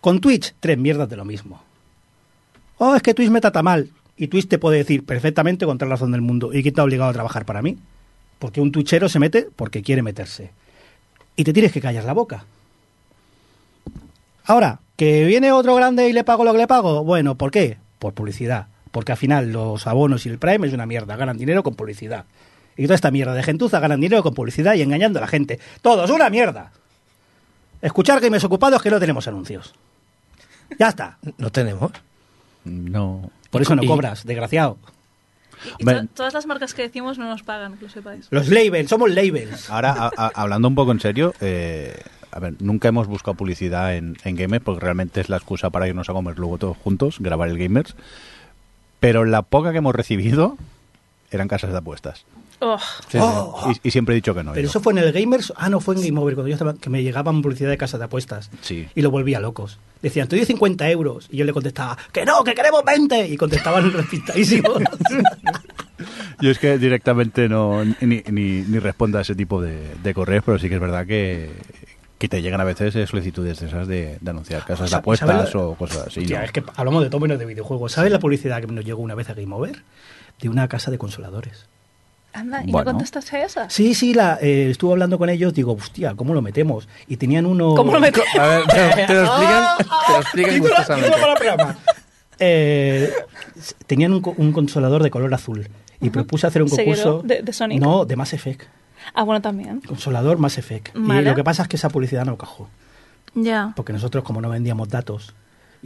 [0.00, 1.62] Con Twitch, tres mierdas de lo mismo.
[2.78, 3.90] Oh, es que Twitch me trata mal.
[4.16, 6.52] Y Twitch te puede decir perfectamente con toda la razón del mundo.
[6.52, 7.76] ¿Y quién te obligado a trabajar para mí?
[8.38, 10.50] Porque un twitchero se mete porque quiere meterse.
[11.36, 12.44] Y te tienes que callar la boca.
[14.44, 17.02] Ahora, que viene otro grande y le pago lo que le pago.
[17.04, 17.78] Bueno, ¿por qué?
[17.98, 18.68] Por publicidad.
[18.92, 21.16] Porque al final los abonos y el Prime es una mierda.
[21.16, 22.24] Ganan dinero con publicidad.
[22.76, 25.58] Y toda esta mierda de gentuza ganan dinero con publicidad y engañando a la gente.
[25.82, 26.72] Todo es una mierda.
[27.82, 29.74] Escuchar que me ocupados que no tenemos anuncios.
[30.78, 31.18] Ya está.
[31.38, 31.92] no tenemos.
[32.64, 33.30] No.
[33.50, 34.78] Por eso no Y- cobras, desgraciado.
[35.78, 36.02] Y Hombre.
[36.02, 38.26] to- todas las marcas que decimos no nos pagan, que lo sepáis.
[38.30, 39.70] Los labels, somos labels.
[39.70, 41.98] Ahora, a- a- hablando un poco en serio, eh,
[42.32, 45.88] a ver, nunca hemos buscado publicidad en, en Gamers porque realmente es la excusa para
[45.88, 47.94] irnos a comer luego todos juntos, grabar el Gamers.
[49.00, 50.56] Pero la poca que hemos recibido
[51.30, 52.24] eran casas de apuestas.
[52.60, 52.78] Oh,
[53.08, 53.18] Sí.
[53.20, 53.70] Oh.
[53.82, 54.52] Y, y siempre he dicho que no.
[54.52, 54.70] Pero yo.
[54.70, 55.52] eso fue en el Gamers.
[55.56, 58.00] Ah, no, fue en Game Over, cuando yo estaba, que me llegaban publicidad de casas
[58.00, 58.50] de apuestas.
[58.62, 58.88] Sí.
[58.94, 59.78] Y lo volvía locos.
[60.02, 61.28] Decían, te doy 50 euros.
[61.30, 63.28] Y yo le contestaba, que no, que queremos 20.
[63.28, 64.82] Y contestaban despistadísimos.
[66.40, 70.42] Yo es que directamente no ni, ni, ni respondo a ese tipo de, de correos,
[70.44, 71.50] pero sí que es verdad que,
[72.18, 75.54] que te llegan a veces solicitudes de esas de, de anunciar casas de apuestas ¿sabes
[75.54, 76.20] lo- o cosas así.
[76.20, 76.44] Hostia, ¿no?
[76.44, 77.92] es que hablamos de todo menos de videojuegos.
[77.92, 79.82] ¿Sabes la publicidad que nos llegó una vez a Game Over?
[80.40, 81.66] De una casa de consoladores.
[82.38, 82.84] Anda, ¿y Bueno.
[82.90, 83.70] no contestaste a esa?
[83.70, 85.52] Sí, sí, la, eh, estuve hablando con ellos.
[85.54, 86.88] Digo, hostia, ¿cómo lo metemos?
[87.08, 87.74] Y tenían uno...
[87.74, 88.20] ¿Cómo lo meto?
[88.38, 89.64] A ver, te, te lo explican,
[90.06, 91.08] te lo explican gustosamente.
[91.10, 91.78] título para el programa.
[92.38, 93.10] Eh,
[93.86, 95.66] tenían un, co- un consolador de color azul
[96.00, 97.80] y propuse hacer un ¿Seguidor concurso de- de Sonic?
[97.80, 98.62] no de Mass Effect
[99.14, 99.80] Ah, bueno, también.
[99.80, 102.68] consolador Mass Effect y lo que pasa es que esa publicidad no cajó
[103.34, 103.72] Ya.
[103.76, 105.34] porque nosotros como no vendíamos datos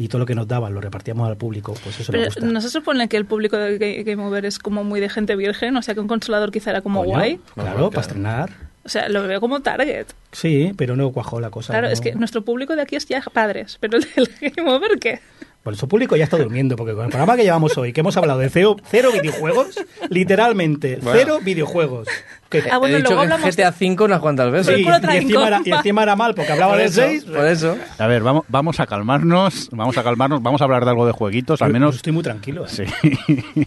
[0.03, 2.47] y todo lo que nos daban lo repartíamos al público pues eso me Pero gusta
[2.47, 5.37] ¿no se supone que el público de Ga- Game Over es como muy de gente
[5.37, 5.77] virgen?
[5.77, 7.37] O sea, que un consolador quizá era como Coño, guay.
[7.55, 7.91] claro, Claro.
[7.91, 8.51] para estrenar
[8.83, 10.07] O sea, lo veo como target.
[10.33, 11.93] sí pero no cuajó la cosa Claro, no.
[11.93, 15.21] es que nuestro público de aquí es ya padres, pero el del Game Over, ¿qué?
[15.63, 18.17] Por eso público ya está durmiendo, porque con el programa que llevamos hoy, que hemos
[18.17, 21.19] hablado de cero, cero videojuegos, literalmente, Bueno.
[21.19, 22.09] cero videojuegos.
[22.49, 22.65] ¿Qué?
[22.71, 24.75] Ah, bueno, He dicho luego que GTA V unas cuantas veces.
[24.75, 25.77] Sí, y, encima era, y compa.
[25.77, 27.25] encima era mal, porque hablaba por de seis.
[27.25, 27.77] por eso.
[27.99, 31.13] A ver, vamos, vamos a calmarnos, vamos a calmarnos, vamos a hablar de algo de
[31.13, 32.65] jueguitos, al Yo- menos yo Estoy muy tranquilo.
[32.65, 32.69] ¿eh?
[32.69, 32.85] Sí,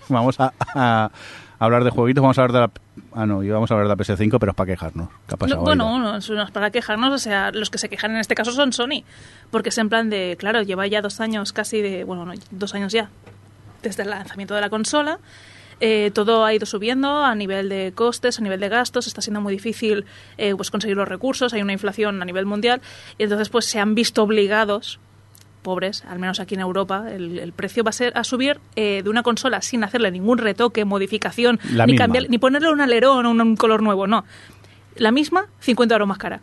[0.09, 1.11] vamos a, a
[1.65, 3.01] hablar de jueguitos, vamos a hablar de la...
[3.13, 5.09] Ah, no, íbamos a hablar de la PS5, pero es para quejarnos.
[5.27, 5.61] ¿Qué ha pasado?
[5.61, 8.51] No, bueno, no, es para quejarnos, o sea, los que se quejan en este caso
[8.51, 9.03] son Sony,
[9.51, 12.73] porque es en plan de, claro, lleva ya dos años casi de, bueno, no, dos
[12.75, 13.09] años ya,
[13.81, 15.19] desde el lanzamiento de la consola,
[15.79, 19.41] eh, todo ha ido subiendo a nivel de costes, a nivel de gastos, está siendo
[19.41, 20.05] muy difícil
[20.37, 22.81] eh, pues conseguir los recursos, hay una inflación a nivel mundial,
[23.17, 24.99] y entonces pues se han visto obligados
[25.63, 29.01] pobres, al menos aquí en Europa, el, el precio va a ser a subir eh,
[29.03, 33.25] de una consola sin hacerle ningún retoque, modificación, La ni cambiar, ni ponerle un alerón
[33.25, 34.25] o un, un color nuevo, no.
[34.95, 36.41] La misma, 50 euros más cara.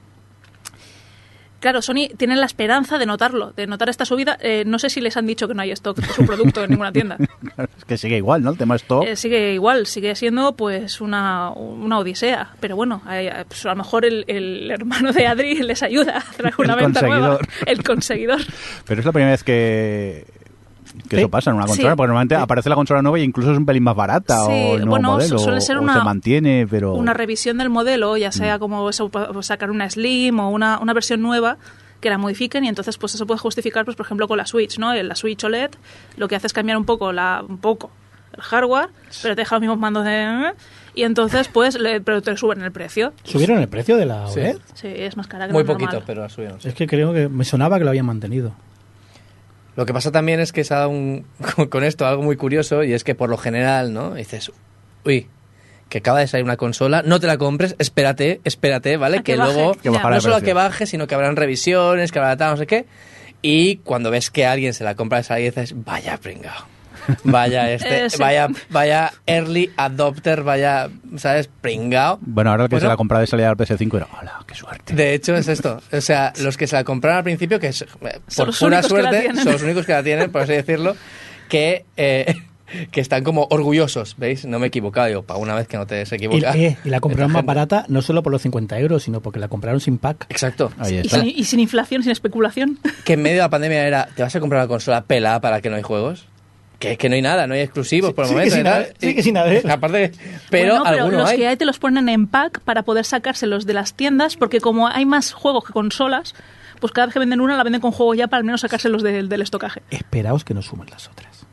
[1.60, 4.38] Claro, Sony tiene la esperanza de notarlo, de notar esta subida.
[4.40, 6.70] Eh, no sé si les han dicho que no hay stock de su producto en
[6.70, 7.16] ninguna tienda.
[7.54, 8.50] Claro, es que sigue igual, ¿no?
[8.50, 9.02] El tema es todo.
[9.02, 12.54] Eh, sigue igual, sigue siendo pues una, una odisea.
[12.60, 13.02] Pero bueno,
[13.48, 16.80] pues, a lo mejor el, el hermano de Adri les ayuda a traer una El
[16.80, 17.38] venta nueva.
[17.66, 18.40] El conseguidor.
[18.86, 20.26] Pero es la primera vez que,
[21.08, 21.22] que Sí.
[21.22, 21.96] eso pasa en una consola, Sí.
[21.96, 24.74] porque normalmente aparece la consola nueva y incluso es un pelín más barata Sí, o
[24.74, 26.94] el nuevo bueno, modelo, suele ser o una- se mantiene, pero...
[26.94, 28.60] una revisión del modelo, ya sea Mm.
[28.60, 31.56] como eso, pues, sacar una Slim o una, una versión nueva
[32.00, 34.78] que la modifiquen y entonces pues eso puede justificar pues por ejemplo con la Switch,
[34.78, 34.94] ¿no?
[34.94, 35.70] La Switch OLED
[36.16, 37.90] lo que hace es cambiar un poco la un poco
[38.32, 38.88] el hardware,
[39.22, 40.52] pero te deja los mismos mandos de
[40.94, 43.12] y entonces pues le, pero te suben el precio.
[43.24, 44.40] ¿Subieron el precio de la Sí.
[44.40, 44.56] OLED?
[44.72, 45.78] Sí, es más cara que Muy normal.
[45.88, 46.58] poquito, pero subieron.
[46.60, 46.68] sí.
[46.68, 48.52] Es que creo que me sonaba que lo habían mantenido.
[49.76, 51.24] Lo que pasa también es que se ha dado un-
[51.70, 54.14] con, esto algo muy curioso y es que por lo general, ¿no?
[54.14, 54.50] Dices,
[55.04, 55.28] uy,
[55.88, 59.18] que acaba de salir una consola, no te la compres, espérate, espérate, ¿vale?
[59.18, 62.52] A que luego, Que no solo que baje, sino que habrán revisiones, que habrá tal,
[62.52, 62.86] no sé qué.
[63.42, 66.66] Y cuando ves que alguien se la compra esa y dices, vaya pringao.
[67.24, 68.16] Vaya este, Eh, sí.
[68.18, 71.48] vaya, vaya early adopter, vaya, ¿sabes?
[71.60, 72.18] Pringao.
[72.22, 74.94] Bueno, ahora el que se la compraba de salida al PS5 era, hola, qué suerte.
[74.94, 75.80] De hecho, es esto.
[75.92, 77.86] O sea, los que se la compraron al principio, que es, eh,
[78.28, 79.42] Son por los pura únicos que la suerte, tienen.
[79.44, 80.96] son los únicos que la tienen, por así decirlo,
[81.48, 82.34] que, eh,
[82.92, 84.44] que están como orgullosos, ¿veis?
[84.44, 86.88] No me he equivocado, digo, para una vez que no te se Y, eh, y
[86.88, 89.98] la compraron más barata no solo por los 50 euros, sino porque la compraron sin
[89.98, 90.26] pack.
[90.28, 90.72] Exacto.
[90.78, 91.20] Ahí Y está.
[91.20, 92.78] sin, y sin inflación, sin especulación.
[93.04, 95.60] Que en medio de la pandemia era, ¿te vas a comprar una consola pelada para
[95.60, 96.26] que no hay juegos?
[96.80, 98.54] Que, que no hay nada, no hay exclusivos por el sigue momento.
[98.56, 98.76] sin ni nada.
[98.78, 99.70] haber- sigue sin haber.
[99.70, 100.12] Aparte,
[100.50, 101.36] pero Bueno, pero algunos los hay.
[101.38, 104.88] que hay te los ponen en pack para poder sacárselos de las tiendas, porque como
[104.88, 106.34] hay más juegos que consolas,
[106.80, 109.02] pues cada vez que venden una la venden con juego ya para al menos sacárselos
[109.02, 109.82] del, del estocaje.
[109.90, 111.44] Esperaos que no sumen las otras.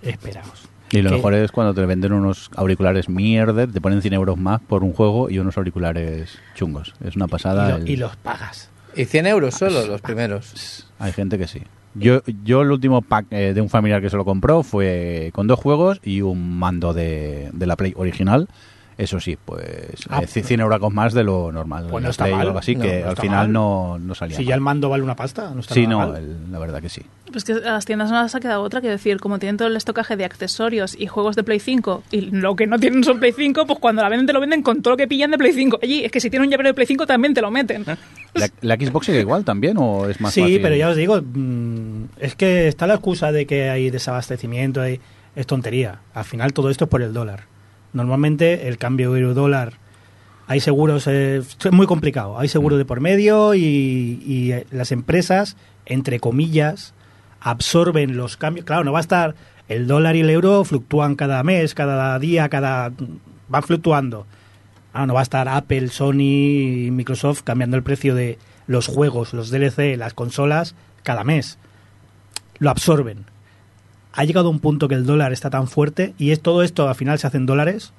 [0.00, 0.68] Esperaos.
[0.90, 4.36] Y lo Que- mejor es cuando te venden unos auriculares mierder, te ponen 100 euros
[4.36, 6.94] más por un juego y unos auriculares chungos.
[7.04, 7.68] Es una y, pasada.
[7.70, 8.70] lo- el- y los pagas.
[8.94, 10.86] Y 100 euros solo los primeros.
[10.98, 11.62] Hay gente que sí.
[11.94, 15.46] Yo, yo el último pack eh, de un familiar que se lo compró fue con
[15.46, 18.48] dos juegos y un mando de, de la Play original.
[18.98, 19.64] Eso sí, pues
[20.10, 21.86] Ah, eh, 100 euros más de lo normal.
[21.90, 22.46] Pues no está Play o mal.
[22.48, 23.52] algo así, No, que no al final mal.
[23.52, 24.48] no, no salía Si mal.
[24.48, 26.22] ya el mando vale una pasta, no está Sí, nada no, mal.
[26.22, 27.02] el- la verdad que sí.
[27.32, 29.68] Pues que a las tiendas no les ha quedado otra que decir, como tienen todo
[29.68, 33.18] el estocaje de accesorios y juegos de Play 5, y lo que no tienen son
[33.18, 35.38] Play 5, pues cuando la venden te lo venden con todo lo que pillan de
[35.38, 35.78] Play 5.
[35.82, 37.84] Allí, es que si tienen un llavero de Play 5 también te lo meten.
[38.34, 40.60] ¿La, la Xbox sigue igual también o es más Sí, fácil?
[40.62, 45.00] pero ya os digo, mm, es que está la excusa de que hay desabastecimiento, hay-
[45.34, 46.00] es tontería.
[46.12, 47.44] Al final todo esto es por el dólar.
[47.92, 49.74] Normalmente el cambio euro-dólar,
[50.46, 54.92] hay seguros, eh, es muy complicado, hay seguro de por medio y, y, eh, las
[54.92, 55.56] empresas,
[55.86, 56.94] entre comillas,
[57.40, 58.66] absorben los cambios.
[58.66, 59.34] Claro, no va a estar,
[59.68, 62.92] el dólar y el euro fluctúan cada mes, cada día, cada...
[63.48, 64.26] van fluctuando.
[64.92, 69.32] Ah, no va a estar Apple, Sony y Microsoft cambiando el precio de los juegos,
[69.32, 71.58] los DLC, las consolas cada mes.
[72.58, 73.31] Lo absorben.
[74.12, 76.94] Ha llegado un punto que el dólar está tan fuerte y es todo esto al
[76.94, 77.92] final se hace en dólares.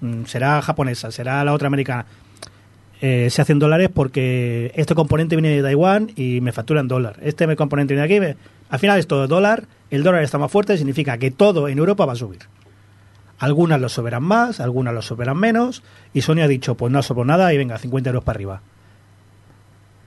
[0.00, 2.06] Mm, Será japonesa, será la otra americana.
[3.00, 7.18] Eh, se hacen dólares porque este componente viene de Taiwán y me facturan dólar.
[7.22, 8.38] Este componente viene de aquí.
[8.68, 9.64] Al final es todo dólar.
[9.90, 12.40] El dólar está más fuerte, significa que todo en Europa va a subir.
[13.38, 15.82] Algunas lo soberan más, algunas lo soberan menos.
[16.14, 18.62] Y Sony ha dicho, pues no absorbo nada y venga, 50 euros para arriba.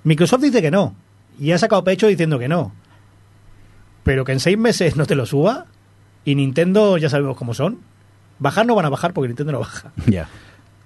[0.03, 0.95] Microsoft dice que no.
[1.39, 2.73] Y ha sacado pecho diciendo que no.
[4.09, 5.67] Pero que en seis meses no te lo suba.
[6.25, 7.77] Y Nintendo ya sabemos cómo son.
[8.39, 9.91] Bajar no van a bajar porque Nintendo no baja.
[10.07, 10.27] Ya.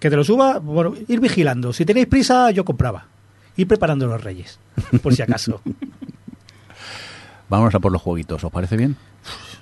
[0.01, 1.71] Que te lo suba, bueno, ir vigilando.
[1.71, 3.05] Si tenéis prisa, yo compraba.
[3.55, 4.59] Ir preparando los reyes,
[5.01, 5.61] por si acaso.
[7.47, 8.97] Vamos a por los jueguitos, ¿os parece bien?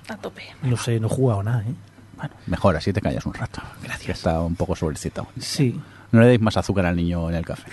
[0.10, 0.42] A tope.
[0.64, 1.76] No sé, no he jugado nada, ¿eh?
[2.18, 3.62] Bueno, mejor, así te callas un rato.
[3.84, 4.18] Gracias.
[4.18, 5.28] Está un poco sobrecitado.
[5.40, 5.80] Sí.
[6.12, 7.70] No le deis más azúcar al niño en el café.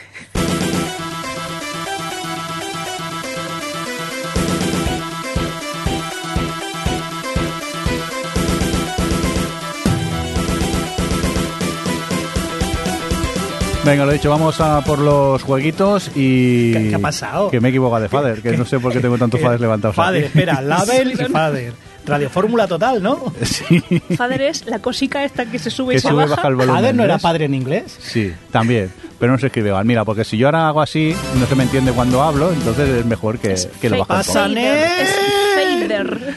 [13.88, 16.72] Venga, lo dicho, vamos a por los jueguitos y...
[16.74, 17.50] ¿Qué- qué ha pasado?
[17.50, 19.96] Que me he equivocado de Fader, que no sé por qué tengo tantos Faders levantados
[19.96, 20.38] Fader, aquí.
[20.38, 21.72] espera, Label y Fader.
[22.06, 23.32] Radio Fórmula total, ¿no?
[23.44, 23.82] Sí,
[24.16, 26.36] Fader es la cosica esta que se sube que y se sube baja.
[26.36, 26.76] baja el volumen.
[26.76, 27.96] Fader no era padre en inglés.
[27.98, 28.90] Sí, también.
[29.18, 29.84] Pero no se escribe igual.
[29.86, 33.06] Mira, porque si yo ahora hago así, no se me entiende cuando hablo, entonces es
[33.06, 35.08] mejor que, que lo baje Fader, es
[35.54, 36.34] Fader.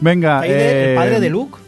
[0.00, 1.58] Venga, Fader, eh, el padre de Luke.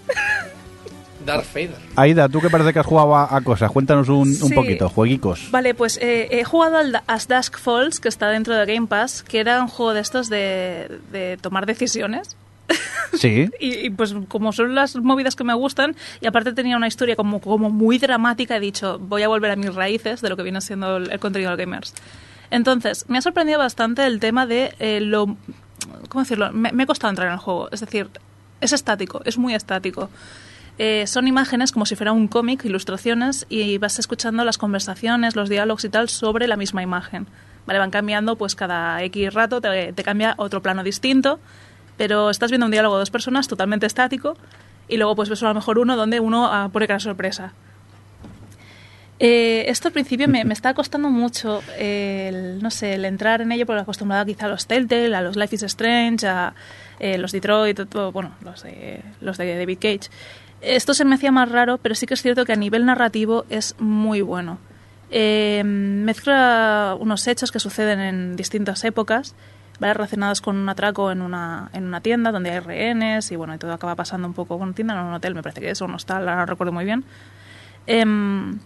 [1.28, 1.76] Darth Vader.
[1.96, 4.54] Aida, tú que parece que has jugado a, a cosas, cuéntanos un, un Sí.
[4.54, 5.50] poquito, jueguicos.
[5.52, 9.22] Vale, pues eh, he jugado al As Dusk Falls, que está dentro de Game Pass,
[9.22, 12.36] que era un juego de estos de, de tomar decisiones.
[13.14, 16.86] Sí, Y, y, pues como son las movidas que me gustan, y aparte tenía una
[16.88, 20.36] historia como, como muy dramática, he dicho, voy a volver a mis raíces de lo
[20.36, 21.94] que viene siendo el, el contenido de gamers.
[22.50, 25.36] Entonces, me ha sorprendido bastante el tema de eh, lo...
[26.08, 26.52] ¿Cómo decirlo?
[26.52, 27.68] Me, me ha costado entrar en el juego.
[27.72, 28.08] Es decir,
[28.60, 30.10] es estático, es muy estático.
[30.78, 35.48] Eh, son imágenes como si fuera un cómic, ilustraciones, y vas escuchando las conversaciones, los
[35.48, 37.26] diálogos y tal sobre la misma imagen.
[37.66, 41.40] Vale, van cambiando, pues cada X rato te, cambia otro plano distinto,
[41.96, 44.36] pero estás viendo un diálogo de dos personas totalmente estático,
[44.88, 47.52] y luego pues ves a lo mejor uno donde uno ah, pone cara sorpresa.
[49.18, 53.40] Eh, esto al principio me, me está costando mucho eh, el, no sé, el entrar
[53.40, 56.54] en ello porque acostumbrada quizá a los Telltale, a los Life is Strange, a
[57.00, 57.80] los Detroit,
[58.12, 60.08] bueno, los de, los de David Cage.
[60.60, 63.44] Esto se me hacía más raro, pero sí que es cierto que a nivel narrativo
[63.48, 64.58] es muy bueno.
[65.10, 69.34] Eh, mezcla unos hechos que suceden en distintas épocas,
[69.80, 69.94] ¿vale?
[69.94, 73.58] relacionados con un atraco en una, en una tienda donde hay rehenes y bueno, y
[73.58, 75.86] todo acaba pasando un poco, bueno, tienda o un hotel me parece que es, o
[75.86, 77.04] un hostal, no recuerdo muy bien.
[77.86, 78.58] Em,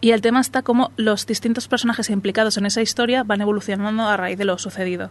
[0.00, 4.16] y el tema está como los distintos personajes implicados en esa historia van evolucionando a
[4.16, 5.10] raíz de lo sucedido.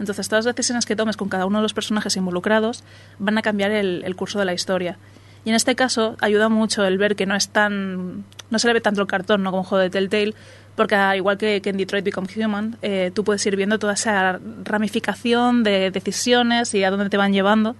[0.00, 2.82] Entonces, todas las decisiones que tomes con cada uno de los personajes involucrados
[3.20, 4.98] van a cambiar el, el curso de la historia.
[5.44, 8.24] Y en este caso ayuda mucho el ver que no es tan.
[8.50, 9.50] no se le ve tanto el cartón, ¿no?
[9.50, 10.34] Como juego de Telltale,
[10.74, 13.92] porque al igual que, que en Detroit Become Human, eh, tú puedes ir viendo toda
[13.92, 17.76] esa ramificación de decisiones y a dónde te van llevando.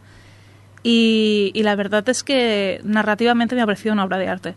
[0.82, 4.54] Y, y la verdad es que narrativamente me ha parecido una obra de arte.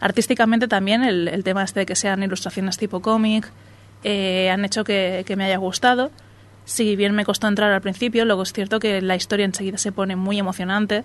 [0.00, 3.48] Artísticamente también el, el tema este de que sean ilustraciones tipo cómic
[4.02, 6.10] eh, han hecho que, que me haya gustado.
[6.64, 9.92] Si bien me costó entrar al principio, luego es cierto que la historia enseguida se
[9.92, 11.04] pone muy emocionante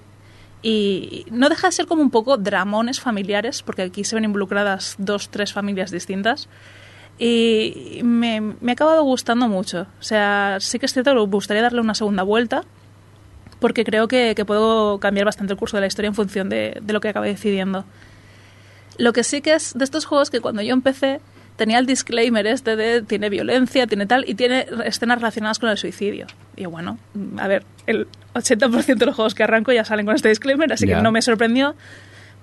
[0.61, 4.95] y no deja de ser como un poco dramones familiares, porque aquí se ven involucradas
[4.97, 6.49] dos, tres familias distintas.
[7.17, 9.87] Y me, me ha acabado gustando mucho.
[9.99, 12.63] O sea, sí que es cierto me gustaría darle una segunda vuelta,
[13.59, 16.77] porque creo que, que puedo cambiar bastante el curso de la historia en función de,
[16.81, 17.85] de lo que acabe decidiendo.
[18.97, 21.21] Lo que sí que es de estos juegos que cuando yo empecé
[21.55, 25.77] tenía el disclaimer este de tiene violencia, tiene tal, y tiene escenas relacionadas con el
[25.77, 26.25] suicidio.
[26.55, 26.97] Y bueno,
[27.37, 30.85] a ver, el 80% de los juegos que arranco ya salen con este disclaimer, así
[30.85, 31.75] que no me sorprendió.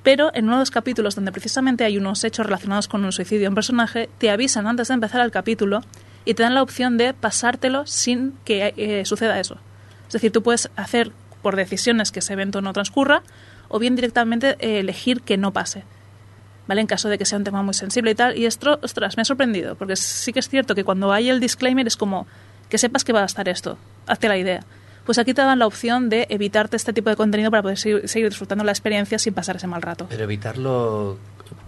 [0.03, 3.43] Pero en uno de los capítulos donde precisamente hay unos hechos relacionados con un suicidio
[3.43, 5.81] de un personaje, te avisan antes de empezar el capítulo
[6.25, 9.59] y te dan la opción de pasártelo sin que eh, suceda eso.
[10.07, 11.11] Es decir, tú puedes hacer
[11.43, 13.23] por decisiones que ese evento no transcurra
[13.69, 15.85] o bien directamente eh, elegir que no pase.
[16.69, 16.81] ¿Vale?
[16.81, 18.37] En caso de que sea un tema muy sensible y tal.
[18.37, 21.39] Y esto, ostras, me ha sorprendido, porque sí que es cierto que cuando hay el
[21.39, 22.27] disclaimer es como
[22.69, 24.65] que sepas que va a estar esto, hazte la idea.
[25.07, 28.09] Pues aquí te dan la opción de evitarte este tipo de contenido para poder seguir,
[28.09, 30.07] seguir disfrutando la experiencia sin pasar ese mal rato.
[30.11, 31.17] Pero evitarlo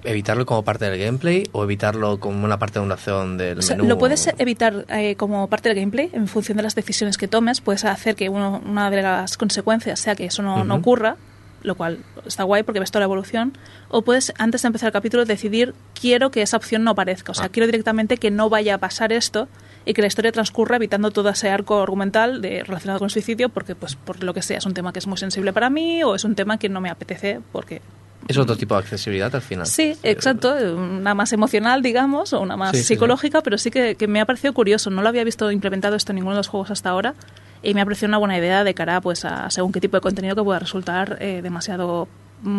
[0.02, 3.62] evitarlo como parte del gameplay o evitarlo como una parte de una acción del O
[3.62, 3.88] sea, menú.
[3.88, 7.60] lo puedes evitar eh, como parte del gameplay en función de las decisiones que tomes.
[7.60, 11.16] Puedes hacer que uno- una de las consecuencias sea que eso no, ocurra,
[11.62, 13.56] lo cual está guay porque ves toda la evolución.
[13.88, 17.30] O puedes, antes de empezar el capítulo, decidir quiero que esa opción no aparezca.
[17.32, 17.48] O sea, Ah.
[17.48, 19.46] quiero directamente que no vaya a pasar esto
[19.88, 23.48] y que la historia transcurra evitando todo ese arco argumental de, relacionado con el suicidio
[23.48, 26.02] porque, pues, por lo que sea, es un tema que es muy sensible para mí
[26.04, 27.80] o es un tema que no me apetece porque
[28.28, 29.64] Es otro tipo de accesibilidad al final.
[29.66, 32.88] Sí, exacto, una más emocional, digamos, o una más Sí, sí, sí.
[32.94, 34.90] psicológica, pero sí que, que me ha parecido curioso.
[34.90, 37.14] No lo había visto implementado esto en ninguno de los juegos hasta ahora
[37.62, 40.02] y me ha parecido una buena idea de cara pues, a según qué tipo de
[40.02, 42.08] contenido que pueda resultar eh, demasiado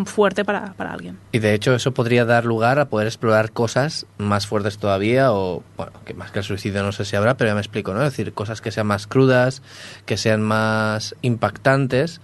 [0.06, 1.18] fuerte para, para alguien.
[1.32, 5.64] Y de hecho eso podría dar lugar a poder explorar cosas más fuertes todavía o,
[5.78, 8.04] bueno, que más que el suicidio no sé si habrá, pero ya me explico, ¿no?
[8.04, 9.62] Es decir, cosas que sean más crudas,
[10.06, 12.22] que sean más impactantes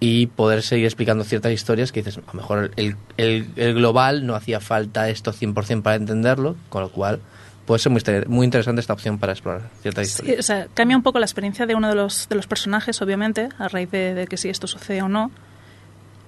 [0.00, 4.26] y poder seguir explicando ciertas historias que dices, a lo mejor el, el- el global
[4.26, 7.20] no hacía falta esto 100% para entenderlo, con lo cual
[7.66, 10.38] puede ser muy, muy interesante esta opción para explorar ciertas Sí, historias.
[10.38, 13.50] o sea, cambia un poco la experiencia de uno de los, de los personajes, obviamente,
[13.58, 15.30] a raíz de, de que si esto sucede o no.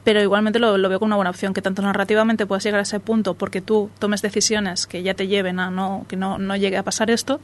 [0.05, 2.83] Pero igualmente lo, lo veo como una buena opción, que tanto narrativamente puedas llegar a
[2.83, 6.57] ese punto porque tú tomes decisiones que ya te lleven a no, que no, no
[6.57, 7.41] llegue a pasar esto,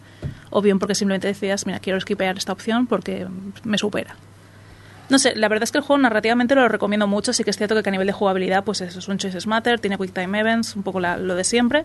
[0.51, 3.29] o bien porque simplemente decidas, mira, quiero skipear esta opción porque
[3.63, 4.17] me supera.
[5.09, 7.57] No sé, la verdad es que el juego narrativamente lo recomiendo mucho, sí que es
[7.57, 10.39] cierto que a nivel de jugabilidad pues eso, es un Choices Matter, tiene Quick Time
[10.41, 11.85] Events, un poco la- lo de siempre,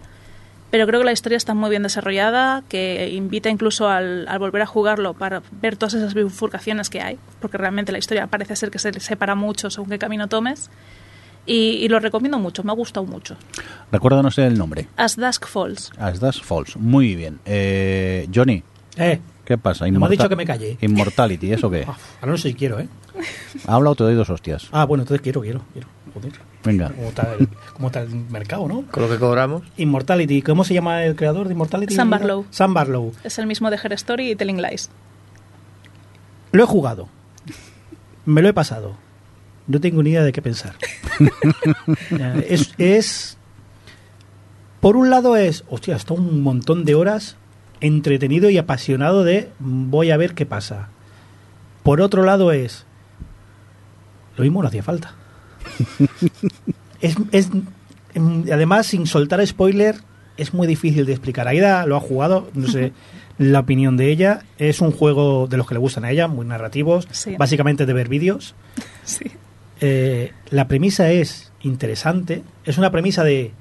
[0.73, 4.63] pero creo que la historia está muy bien desarrollada, que invita incluso al, al volver
[4.63, 8.71] a jugarlo para ver todas esas bifurcaciones que hay, porque realmente la historia parece ser
[8.71, 10.71] que se separa mucho según qué camino tomes.
[11.45, 13.35] Y, y lo recomiendo mucho, me ha gustado mucho.
[13.91, 14.87] Recuérdanos el nombre.
[14.97, 15.91] As Dusk Falls.
[15.99, 16.75] As Das Falls.
[16.75, 17.39] Muy bien.
[17.45, 18.63] Eh, Johnny,
[18.97, 19.85] Eh, ¿qué pasa?
[19.85, 20.77] No me has Inmorta- dicho que me calle.
[20.81, 21.83] Immortality, ¿eso qué?
[21.87, 22.87] ah, ahora no sé si quiero, ¿eh?
[23.67, 24.69] Ha hablado te doy dos hostias.
[24.71, 25.87] Ah, bueno, entonces quiero, quiero, quiero.
[26.15, 26.31] Joder.
[26.63, 26.91] Venga.
[26.91, 28.85] ¿Cómo está, el, cómo está el mercado, no?
[28.89, 30.41] Con lo que cobramos, Immortality.
[30.41, 31.93] ¿Cómo se llama el creador de Immortality?
[31.93, 32.45] Sam Barlow.
[32.51, 33.11] Sam Barlow.
[33.23, 34.89] Es el mismo de Her Story y Telling Lies.
[36.51, 37.09] Lo he jugado.
[38.25, 38.95] Me lo he pasado.
[39.67, 40.75] No tengo ni idea de qué pensar.
[42.47, 43.37] Es, es.
[44.79, 45.63] Por un lado es.
[45.69, 47.37] Hostia, está un montón de horas
[47.81, 49.51] entretenido y apasionado de.
[49.59, 50.89] Voy a ver qué pasa.
[51.83, 52.85] Por otro lado es.
[54.37, 55.15] Lo mismo no hacía falta.
[57.01, 57.49] es, es-
[58.13, 59.95] em, además, sin soltar spoiler,
[60.37, 61.47] es muy difícil de explicar.
[61.47, 62.91] Aida lo ha jugado, no sé
[63.39, 64.43] la opinión de ella.
[64.59, 67.35] Es un juego de los que le gustan a ella, muy narrativos, Sí.
[67.37, 68.55] básicamente de ver vídeos.
[69.05, 69.25] Sí.
[69.81, 72.41] Eh, la premisa es interesante.
[72.63, 73.51] Es una premisa de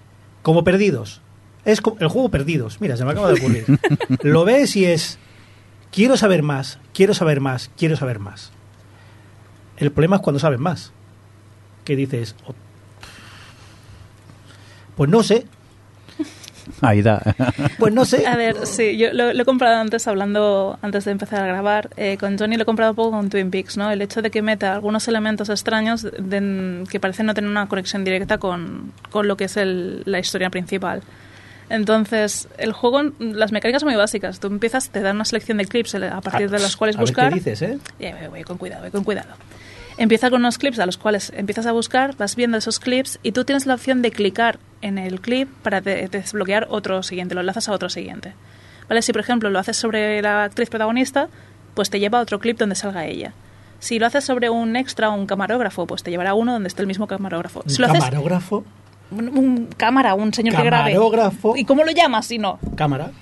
[0.43, 1.21] como perdidos.
[1.65, 2.81] Es co- el juego perdidos.
[2.81, 3.65] Mira, se me acaba de ocurrir.
[4.23, 5.19] Lo ves y es
[5.91, 8.53] quiero saber más, quiero saber más, quiero saber más.
[9.79, 10.93] El problema es cuando sabes más.
[11.85, 12.55] Que dices, "Oh,
[14.97, 15.47] pues no sé.
[16.81, 17.21] Aida.
[17.79, 18.25] Pues no sé.
[18.25, 21.91] A ver, sí, yo lo, lo he comprado antes hablando, antes de empezar a grabar,
[21.97, 23.91] eh, con Johnny lo he comprado un poco con Twin Peaks, ¿no?
[23.91, 28.05] El hecho de que meta algunos elementos extraños de- que parecen no tener una conexión
[28.05, 31.03] directa con, con lo que es el- la historia principal.
[31.69, 34.39] Entonces, el juego, las mecánicas son muy básicas.
[34.39, 37.09] Tú empiezas, te dan una selección de clips a partir de los cuales A ver
[37.09, 37.29] buscar.
[37.31, 37.79] qué dices, ¿eh?
[37.99, 39.31] Voy, voy con cuidado, voy con cuidado.
[40.03, 43.31] Empieza con unos clips a los cuales empiezas a buscar, vas viendo esos clips y
[43.31, 47.41] tú tienes la opción de clicar en el clip para de- desbloquear otro siguiente, lo
[47.41, 48.33] enlazas a otro siguiente.
[48.89, 49.01] ¿Vale?
[49.03, 51.29] Si, por ejemplo, lo haces sobre la actriz protagonista,
[51.75, 53.33] pues te lleva a otro clip donde salga ella.
[53.79, 56.67] Si lo haces sobre un extra o un camarógrafo, pues te llevará a uno donde
[56.69, 57.63] esté el mismo camarógrafo.
[57.67, 58.65] Si lo haces Camarógrafo.
[59.13, 60.93] un, un cámara, un señor que grabe.
[60.95, 61.57] Camarógrafo.
[61.57, 62.59] ¿Y cómo lo llamas si no?
[62.77, 63.13] Cámara.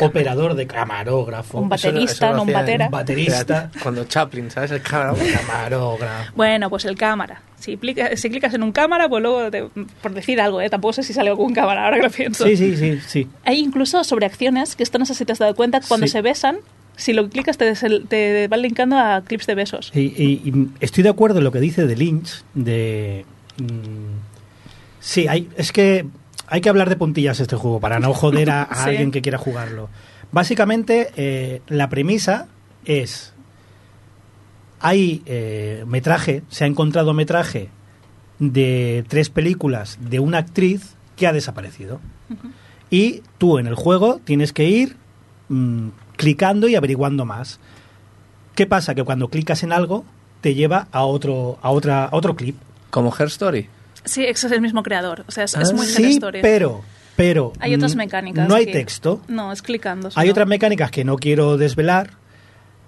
[0.00, 1.58] Operador de camarógrafo.
[1.58, 2.86] Un baterista, eso no un batera.
[2.86, 3.70] Un baterista.
[3.82, 4.70] Cuando Chaplin, ¿sabes?
[4.72, 5.14] El cámara.
[5.40, 6.32] Camarógrafo.
[6.36, 7.40] Bueno, pues el cámara.
[7.58, 9.68] Si, plica- si clicas en un cámara, pues luego, te-
[10.02, 10.68] por decir algo, ¿eh?
[10.68, 12.44] tampoco sé si sale algún cámara, ahora que lo pienso.
[12.44, 13.28] Sí, sí, sí, sí.
[13.44, 16.12] Hay incluso sobreacciones, que esto no sé si te has dado cuenta, cuando Sí.
[16.12, 16.56] se besan,
[16.96, 19.90] si lo clicas te, van linkando a clips de besos.
[19.94, 23.24] Y, y- y estoy de acuerdo en lo que dice de Lynch, de...
[23.58, 24.18] mm,
[25.00, 26.04] sí, hay, es que
[26.52, 28.90] hay que hablar de puntillas este juego para no joder a, a Sí.
[28.90, 29.88] alguien que quiera jugarlo.
[30.32, 32.46] Básicamente, eh, la premisa
[32.84, 33.32] es...
[34.80, 37.68] Hay eh, metraje, se ha encontrado metraje
[38.38, 42.00] de tres películas de una actriz que ha desaparecido.
[42.90, 44.96] Y tú en el juego tienes que ir
[45.48, 47.60] mm, clicando y averiguando más.
[48.56, 48.94] ¿Qué pasa?
[48.94, 50.04] Que cuando clicas en algo
[50.40, 52.56] te lleva a otro, a otra, a otro clip.
[52.90, 53.68] Como Her Story.
[54.04, 55.24] Sí, ese es el mismo creador.
[55.28, 56.38] O sea, es, es muy sí, Her Story.
[56.42, 56.82] pero,
[57.16, 58.48] pero Hay otras mecánicas.
[58.48, 59.20] No hay que- texto.
[59.28, 60.10] No, es clicando.
[60.14, 62.10] Hay otras mecánicas que no quiero desvelar,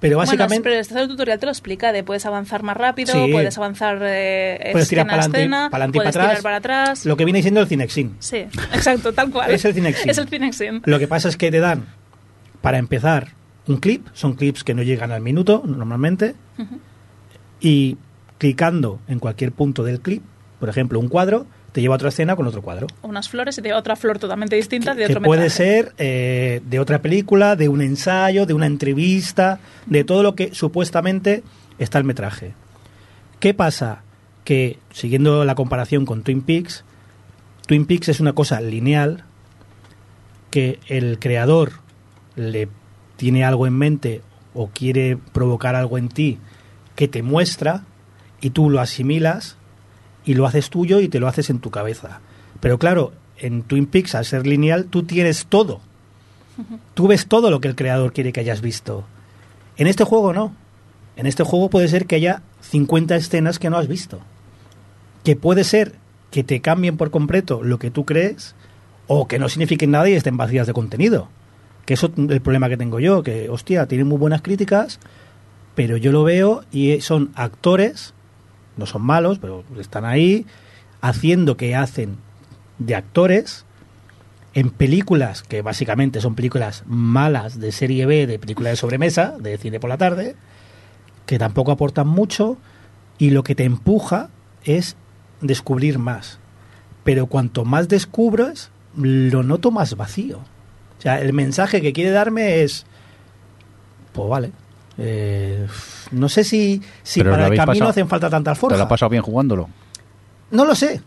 [0.00, 3.32] pero Bueno, básicamente pero este tutorial te lo explica, de puedes avanzar más rápido, Sí.
[3.32, 6.42] puedes avanzar eh, puedes tirar para adelante para atrás.
[6.42, 7.06] para atrás.
[7.06, 8.16] Lo que viene siendo el Cinexin.
[8.18, 8.38] Sí,
[8.74, 9.50] exacto, tal cual.
[9.50, 10.10] Es el Cinexin.
[10.10, 10.82] Es el Cinexin.
[10.84, 11.86] Lo que pasa es que te dan,
[12.60, 13.28] para empezar,
[13.66, 14.06] un clip.
[14.12, 16.34] Son clips que no llegan al minuto normalmente.
[17.60, 17.96] Y
[18.38, 20.22] clicando en cualquier punto del clip,
[20.60, 22.86] por ejemplo, un cuadro, te lleva a otra escena con otro cuadro.
[23.02, 25.64] Unas flores y de otra flor totalmente distinta de que otro puede metraje.
[25.64, 30.54] ser eh, de otra película, de un ensayo, de una entrevista, de todo lo que
[30.54, 31.42] supuestamente
[31.78, 32.54] está el metraje.
[33.40, 34.02] ¿Qué pasa?
[34.44, 36.84] Que, siguiendo la comparación con Twin Peaks,
[37.66, 39.24] Twin Peaks es una cosa lineal
[40.50, 41.72] que el creador
[42.36, 42.68] le
[43.16, 44.22] tiene algo en mente
[44.54, 46.38] o quiere provocar algo en ti
[46.94, 47.82] que te muestra
[48.40, 49.56] y tú lo asimilas
[50.24, 52.20] y lo haces tuyo y te lo haces en tu cabeza.
[52.60, 55.80] Pero claro, en Twin Peaks, al ser lineal, tú tienes todo.
[56.94, 59.04] Tú ves todo lo que el creador quiere que hayas visto.
[59.76, 60.54] En este juego no.
[61.16, 64.20] En este juego puede ser que haya 50 escenas que no has visto.
[65.24, 65.96] Que puede ser
[66.30, 68.54] que te cambien por completo lo que tú crees
[69.06, 71.28] o que no signifiquen nada y estén vacías de contenido.
[71.86, 75.00] Que eso es el problema que tengo yo, que hostia, tiene muy buenas críticas,
[75.74, 78.13] pero yo lo veo y son actores,
[78.76, 80.46] no son malos, pero están ahí
[81.00, 82.16] haciendo que hacen
[82.78, 83.64] de actores
[84.54, 89.58] en películas que básicamente son películas malas de serie B, de película de sobremesa, de
[89.58, 90.36] cine por la tarde,
[91.26, 92.56] que tampoco aportan mucho
[93.18, 94.30] y lo que te empuja
[94.64, 94.96] es
[95.40, 96.38] descubrir más.
[97.02, 100.38] Pero cuanto más descubres, lo noto más vacío.
[100.98, 102.86] O sea, el mensaje que quiere darme es,
[104.12, 104.52] pues vale.
[104.98, 105.66] Eh,
[106.12, 109.10] no sé si, si para el camino pasado- hacen falta tantas ¿Te lo has pasado
[109.10, 109.68] bien jugándolo?
[110.50, 111.02] No lo sé.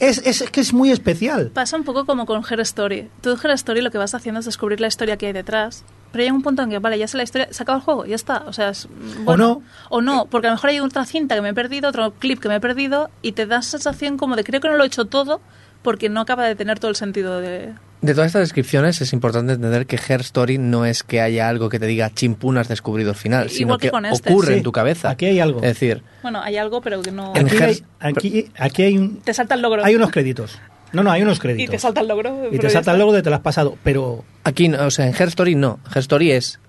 [0.00, 1.50] Es, es, es que es muy especial.
[1.54, 3.08] Pasa un poco como con Her Story.
[3.20, 5.84] Tú en Her Story lo que vas haciendo es descubrir la historia que hay detrás.
[6.12, 8.04] Pero hay un punto en que, vale, ya sé la historia, se acaba el juego,
[8.06, 8.44] ya está.
[8.46, 8.88] O sea, es,
[9.24, 9.62] bueno, no.
[9.90, 12.40] O no, porque a lo mejor hay otra cinta que me he perdido, otro clip
[12.40, 14.86] que me he perdido, y te da sensación como de creo que no lo he
[14.86, 15.40] hecho todo
[15.82, 17.74] porque no acaba de tener todo el sentido de...
[18.02, 21.68] De todas estas descripciones es importante entender que Her Story no es que haya algo
[21.70, 24.30] que te diga chimpún has descubrido el final, Igual sino que que, con este.
[24.30, 25.10] ocurre Sí, en tu cabeza.
[25.10, 25.58] aquí hay algo.
[25.60, 27.32] Es decir, Bueno, hay algo, pero que no...
[27.34, 29.84] Aquí Her- hay, aquí, aquí hay, un, Te salta el logro.
[29.84, 30.58] hay unos créditos.
[30.92, 31.70] No, no, hay unos y créditos.
[31.72, 32.48] te salta el logro.
[32.52, 33.76] Y te salta el logo de te lo has pasado.
[33.82, 35.80] Pero Aquí, no, o sea, en Her Story no.
[35.92, 36.60] Her Story es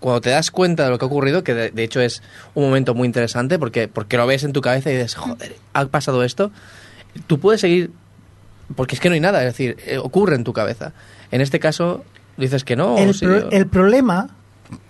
[0.00, 2.22] cuando te das cuenta de lo que ha ocurrido, que de, de hecho es
[2.54, 5.84] un momento muy interesante porque, porque lo ves en tu cabeza y dices, joder, ha
[5.86, 6.52] pasado esto.
[7.26, 7.90] Tú puedes seguir,
[8.74, 10.92] porque es que no hay nada, es decir, eh, ocurre en tu cabeza.
[11.30, 12.04] En este caso,
[12.36, 12.94] dices que no.
[12.94, 14.30] o el, sí, pro- o- el problema,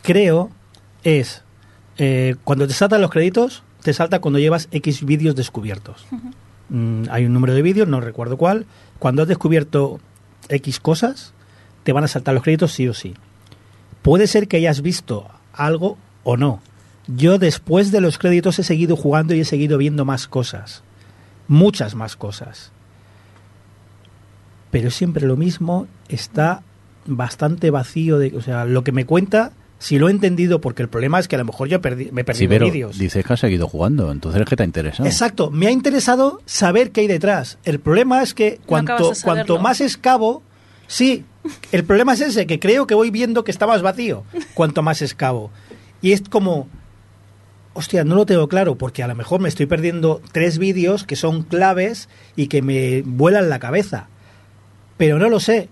[0.03, 0.51] creo,
[1.05, 1.43] es
[1.99, 6.07] eh, cuando te saltan los créditos, te salta cuando llevas X vídeos descubiertos.
[6.69, 8.67] Mm, hay un número de vídeos, no recuerdo cuál.
[8.99, 10.01] Cuando has descubierto
[10.49, 11.33] X cosas,
[11.85, 13.15] te van a saltar los créditos sí o sí.
[14.03, 16.61] Puede ser que hayas visto algo o no.
[17.07, 20.83] Yo después de los créditos he seguido jugando y he seguido viendo más cosas.
[21.47, 22.73] Muchas más cosas.
[24.77, 26.63] Pero es siempre lo mismo, está
[27.07, 30.91] bastante vacío de, o sea, lo que me cuenta si lo he entendido, porque el
[30.91, 32.99] problema es que a lo mejor yo perdí, me he Sí, pero vídeos.
[32.99, 35.09] dices que has seguido jugando, entonces es que te ha interesado.
[35.09, 37.57] Exacto, me ha interesado saber qué hay detrás.
[37.65, 40.43] El problema es que cuanto, cuanto más escavo,
[40.87, 41.25] sí,
[41.73, 45.01] el problema es ese, que creo que voy viendo que está más vacío cuanto más
[45.01, 45.51] escavo.
[46.03, 46.69] Y es como,
[47.73, 51.17] hostia, no lo tengo claro, porque a lo mejor me estoy perdiendo tres vídeos que
[51.17, 54.09] son claves y que me vuelan la cabeza.
[54.97, 55.69] Pero no lo sé.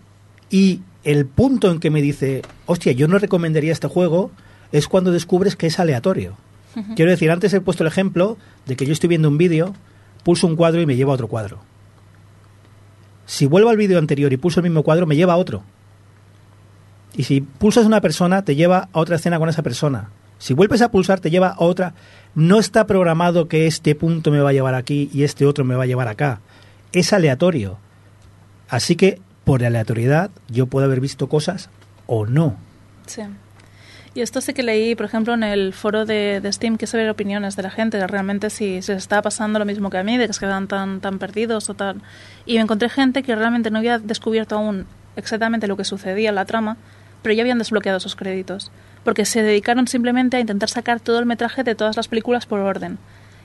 [0.51, 4.31] Y el punto en que me dice, hostia, yo no recomendaría este juego,
[4.73, 6.37] es cuando descubres que es aleatorio.
[6.97, 8.37] Quiero decir, antes he puesto el ejemplo
[8.67, 9.75] de que yo estoy viendo un vídeo,
[10.25, 11.61] pulso un cuadro y me lleva a otro cuadro.
[13.27, 15.63] Si vuelvo al vídeo anterior y pulso el mismo cuadro, me lleva a otro.
[17.17, 20.11] Y si pulsas una persona, te lleva a otra escena con esa persona.
[20.39, 21.95] Si vuelves a pulsar, te lleva a otra.
[22.35, 25.77] No está programado que este punto me va a llevar aquí y este otro me
[25.77, 26.41] va a llevar acá.
[26.93, 27.79] Es aleatorio.
[28.69, 31.70] Así que, por aleatoriedad, yo puedo haber visto cosas
[32.07, 32.57] o no.
[33.07, 33.23] Sí.
[34.15, 37.57] Y esto sí que leí, por ejemplo, en el foro de, Steam, que ver opiniones
[37.57, 40.16] de la gente, de realmente si se les estaba pasando lo mismo que a mí,
[40.16, 42.01] de que se quedan tan, tan perdidos o tal.
[42.47, 44.86] Y me encontré gente que realmente no había descubierto aún
[45.16, 46.77] exactamente lo que sucedía en la trama,
[47.23, 48.70] pero ya habían desbloqueado esos créditos.
[49.03, 52.61] Porque se dedicaron simplemente a intentar sacar todo el metraje de todas las películas por
[52.61, 52.99] orden.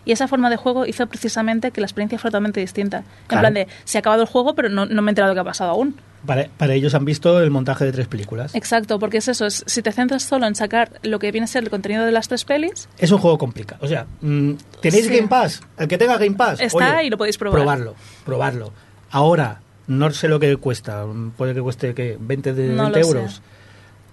[0.06, 3.00] Y esa forma de juego hizo precisamente que la experiencia fuera totalmente distinta.
[3.00, 3.42] En Claro.
[3.42, 5.42] plan de, se ha acabado el juego, pero no, no me he enterado de qué
[5.42, 5.96] ha pasado aún.
[6.26, 8.54] Para, para ellos han visto el montaje de tres películas.
[8.54, 11.48] Exacto, porque es eso, es- si te centras solo en sacar lo que viene a
[11.48, 13.80] ser el contenido de las tres pelis, Es un juego complicado.
[13.86, 14.52] O sea, mm,
[14.82, 15.16] ¿tenéis Sí.
[15.16, 15.62] Game Pass?
[15.78, 16.60] El que tenga Game Pass.
[16.60, 17.60] Está oye, y lo podéis probar.
[17.62, 17.96] Probarlo,
[18.26, 18.74] probarlo.
[19.12, 21.06] Ahora, no sé lo que cuesta.
[21.38, 22.18] Puede que cueste ¿qué?
[22.20, 23.12] 20, de, No 20 lo sé.
[23.12, 23.42] euros.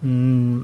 [0.03, 0.09] Mm,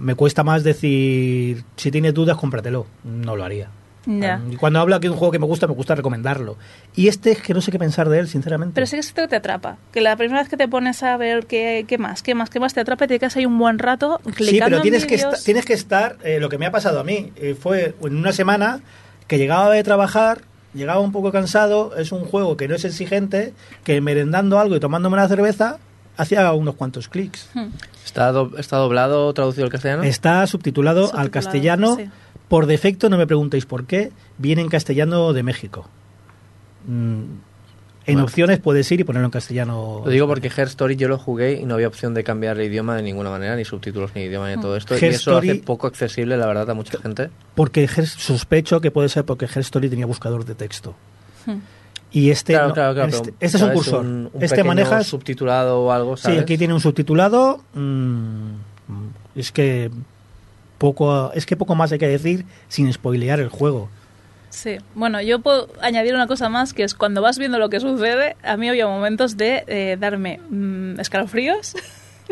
[0.05, 2.87] me cuesta más decir, si tienes dudas, cómpratelo.
[3.05, 3.69] No lo haría.
[4.07, 4.41] Ya.
[4.51, 6.57] Y cuando hablo aquí de un juego que me gusta, me gusta recomendarlo.
[6.95, 8.75] Y este es que no sé qué pensar de él, sinceramente.
[8.75, 9.77] Pero sí que es que te atrapa.
[9.93, 12.61] Que la primera vez que te pones a ver qué, qué más, qué más, qué
[12.61, 15.07] más, te atrapa y te quedas ahí un buen rato clicando Sí, pero en tienes
[15.07, 18.17] que, tienes que estar, eh, lo que me ha pasado a mí, eh, fue en
[18.17, 18.81] una semana
[19.29, 20.43] que llegaba de trabajar,
[20.75, 23.53] llegaba un poco cansado, es un juego que no es exigente,
[23.85, 25.79] que merendando algo y tomándome una cerveza,
[26.17, 27.49] hacía unos cuantos clics.
[27.55, 27.69] Hmm.
[28.05, 30.03] ¿Está, do- está doblado, traducido al castellano?
[30.03, 32.11] Está subtitulado, al Subtitulado, castellano, sí.
[32.53, 35.89] Por defecto, no me preguntéis por qué, viene en castellano de México.
[36.87, 37.23] Mm,
[38.05, 38.25] en Bueno.
[38.25, 40.03] opciones puedes ir y ponerlo en castellano.
[40.05, 42.67] Lo digo porque Her Story yo lo jugué y no había opción de cambiar de
[42.67, 44.95] idioma de ninguna manera, ni subtítulos ni idioma ni todo esto.
[44.95, 47.31] Her y eso lo hace poco accesible, la verdad, a mucha gente.
[47.55, 50.95] Porque Her- sospecho que puede ser porque Her Story tenía buscador de texto.
[51.47, 51.61] Hmm.
[52.11, 53.09] Y este, claro, no, claro, claro.
[53.09, 54.01] este, pero, este es un cursor.
[54.05, 55.03] Un, un este pequeño maneja.
[55.05, 57.63] subtitulado o algo, Sí, aquí tiene un subtitulado.
[57.73, 58.51] mm,
[59.37, 59.91] es que
[60.83, 63.89] poco, es que poco más hay que decir sin spoilear el juego.
[64.51, 67.79] Sí, bueno, yo puedo añadir una cosa más, que es cuando vas viendo lo que
[67.79, 71.75] sucede, a mí había momentos de eh, darme mm, escalofríos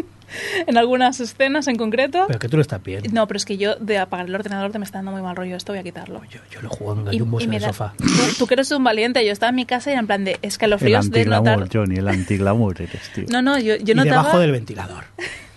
[0.66, 2.24] en algunas escenas en concreto.
[2.27, 3.05] Pero que tú lo estás bien.
[3.12, 5.36] No, pero es que yo de apagar el ordenador te me está dando muy mal
[5.36, 6.20] rollo, esto voy a quitarlo.
[6.28, 7.94] Yo, yo lo juego en gallumbos en el da- sofá.
[7.97, 8.06] Tú,
[8.40, 10.32] tú que eres un valiente, yo estaba en mi casa y era en plan de
[10.32, 11.68] El escalofríos de antiglamour, notar...
[11.72, 13.24] Johnny, el antiglamour eres, tío.
[13.31, 14.22] No, no, yo, yo y notaba...
[14.24, 15.05] debajo del ventilador.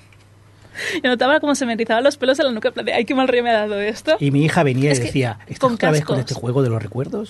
[1.03, 3.27] Yo notaba como se me erizaban los pelos en la nuca, de, ay, qué mal
[3.27, 4.17] rollo me ha dado esto.
[4.19, 6.69] Y mi hija venía Es y decía, ¿estás con otra vez con este juego de
[6.69, 7.29] los recuerdos?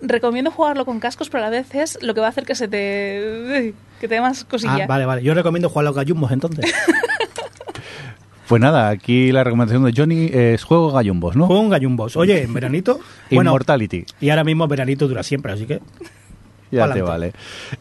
[0.00, 2.54] Recomiendo jugarlo con cascos, pero a la vez es lo que va a hacer que
[2.54, 3.74] se te...
[4.00, 4.84] que te dé más cosilla.
[4.84, 5.22] ah, vale, vale.
[5.22, 6.72] Yo recomiendo jugar a los gallumbos entonces.
[8.48, 11.46] Pues nada, aquí la recomendación de Johnny es juego gallumbos, ¿no?
[11.46, 12.16] Juego gallumbos.
[12.16, 12.98] Oye, en veranito.
[13.30, 14.06] bueno, Immortality.
[14.22, 15.80] y ahora mismo veranito dura siempre, así que.
[16.70, 17.00] Ya Pa'lante.
[17.00, 17.32] te vale.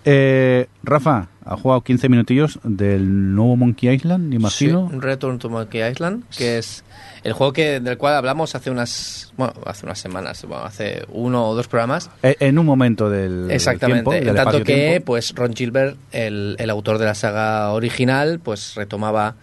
[0.05, 4.89] Eh, Rafa, ha jugado 15 minutillos del nuevo Monkey Island, imagino.
[4.91, 6.83] Sí, Return to Monkey Island, que es
[7.23, 11.47] el juego que del cual hablamos hace unas bueno, hace unas semanas, bueno, hace uno
[11.49, 12.09] o dos programas.
[12.23, 14.03] Eh, en un momento del Exactamente.
[14.03, 18.39] tiempo, del en tanto que pues Ron Gilbert, el, el autor de la saga original,
[18.43, 19.35] pues retomaba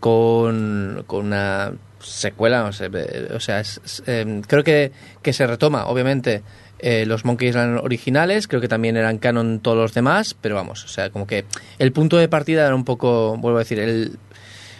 [0.00, 2.90] con, con una secuela, no sé,
[3.32, 4.90] o sea, es- es, eh, creo que,
[5.22, 6.42] que se retoma, obviamente,
[6.82, 10.84] eh, los Monkey Island originales, creo que también eran canon todos los demás, pero vamos,
[10.84, 11.44] o sea, como que
[11.78, 14.18] el punto de partida era un poco, vuelvo a decir, el...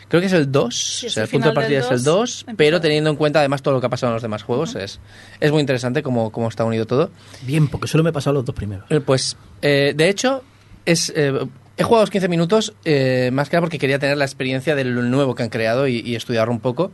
[0.08, 1.90] Creo que es el 2, o es sea, el el punto de partida del es
[1.90, 2.56] el 2, 2, empezó.
[2.58, 5.00] pero teniendo en cuenta además todo lo que ha pasado en los demás juegos, es,
[5.40, 7.10] es muy interesante cómo, cómo está unido todo.
[7.42, 8.84] Bien, porque solo me he pasado los dos primeros.
[8.90, 10.44] Eh, Pues, eh, de hecho,
[10.84, 11.32] es, eh,
[11.78, 14.84] he jugado los 15 minutos eh, más que nada porque quería tener la experiencia de
[14.84, 16.92] lo nuevo que han creado y, y estudiarlo un poco.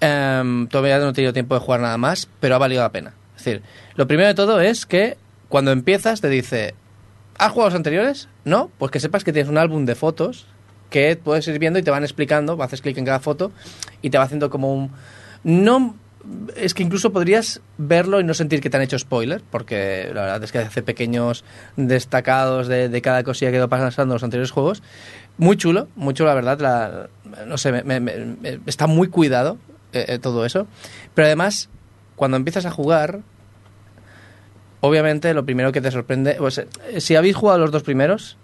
[0.00, 3.14] Em, todavía no he tenido tiempo de jugar nada más, pero ha valido la pena.
[3.36, 3.62] Es decir,
[3.94, 5.16] lo primero de todo es que
[5.48, 6.74] cuando empiezas te dice,
[7.38, 8.28] ¿has jugado los anteriores?
[8.44, 10.46] No, pues que sepas que tienes un álbum de fotos
[10.90, 13.52] que puedes ir viendo y te van explicando, haces clic en cada foto
[14.02, 14.92] y te va haciendo como un...
[15.42, 15.96] No
[16.56, 20.22] es que incluso podrías verlo y no sentir que te han hecho spoiler, porque la
[20.22, 21.44] verdad es que hace pequeños
[21.76, 23.68] destacados de, de cada cosilla que ha ido
[23.98, 24.82] en los anteriores juegos.
[25.38, 27.08] Muy chulo, muy la verdad.
[27.46, 27.82] no sé,
[28.66, 29.58] está muy cuidado
[29.92, 30.66] eh, eh, todo eso.
[31.14, 31.68] Pero además,
[32.16, 33.20] cuando empiezas a jugar,
[34.80, 36.34] obviamente lo primero que te sorprende.
[36.34, 36.64] Pues,
[36.98, 38.36] si habéis jugado los dos primeros,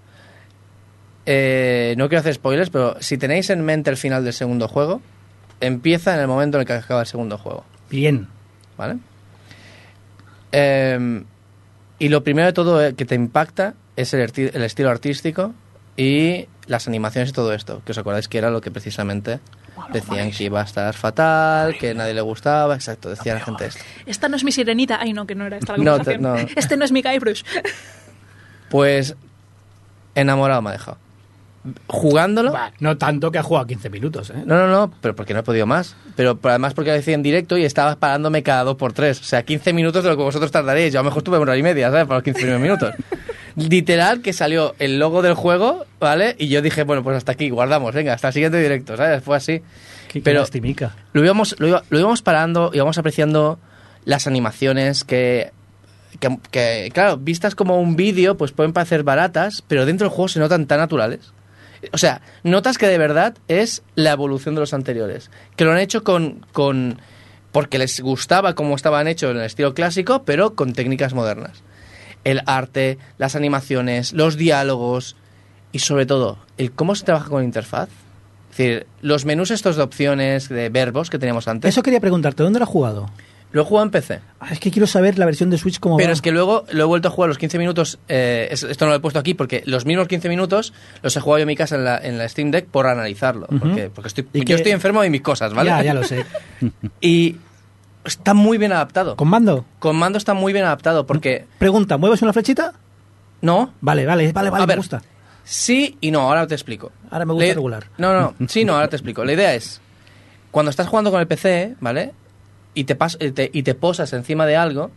[1.26, 5.02] eh, no quiero hacer spoilers, pero si tenéis en mente el final del segundo juego,
[5.60, 7.64] empieza en el momento en el que acaba el segundo juego.
[7.90, 8.28] Bien.
[8.76, 8.98] ¿Vale?
[10.52, 11.24] Eh,
[11.98, 15.52] y lo primero de todo eh, que te impacta es el, el estilo artístico
[15.96, 17.82] y las animaciones y todo esto.
[17.84, 19.40] Que os acordáis que era lo que precisamente
[19.92, 22.74] decían que iba a estar fatal, que nadie le gustaba.
[22.74, 23.80] Exacto, decía la gente esto.
[24.06, 24.98] Esta no es mi sirenita.
[25.00, 26.22] Ay, no, que no era esta la No, conversación.
[26.36, 26.50] te- no.
[26.56, 27.42] Este no es mi Guybrush.
[28.70, 29.16] Pues
[30.14, 30.98] enamorado me ha dejado.
[31.86, 32.54] Jugándolo.
[32.80, 34.42] No tanto que ha jugado 15 minutos, ¿eh?
[34.44, 35.96] No, no, no, pero porque no he podido más.
[36.16, 39.20] Pero, pero además porque lo decía en directo y estaba parándome cada dos por tres.
[39.20, 40.92] O sea, 15 minutos de lo que vosotros tardaréis.
[40.92, 42.04] Yo a lo mejor tuve una hora y media, ¿sabes?
[42.06, 42.94] Para los 15 primeros minutos.
[43.58, 46.36] Literal que salió el logo del juego, ¿vale?
[46.38, 49.22] Y yo dije, bueno, pues hasta aquí, guardamos, venga, hasta el siguiente directo, ¿sabes?
[49.22, 49.60] Fue así.
[50.08, 50.94] Qué, qué Pero- lastimica.
[51.12, 53.58] Lo íbamos, lo, iba- lo íbamos parando, íbamos apreciando
[54.04, 55.50] las animaciones que,
[56.20, 60.28] que, que, claro, vistas como un vídeo, pues pueden parecer baratas, pero dentro del juego
[60.28, 61.32] se notan tan naturales.
[61.92, 65.30] O sea, notas que de verdad es la evolución de los anteriores.
[65.56, 67.00] Que lo han hecho con, con
[67.52, 71.62] porque les gustaba cómo estaban hechos en el estilo clásico, pero con técnicas modernas.
[72.24, 75.16] El arte, las animaciones, los diálogos
[75.72, 77.88] y sobre todo el cómo se trabaja con interfaz.
[78.50, 82.42] Es decir, los menús estos de opciones, de verbos que teníamos antes, Eso quería preguntarte,
[82.42, 83.08] ¿dónde lo has jugado?
[83.50, 84.20] lo he jugado en PC.
[84.40, 86.12] Ah, es que quiero saber la versión de Switch cómo Pero va.
[86.12, 87.98] es que luego lo he vuelto a jugar los 15 minutos.
[88.06, 91.20] eh, es- esto no lo he puesto aquí porque los mismos 15 minutos los he
[91.20, 93.46] jugado yo en mi casa en la, en la Steam Deck por analizarlo.
[93.48, 93.58] Ujú.
[93.60, 95.70] Porque, porque estoy, ¿Y yo qué- estoy enfermo de mis cosas, ¿vale?
[95.70, 96.26] Ya, ya lo sé.
[97.00, 97.36] Y
[98.08, 99.16] está muy bien adaptado.
[99.16, 99.64] ¿Con mando?
[99.78, 101.46] Con mando está muy bien adaptado porque.
[101.58, 102.74] Pregunta, ¿mueves una flechita?
[103.40, 104.78] No, Vale, vale, vale, vale, A me ver.
[104.78, 105.00] gusta.
[105.44, 106.90] sí y no, ahora te explico.
[107.10, 107.84] Ahora me gusta La- regular.
[107.98, 108.46] No, no, no.
[108.48, 109.24] Sí, no, ahora te explico.
[109.24, 109.80] La idea es,
[110.50, 112.12] cuando estás jugando con el PC, ¿vale?
[112.74, 114.90] Y te, pas- y te, y te posas encima de algo,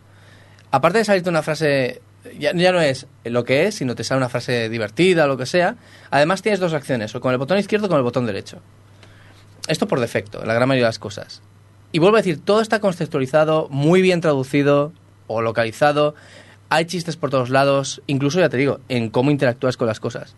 [0.72, 2.02] aparte de salirte una frase,
[2.40, 5.38] ya, ya no es lo que es, sino te sale una frase divertida o lo
[5.38, 5.76] que sea,
[6.10, 8.58] además tienes dos acciones, o con el botón izquierdo o con el botón derecho.
[9.68, 11.42] Esto por defecto, la gran mayoría de las cosas.
[11.92, 14.94] Y vuelvo a decir, todo está contextualizado, muy bien traducido
[15.28, 16.16] o localizado.
[16.70, 20.36] Hay chistes por todos lados, incluso ya te digo, en cómo interactúas con las cosas.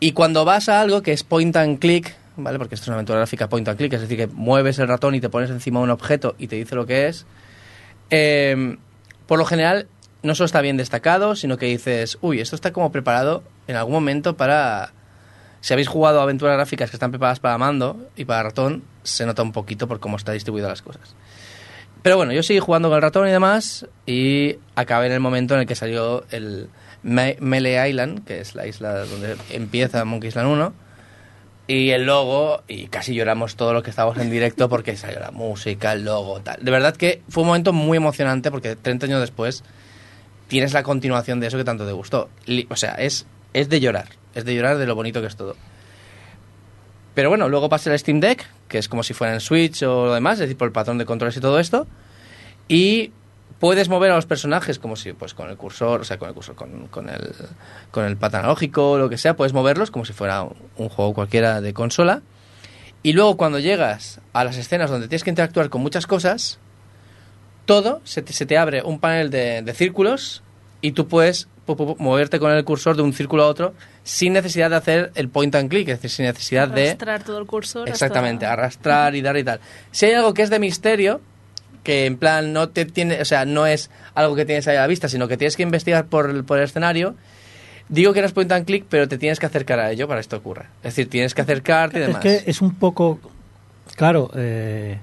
[0.00, 2.58] Y cuando vas a algo que es point and click, ¿vale?
[2.58, 5.14] Porque esto es una aventura gráfica point and click, es decir, que mueves el ratón
[5.14, 7.26] y te pones encima un objeto y te dice lo que es.
[8.10, 8.76] eh,
[9.26, 9.86] por lo general,
[10.22, 13.94] no solo está bien destacado, sino que dices, uy, esto está como preparado en algún
[13.94, 14.92] momento para.
[15.60, 19.42] Si habéis jugado aventuras gráficas que están preparadas para mando y para ratón, se nota
[19.42, 21.14] un poquito por cómo está distribuidas las cosas.
[22.02, 25.54] Pero bueno, yo seguí jugando con el ratón y demás y acabé en el momento
[25.54, 26.68] en el que salió el
[27.02, 30.72] Me- Melee Island, que es la isla donde empieza Monkey Island 1,
[31.68, 35.30] y el logo, y casi lloramos todos los que estábamos en directo porque salió la
[35.30, 36.58] música, el logo, tal.
[36.64, 39.62] De verdad que fue un momento muy emocionante porque 30 años después
[40.48, 42.28] tienes la continuación de eso que tanto te gustó.
[42.68, 45.54] O sea, es, es de llorar, es de llorar de lo bonito que es todo.
[47.14, 50.06] Pero bueno, luego pasé el Steam Deck, que es como si fuera en Switch o
[50.06, 51.86] lo demás, es decir, por el patrón de controles y todo esto.
[52.68, 53.12] Y
[53.60, 56.34] puedes mover a los personajes como si, pues con el cursor, o sea, con el
[56.34, 57.34] cursor, con, con el,
[57.90, 61.60] con el pad analógico lo que sea, puedes moverlos como si fuera un, juego cualquiera
[61.60, 62.22] de consola.
[63.02, 66.58] Y luego cuando llegas a las escenas donde tienes que interactuar con muchas cosas,
[67.66, 70.42] todo se te, abre un panel de, de círculos
[70.80, 71.51] y tú puedes pu- pu- pu-
[71.98, 73.74] moverte con el cursor de un círculo a otro
[74.04, 76.82] sin necesidad de hacer el point and click, es decir, sin necesidad de...
[76.88, 77.82] Arrastrar todo el cursor.
[77.88, 79.60] hasta- Exactamente, arrastrar y dar y tal.
[79.90, 81.20] Si hay algo que es de misterio,
[81.84, 84.80] que en plan no te tiene, o sea, no es algo que tienes ahí a
[84.82, 87.14] la vista, sino que tienes que investigar por el, por el escenario,
[87.88, 90.18] digo que no es point and click, pero te tienes que acercar a ello para
[90.18, 90.70] que esto ocurra.
[90.78, 92.22] Es decir, tienes que acercarte y Es demás.
[92.22, 93.18] que es un poco...
[93.96, 94.98] Claro, eh,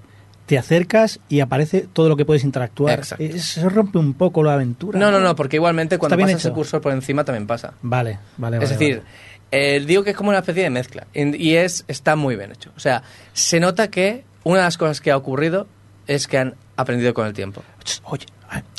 [0.49, 2.97] te acercas y aparece todo lo que puedes interactuar.
[2.97, 3.23] Exacto.
[3.23, 4.97] Eh, Se rompe un poco la aventura.
[4.97, 7.75] No, no, no, porque igualmente cuando pasas el cursor por encima también pasa.
[7.83, 8.63] Vale, vale, vale.
[8.63, 9.03] es decir,
[9.51, 12.71] eh, digo que es como una especie de mezcla y es está muy bien hecho.
[12.75, 15.67] O sea, se nota que una de las cosas que ha ocurrido
[16.07, 17.61] es que han aprendido con el tiempo.
[17.77, 17.91] vale.
[18.05, 18.25] Oye,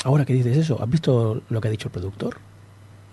[0.03, 2.35] ahora que dices eso, ¿has visto lo que ha dicho el productor?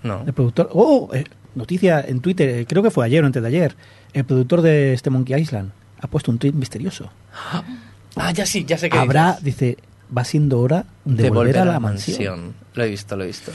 [0.02, 0.24] No.
[0.26, 0.68] El productor...
[0.72, 1.10] ¡Oh!
[1.12, 1.22] eh,
[1.54, 3.76] noticia en Twitter, eh, creo que fue ayer o antes de ayer.
[4.12, 5.70] El productor de este Monkey Island
[6.00, 7.08] ha puesto un tweet misterioso.
[8.18, 9.78] Ah, ya sí, ya sé que Habrá, dice,
[10.16, 12.54] va siendo hora de, volver, a la, mansión.
[12.74, 13.52] Lo he visto, lo he visto.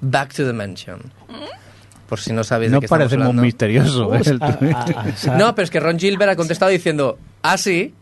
[0.00, 1.00] Back to the mansion.
[2.08, 4.14] Por si no sabéis No de qué estamos parece muy misterioso.
[4.14, 4.20] ¿eh?
[4.40, 7.94] A- a- a- No, pero es que Ron Gilbert ha contestado diciendo, ah, sí.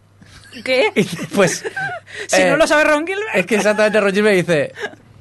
[0.62, 0.90] ¿Qué?
[1.34, 1.64] Pues.
[2.28, 3.34] Si eh, no lo sabe Ron Gilbert.
[3.34, 4.72] Es que exactamente Ron Gilbert dice.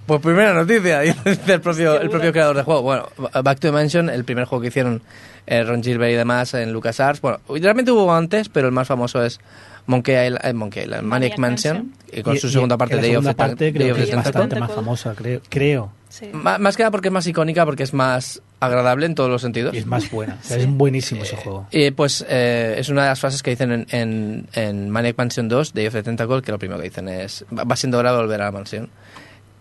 [0.06, 2.82] Pues primera noticia, dice el propio, el propio creador del juego.
[2.82, 3.10] Bueno,
[3.42, 5.02] Back to the Mansion, el primer juego que hicieron
[5.48, 7.22] eh, Ron Gilbert y demás en LucasArts.
[7.22, 9.40] Bueno, realmente hubo antes, pero el más famoso es
[9.86, 12.20] Monkey Island, eh, Monkey Island, Maniac Maniac Mansion, Mansion.
[12.20, 13.74] y con Y- su segunda y parte la Day of segunda the Tan- parte Day
[13.74, 15.42] creo of que es bastante más famosa, creo.
[15.50, 15.92] creo.
[16.10, 16.30] Sí.
[16.32, 19.74] Más que nada porque es más icónica, porque es más agradable en todos los sentidos.
[19.74, 20.38] Y es más buena.
[20.42, 21.66] O sea, Es buenísimo ese juego.
[21.72, 25.50] Y pues eh, es una de las frases que dicen en, en, en Maniac Mansion
[25.50, 28.18] 2, Day of the Tentacle, que lo primero que dicen es, va siendo hora de
[28.20, 28.90] volver a la mansión.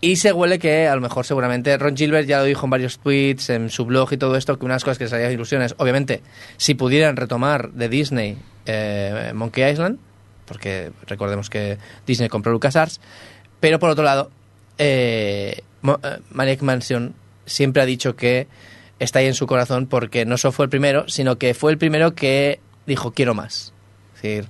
[0.02, 2.98] Y se huele que a lo mejor seguramente Ron Gilbert ya lo dijo en varios
[2.98, 6.22] tweets, en su blog y todo esto, que unas cosas que les haría ilusiones, obviamente,
[6.58, 8.36] si pudieran retomar de Disney
[8.66, 9.98] eh, Monkey Island,
[10.52, 13.00] porque recordemos que Disney compró LucasArts,
[13.60, 14.30] pero por otro lado,
[14.78, 17.14] eh, eh, Maniac Mansion
[17.46, 18.46] siempre ha dicho que
[18.98, 21.78] está ahí en su corazón porque no solo fue el primero, sino que fue el
[21.78, 23.72] primero que dijo quiero más.
[24.16, 24.48] Es decir,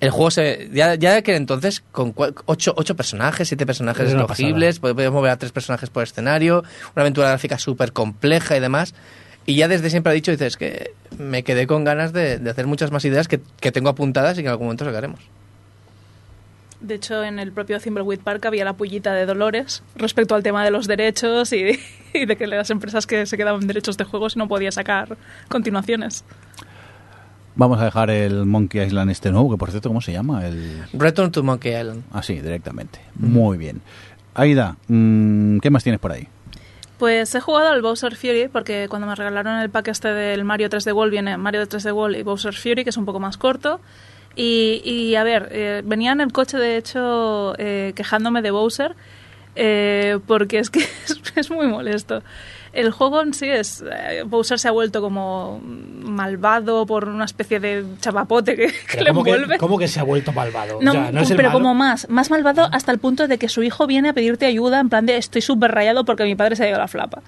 [0.00, 4.06] el juego se, ya, ya de aquel entonces, con cua- ocho, ocho personajes, siete personajes
[4.22, 6.62] escogibles, podíamos mover a tres personajes por escenario,
[6.94, 8.94] una aventura gráfica súper compleja y demás.
[9.46, 12.66] Y ya desde siempre ha dicho, dices que me quedé con ganas de, de hacer
[12.66, 15.20] muchas más ideas que, que tengo apuntadas y que en algún momento sacaremos.
[16.80, 20.64] De hecho, en el propio Thimbleweed Park había la pullita de Dolores respecto al tema
[20.64, 21.78] de los derechos y,
[22.14, 25.16] y de que las empresas que se quedaban derechos de juegos no podía sacar
[25.48, 26.24] continuaciones.
[27.56, 30.46] Vamos a dejar el Monkey Island este nuevo, que por cierto, ¿cómo se llama?
[30.46, 30.84] El...
[30.92, 32.04] Return to Monkey Island.
[32.12, 33.00] Así, directamente.
[33.16, 33.80] Muy bien.
[34.34, 36.28] Aida, mm, ¿qué más tienes por ahí?
[36.98, 40.68] Pues he jugado al Bowser Fury porque cuando me regalaron el pack este del Mario
[40.68, 43.80] 3D World viene Mario 3D World y Bowser Fury, que es un poco más corto.
[44.40, 48.94] Y, y, a ver, eh, venía en el coche de hecho eh, quejándome de Bowser
[49.56, 52.22] eh, porque es que es, es muy molesto.
[52.72, 53.82] El juego en sí es.
[53.90, 59.08] eh, Bowser se ha vuelto como malvado por una especie de chapapote que, que le
[59.08, 59.54] ¿cómo, envuelve.
[59.54, 60.78] que, ¿Cómo que se ha vuelto malvado?
[60.80, 61.58] No, O sea, no es el pero malo.
[61.60, 64.78] como más, más malvado hasta el punto de que su hijo viene a pedirte ayuda
[64.78, 67.22] en plan de estoy súper rayado porque mi padre se ha ido a la flapa.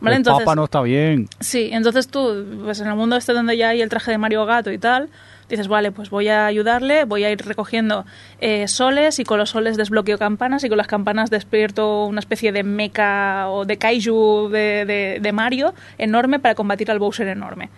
[0.00, 0.16] ¿Vale?
[0.16, 1.28] el Entonces, Papa no está bien.
[1.40, 4.46] Sí, entonces tú, pues en el mundo este donde ya hay el traje de Mario
[4.46, 5.08] Gato y tal,
[5.48, 8.04] dices, vale, pues voy a ayudarle, voy a ir recogiendo
[8.40, 12.52] eh, soles y con los soles desbloqueo campanas y con las campanas despierto una especie
[12.52, 17.70] de mecha o de kaiju de, de- de Mario enorme para combatir al Bowser enorme.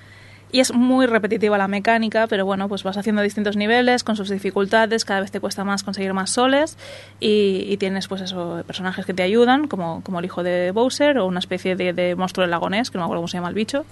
[0.50, 4.30] Y es muy repetitiva la mecánica, pero bueno, pues vas haciendo distintos niveles con sus
[4.30, 6.78] dificultades, cada vez te cuesta más conseguir más soles
[7.20, 11.18] y, y tienes pues eso, personajes que te ayudan, como, como el hijo de Bowser
[11.18, 13.50] o una especie de, de monstruo del lagonés, que no me acuerdo cómo se llama
[13.50, 13.84] el bicho.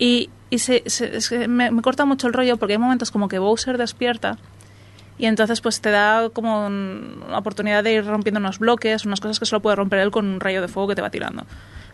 [0.00, 3.76] Y, y se, se- me corta mucho el rollo porque hay momentos como que Bowser
[3.78, 4.38] despierta
[5.18, 9.20] y entonces pues te da como un- una oportunidad de ir rompiendo unos bloques, unas
[9.20, 11.44] cosas que solo puede romper él con un rayo de fuego que te va tirando.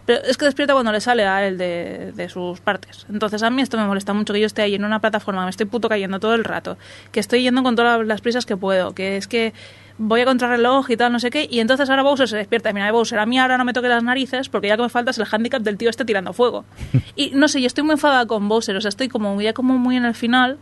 [0.07, 3.07] Pero es que despierta cuando le sale a él de, de sus partes.
[3.09, 5.51] Entonces a mí esto me molesta mucho, que yo esté ahí en una plataforma, me
[5.51, 6.77] estoy puto cayendo todo el rato,
[7.11, 9.55] que estoy yendo con todas las prisas que puedo, que es que
[9.99, 12.73] voy a contrarreloj y tal, no sé qué, y entonces ahora Bowser se despierta.
[12.73, 15.11] Mira, Bowser, a mí ahora no me toque las narices porque ya que me falta
[15.11, 16.65] es el handicap del tío este tirando fuego.
[17.17, 19.79] Y no sé, yo estoy muy enfadada con Bowser, o sea, estoy como ya como
[19.79, 20.59] muy en el final,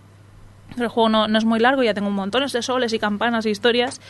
[0.77, 3.47] el juego no, no es muy largo, ya tengo un montones de soles y campanas
[3.47, 4.01] y historias.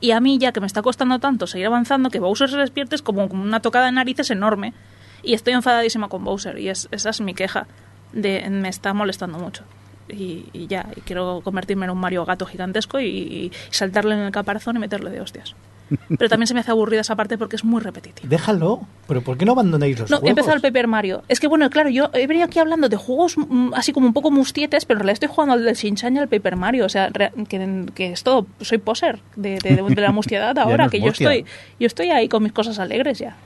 [0.00, 2.94] Y a mí, ya que me está costando tanto seguir avanzando, que Bowser se despierte
[2.94, 4.74] es como una tocada de narices enorme.
[5.22, 6.58] Y estoy enfadadísima con Bowser.
[6.58, 7.66] Y es, esa es mi queja.
[8.12, 9.64] De, me está molestando mucho.
[10.08, 14.20] Y, y ya, y quiero convertirme en un Mario gato gigantesco y, y saltarle en
[14.20, 15.54] el caparazón y meterle de hostias.
[16.08, 18.26] Pero también se me hace aburrida esa parte porque es muy repetitiva.
[18.28, 18.80] Déjalo.
[19.06, 20.30] ¿Pero por qué no abandonáis los No, he juegos?
[20.30, 21.22] empezado el Paper Mario.
[21.28, 24.14] Es que, bueno, claro, yo he venido aquí hablando de juegos mm, así como un
[24.14, 26.86] poco mustietes, pero en realidad estoy jugando al del Shinchan y al Paper Mario.
[26.86, 30.84] O sea, re- que, que es todo, soy poser de, de- de la mustiedad ahora,
[30.84, 31.44] no que yo estoy,
[31.78, 33.36] yo estoy ahí con mis cosas alegres ya.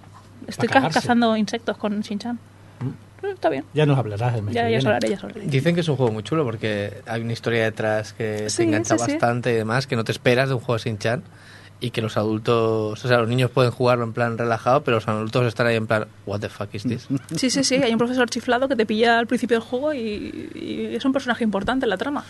[0.46, 2.38] Estoy cazando insectos con Shinchan.
[2.80, 2.90] Eh,
[3.22, 3.64] Está bien.
[3.74, 5.40] Ya nos hablarás el mes Ya, que ya hablaré, ya hablaré.
[5.46, 8.62] Dicen que es un juego muy chulo porque hay una historia detrás que Sí, te
[8.64, 9.10] engancha sí, sí.
[9.12, 11.22] bastante y demás, que no te esperas de un juego sin chan
[11.80, 15.06] y que los adultos, o sea, los niños pueden jugarlo en plan relajado, pero los
[15.06, 17.06] adultos están ahí en plan, what the fuck is this?
[17.36, 17.76] Sí, sí, sí.
[17.76, 21.12] Hay un profesor chiflado que te pilla al principio del juego y, y es un
[21.12, 22.24] personaje importante en la trama.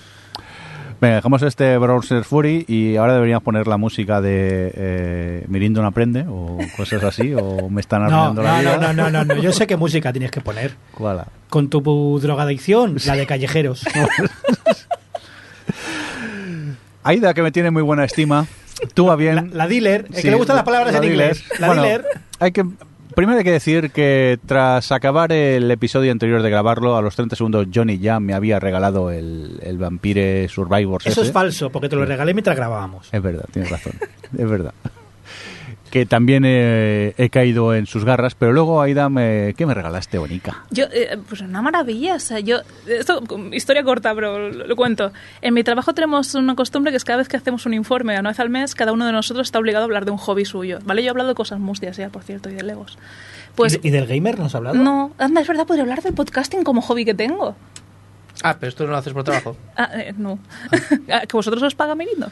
[1.00, 5.86] Venga, dejamos este Browser Fury y ahora deberíamos poner la música de eh, Mirindo no
[5.86, 8.76] aprende o cosas así, o me están arruinando no, la vida.
[8.78, 10.72] no, no, no, no, Yo sé qué música tienes que poner.
[10.92, 11.24] ¿Cuál?
[11.48, 13.84] Con tu drogadicción, la de callejeros.
[17.04, 18.46] Aida, que me tiene muy buena estima,
[18.94, 19.36] tú va bien.
[19.36, 21.36] La, la dealer, es que le gustan las palabras la en dealer.
[21.36, 21.60] inglés.
[21.60, 22.04] La Bueno, dealer.
[22.40, 22.64] Hay que,
[23.19, 27.35] primero hay que decir que tras acabar el episodio anterior de grabarlo, a los 30
[27.35, 31.05] segundos Johnny ya me había regalado el, el Vampire Survivors.
[31.05, 31.31] Eso ese.
[31.31, 33.09] es falso, porque te lo regalé mientras grabábamos.
[33.11, 33.95] Es verdad, tienes razón.
[34.39, 34.73] es verdad.
[35.89, 40.19] Que también he, he caído en sus garras, pero luego, Aida, me, ¿qué me regalaste,
[40.19, 40.65] Bonica?
[40.70, 45.12] Yo, eh, pues una maravilla, o sea, yo, esto, historia corta, pero lo, lo cuento.
[45.43, 48.31] En mi trabajo tenemos una costumbre que es cada vez que hacemos un informe, una
[48.31, 50.78] vez al mes, cada uno de nosotros está obligado a hablar de un hobby suyo,
[50.85, 51.02] ¿vale?
[51.02, 52.98] Yo he hablado de cosas mustias ya, por cierto, y de legos.
[53.55, 54.77] Pues, ¿Y, y del gamer nos has hablado?
[54.77, 57.56] no, anda, es verdad, podría hablar del podcasting como hobby que tengo.
[58.43, 59.56] Ah, pero esto no lo haces por trabajo.
[59.77, 60.39] Ah, eh, no.
[61.10, 62.31] Ah, ¿Que vosotros os paga Mirindo?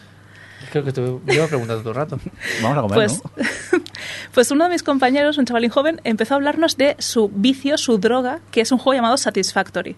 [0.71, 2.19] Creo que te llevo preguntando todo el rato.
[2.63, 3.83] Vamos a comer, Pues, ¿no?
[4.35, 7.99] pues uno de mis compañeros, un chavalín joven, empezó a hablarnos de su vicio, su
[7.99, 9.97] droga, que es un juego llamado Satisfactory.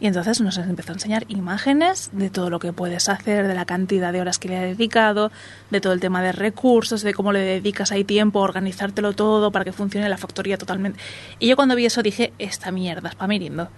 [0.00, 3.66] Y entonces nos empezó a enseñar imágenes de todo lo que puedes hacer, de la
[3.66, 5.30] cantidad de horas que le ha dedicado,
[5.70, 9.52] de todo el tema de recursos, de cómo le dedicas ahí tiempo a organizártelo todo
[9.52, 10.98] para que funcione la factoría totalmente.
[11.38, 13.68] Y yo cuando vi eso dije, esta mierda es para Mirindo.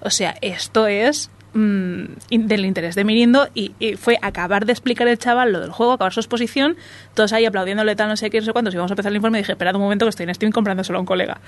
[0.00, 4.72] O sea, esto es mm, in- del interés de Mirindo y, y fue acabar de
[4.72, 6.76] explicar el chaval lo del juego, acabar su exposición,
[7.14, 9.16] todos ahí aplaudiéndole tal, no sé qué, no sé cuántos, y vamos a empezar el
[9.16, 11.40] informe y dije, esperad un momento que estoy en Steam comprándoselo a un colega.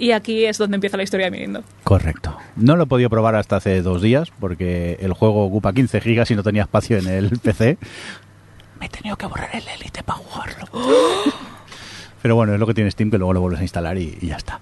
[0.00, 1.64] Y aquí es donde empieza la historia de Mirindo.
[1.82, 2.36] Correcto.
[2.54, 6.30] No lo he podido probar hasta hace dos días porque el juego ocupa 15 gigas
[6.30, 7.78] y no tenía espacio en el PC.
[8.78, 10.66] Me he tenido que borrar el Elite para jugarlo.
[12.22, 14.28] Pero bueno, es lo que tiene Steam que luego lo vuelves a instalar y, y
[14.28, 14.60] ya está.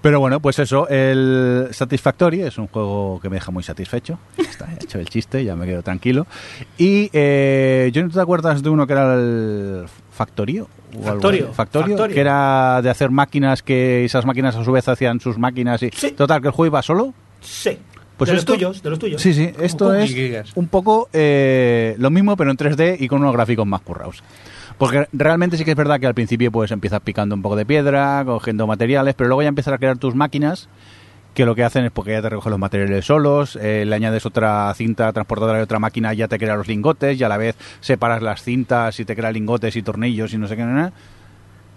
[0.00, 4.18] Pero bueno, pues eso, el Satisfactory es un juego que me deja muy satisfecho.
[4.38, 6.26] Ya está, he hecho el chiste, ya me quedo tranquilo.
[6.76, 10.68] Y eh, yo no te acuerdas de uno que era el Factorio.
[10.98, 11.52] o Factorio?
[11.52, 12.14] Factorio, Factorio.
[12.14, 15.90] que era de hacer máquinas que esas máquinas a su vez hacían sus máquinas y
[15.94, 16.12] Sí.
[16.12, 17.12] total que el juego iba solo.
[17.40, 17.78] Sí.
[18.16, 19.22] Pues de esto- los tuyos, de los tuyos.
[19.22, 20.12] Sí, sí, esto es
[20.56, 24.22] un poco eh, lo mismo, pero en 3D y con unos gráficos más currados.
[24.78, 27.66] Porque realmente sí que es verdad que al principio pues empiezas picando un poco de
[27.66, 30.68] piedra, cogiendo materiales, pero luego ya empiezas a crear tus máquinas
[31.34, 34.26] que lo que hacen es porque ya te recogen los materiales solos, eh, le añades
[34.26, 37.54] otra cinta transportadora de otra máquina, ya te crea los lingotes y a la vez
[37.80, 40.64] separas las cintas y te crea lingotes y tornillos y no sé qué.
[40.64, 40.92] nada.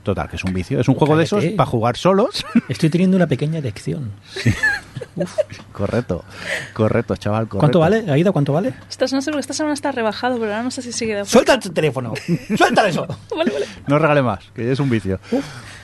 [0.03, 0.79] Total, que es un vicio.
[0.79, 2.43] Es un juego de esos para jugar solos.
[2.69, 4.11] Estoy teniendo una pequeña elección.
[5.71, 6.23] correcto,
[6.73, 7.47] correcto, chaval.
[7.47, 7.59] Correcto.
[7.59, 8.31] ¿Cuánto vale, Aida?
[8.31, 8.73] ¿Cuánto vale?
[8.89, 11.25] Estás, no sé, porque esta semana está rebajado, pero ahora no sé si sigue de
[11.25, 12.13] Suelta el teléfono.
[12.57, 13.05] Suelta eso.
[13.35, 13.65] Vale, vale.
[13.87, 15.19] No regale más, que es un vicio.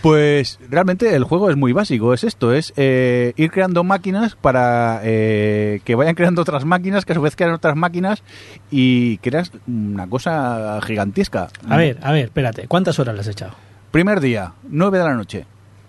[0.02, 5.02] Pues realmente el juego es muy básico, es esto, es eh, ir creando máquinas para
[5.04, 8.24] eh, que vayan creando otras máquinas, que a su vez crean otras máquinas
[8.72, 11.50] y creas una cosa gigantesca.
[11.68, 12.68] A ver, a ver, espérate.
[12.68, 13.67] ¿Cuántas horas le has echado?
[13.92, 15.46] Primer día, 9 de la noche.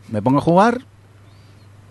[0.09, 0.81] Me pongo a jugar,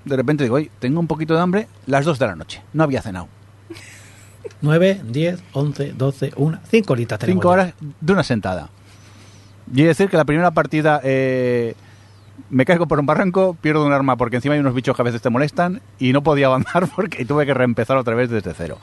[0.05, 2.83] de repente digo, oye, tengo un poquito de hambre, las 2 de la noche, no
[2.83, 3.27] había cenado.
[4.61, 7.53] 9, 10, 11, 12, 1, 5 horitas tenemos 5 ya.
[7.53, 8.69] horas de una sentada.
[9.73, 11.75] Y es decir que la primera partida eh,
[12.49, 15.05] me caigo por un barranco, pierdo un arma porque encima hay unos bichos que a
[15.05, 18.77] veces te molestan y no podía avanzar porque tuve que reempezar otra vez desde cero.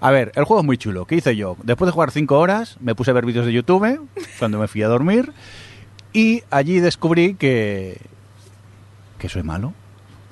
[0.00, 1.04] A ver, el juego es muy chulo.
[1.04, 1.56] ¿Qué hice yo?
[1.62, 4.00] Después de jugar 5 horas, me puse a ver vídeos de YouTube
[4.38, 5.32] cuando me fui a dormir
[6.12, 7.98] y allí descubrí que
[9.18, 9.72] que soy malo.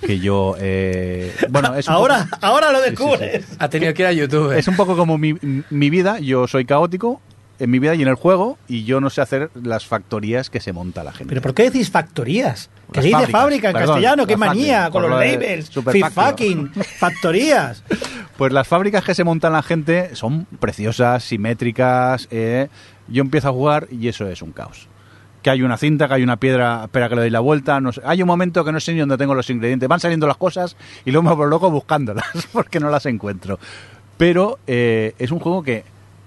[0.01, 0.57] Que yo...
[0.59, 2.91] eh, bueno, es un ahora, poco- ahora lo sí, sí.
[2.91, 3.45] descubres.
[3.59, 4.53] Ha tenido que ir a YouTube.
[4.53, 5.35] es un poco como mi,
[5.69, 7.21] mi vida, yo soy caótico
[7.59, 10.59] en mi vida y en el juego y yo no sé hacer las factorías que
[10.61, 11.29] se monta la gente.
[11.29, 12.71] ¿Pero por qué decís factorías?
[12.91, 15.71] Que se dice fábricas, fábrica en perdón, castellano, qué manía, con los labels.
[16.15, 17.85] fucking, factorías.
[18.39, 22.27] Pues las fábricas que se montan la gente son preciosas, simétricas.
[22.31, 22.69] eh.
[23.09, 24.89] Yo empiezo a jugar y eso es un caos.
[25.43, 27.81] Que hay una cinta, que hay una piedra, espera que le doy la vuelta.
[27.81, 28.03] No sé.
[28.05, 29.89] Hay un momento que no sé ni dónde tengo los ingredientes.
[29.89, 33.59] Van saliendo las cosas y luego me vuelvo loco buscándolas porque no las encuentro.
[34.19, 35.85] Pero eh, es un juego que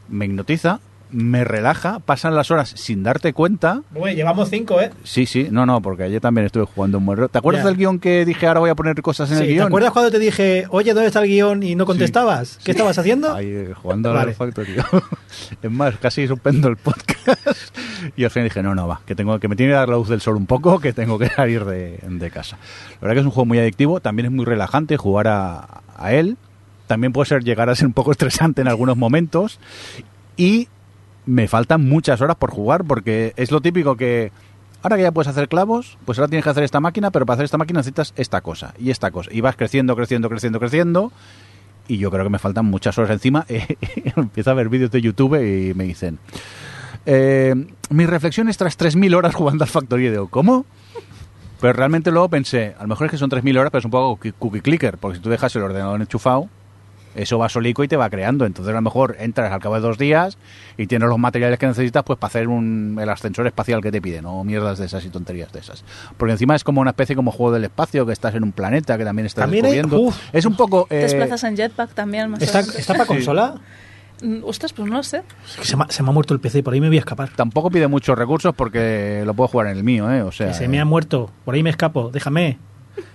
[0.09, 0.79] me hipnotiza,
[1.11, 3.83] me relaja, pasan las horas sin darte cuenta.
[3.91, 4.89] Bueno, llevamos 5, ¿eh?
[5.03, 7.27] Sí, sí, no, no, porque ayer también estuve jugando un buen.
[7.29, 7.67] ¿Te acuerdas Ya.
[7.69, 9.67] del guion que dije ahora voy a poner cosas en Sí, el ¿Te guion?
[9.67, 11.61] acuerdas cuando te dije, oye, ¿dónde está el guion?
[11.61, 12.57] y no contestabas?
[12.63, 13.31] ¿Qué estabas haciendo?
[13.35, 14.31] Ahí, jugando Vale.
[14.31, 14.73] al Factory.
[15.61, 17.77] es más, casi suspendo el podcast.
[18.15, 19.95] Y al final dije, no, no, va, que tengo que me tiene que dar la
[19.95, 22.57] luz del sol un poco, que tengo que salir de, casa.
[22.93, 26.13] La verdad que es un juego muy adictivo, también es muy relajante jugar a, a
[26.13, 26.37] él.
[26.87, 29.59] También puede ser llegar a ser un poco estresante en algunos momentos.
[30.37, 30.67] Y
[31.25, 34.31] me faltan muchas horas por jugar, porque es lo típico que
[34.83, 37.35] ahora que ya puedes hacer clavos, pues ahora tienes que hacer esta máquina, pero para
[37.35, 39.31] hacer esta máquina necesitas esta cosa y esta cosa.
[39.33, 41.11] Y vas creciendo, creciendo, creciendo, creciendo.
[41.87, 43.45] Y yo creo que me faltan muchas horas encima.
[44.15, 46.19] empiezo a ver vídeos de YouTube y me dicen...
[47.05, 47.53] Eh,
[47.89, 50.07] mis reflexiones tras 3.000 horas jugando al Factory.
[50.07, 50.65] Y digo, ¿cómo?
[51.59, 53.91] Pero realmente luego pensé, a lo mejor es que son 3.000 horas, pero es un
[53.91, 56.49] poco cookie- clicker, porque si tú dejas el ordenador enchufado,
[57.15, 58.45] eso va solico y te va creando.
[58.45, 60.37] Entonces a lo mejor entras al cabo de dos días
[60.77, 64.01] y tienes los materiales que necesitas pues para hacer un, el ascensor espacial que te
[64.01, 65.85] piden, o mierdas de esas y tonterías de esas.
[66.17, 68.97] Porque encima es como una especie como juego del espacio, que estás en un planeta,
[68.97, 70.09] que también estás También hay- descubriendo.
[70.09, 70.17] uf.
[70.33, 70.87] es un poco...
[70.89, 72.29] Te eh, desplazas en jetpack también.
[72.31, 72.59] más ¿Está.
[72.61, 73.55] ¿está para consola?
[74.43, 75.23] Ostras, pues no lo sé.
[75.61, 77.29] Se, me, ha- se me ha muerto el PC, por ahí me voy a escapar.
[77.35, 80.21] Tampoco pide muchos recursos porque lo puedo jugar en el mío, ¿eh?
[80.21, 82.57] O sea, Que se me ha muerto, por ahí me escapo, déjame.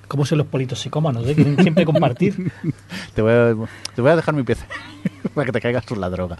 [0.08, 1.26] ¿Cómo son los politos psicómanos?
[1.28, 1.34] eh?
[1.34, 2.50] Quieren siempre compartir.
[3.14, 3.54] Te voy a,
[3.94, 4.64] te voy a dejar mi PC
[5.34, 6.38] para que te caigas tú en la droga.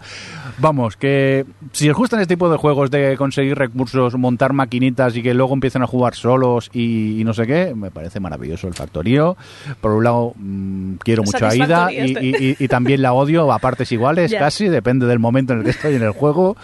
[0.57, 5.21] Vamos, que si os gustan este tipo de juegos de conseguir recursos, montar maquinitas y
[5.21, 8.73] que luego empiecen a jugar solos y, y no sé qué, me parece maravilloso el
[8.73, 9.37] Factorío.
[9.81, 12.25] Por un lado, mm, quiero mucho a Ida y, este.
[12.25, 14.39] y- y- y también la odio a partes iguales, Ya.
[14.39, 16.55] casi, depende del momento en el que estoy en el juego,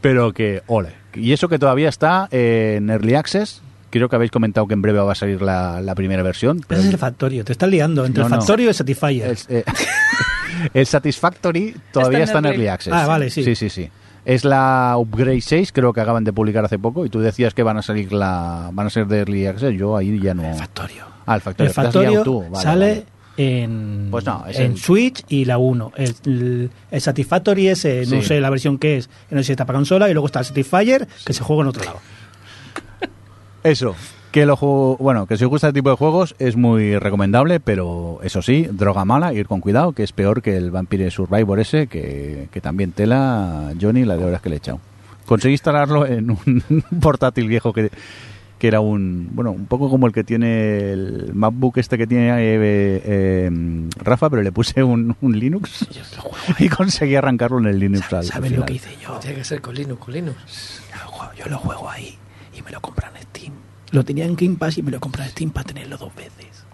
[0.00, 0.90] pero que, ole.
[1.14, 3.62] Y eso que todavía está en Early Access.
[3.90, 6.60] Creo que habéis comentado que en breve va a salir la, la primera versión.
[6.68, 8.36] Ese es el Factorio, te estás liando entre No, el no.
[8.38, 9.28] Factorio y el Satisfyer.
[9.48, 9.64] El, eh,
[10.74, 12.68] el Satisfactory todavía Está está en Early.
[12.68, 12.92] Access.
[12.92, 13.42] Ah, vale, sí.
[13.44, 13.88] Sí, sí, sí.
[14.24, 17.62] Es la Upgrade 6, creo que acaban de publicar hace poco, y tú decías que
[17.62, 19.74] van a salir la van a ser de Early Access.
[19.76, 20.44] Yo ahí ya no.
[20.46, 21.04] El Factorio.
[21.26, 21.68] Ah, el Factorio.
[21.70, 22.40] El Factorio tú.
[22.50, 23.04] Vale, sale vale.
[23.38, 25.92] en, Pues no, es en el- Switch y la 1.
[25.96, 29.64] El, el- el Satisfactory es, no sé la versión que es, no sé si está
[29.64, 32.00] para consola, y luego está el Satisfyer, que se juega en otro lado.
[33.64, 33.94] Eso.
[34.30, 37.58] Que lo juego, bueno, que si os gusta este tipo de juegos es muy recomendable,
[37.58, 41.58] pero eso sí, droga mala, ir con cuidado, que es peor que el Vampire Survivor
[41.58, 44.78] ese, que, que también tela Johnny la de horas que le he echado.
[45.26, 47.90] Conseguí instalarlo en un portátil viejo que,
[48.60, 52.28] que era un, bueno, un poco como el que tiene el MacBook este que tiene
[52.30, 53.50] eh, eh,
[53.96, 55.88] Rafa, pero le puse un, un Linux
[56.60, 58.06] y conseguí arrancarlo en el Linux.
[58.08, 58.64] ¿Sabes lo final.
[58.66, 59.18] que hice yo?
[59.18, 60.82] Tiene que ser con Linux, con Linux.
[60.92, 62.16] Yo lo juego- Yo lo juego ahí
[62.56, 63.10] y me lo compran.
[63.90, 66.64] Lo tenía en Game Pass y me lo compran en Steam para tenerlo dos veces.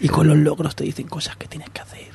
[0.00, 2.08] Y con los logros te dicen cosas que tienes que hacer.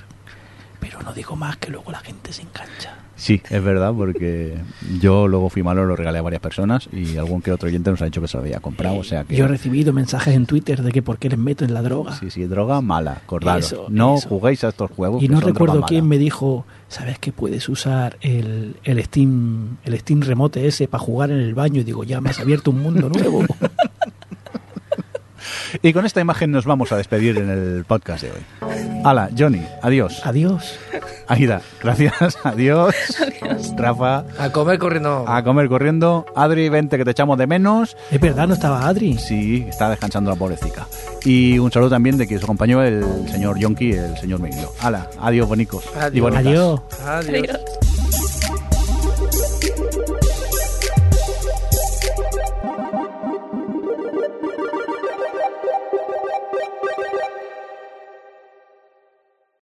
[0.80, 3.06] Pero no digo más que luego la gente se engancha.
[3.16, 4.58] Sí, es verdad, porque
[5.00, 8.02] yo luego fui malo, lo regalé a varias personas y algún que otro oyente nos
[8.02, 9.36] ha dicho que se lo había comprado, o sea que...
[9.36, 12.14] Yo he recibido mensajes en Twitter de que por qué les meto en la droga.
[12.20, 13.66] Sí, sí, droga mala, acordaros.
[13.66, 14.28] Eso, no eso.
[14.28, 15.24] juguéis a estos juegos.
[15.24, 20.22] Y no recuerdo quién me dijo, ¿sabes que puedes usar el, el Steam el Steam
[20.22, 21.82] Remote ese para jugar en el baño?
[21.82, 23.46] Y digo, ya me has abierto un mundo nuevo.
[25.82, 29.02] Y con esta imagen nos vamos a despedir en el podcast de hoy.
[29.04, 30.22] Hala, Johnny, adiós.
[30.26, 30.78] Adiós.
[31.28, 32.94] Aida, gracias, adiós.
[33.78, 35.26] Rafa, A comer corriendo.
[35.28, 36.26] a comer corriendo.
[36.36, 37.96] Adri, vente que te echamos de menos.
[38.12, 39.18] Es verdad, no estaba Adri.
[39.18, 40.88] Sí, está descansando la pobrecita.
[41.24, 44.66] Y un saludo también de quien os acompañó el señor Yonki, el señor Miguel.
[44.82, 45.84] Hala, adiós, bonicos.
[45.96, 46.22] y Adiós.
[46.32, 46.46] bonitas.
[46.48, 46.82] Adiós.
[47.06, 47.28] Adiós.
[47.30, 47.95] Adiós.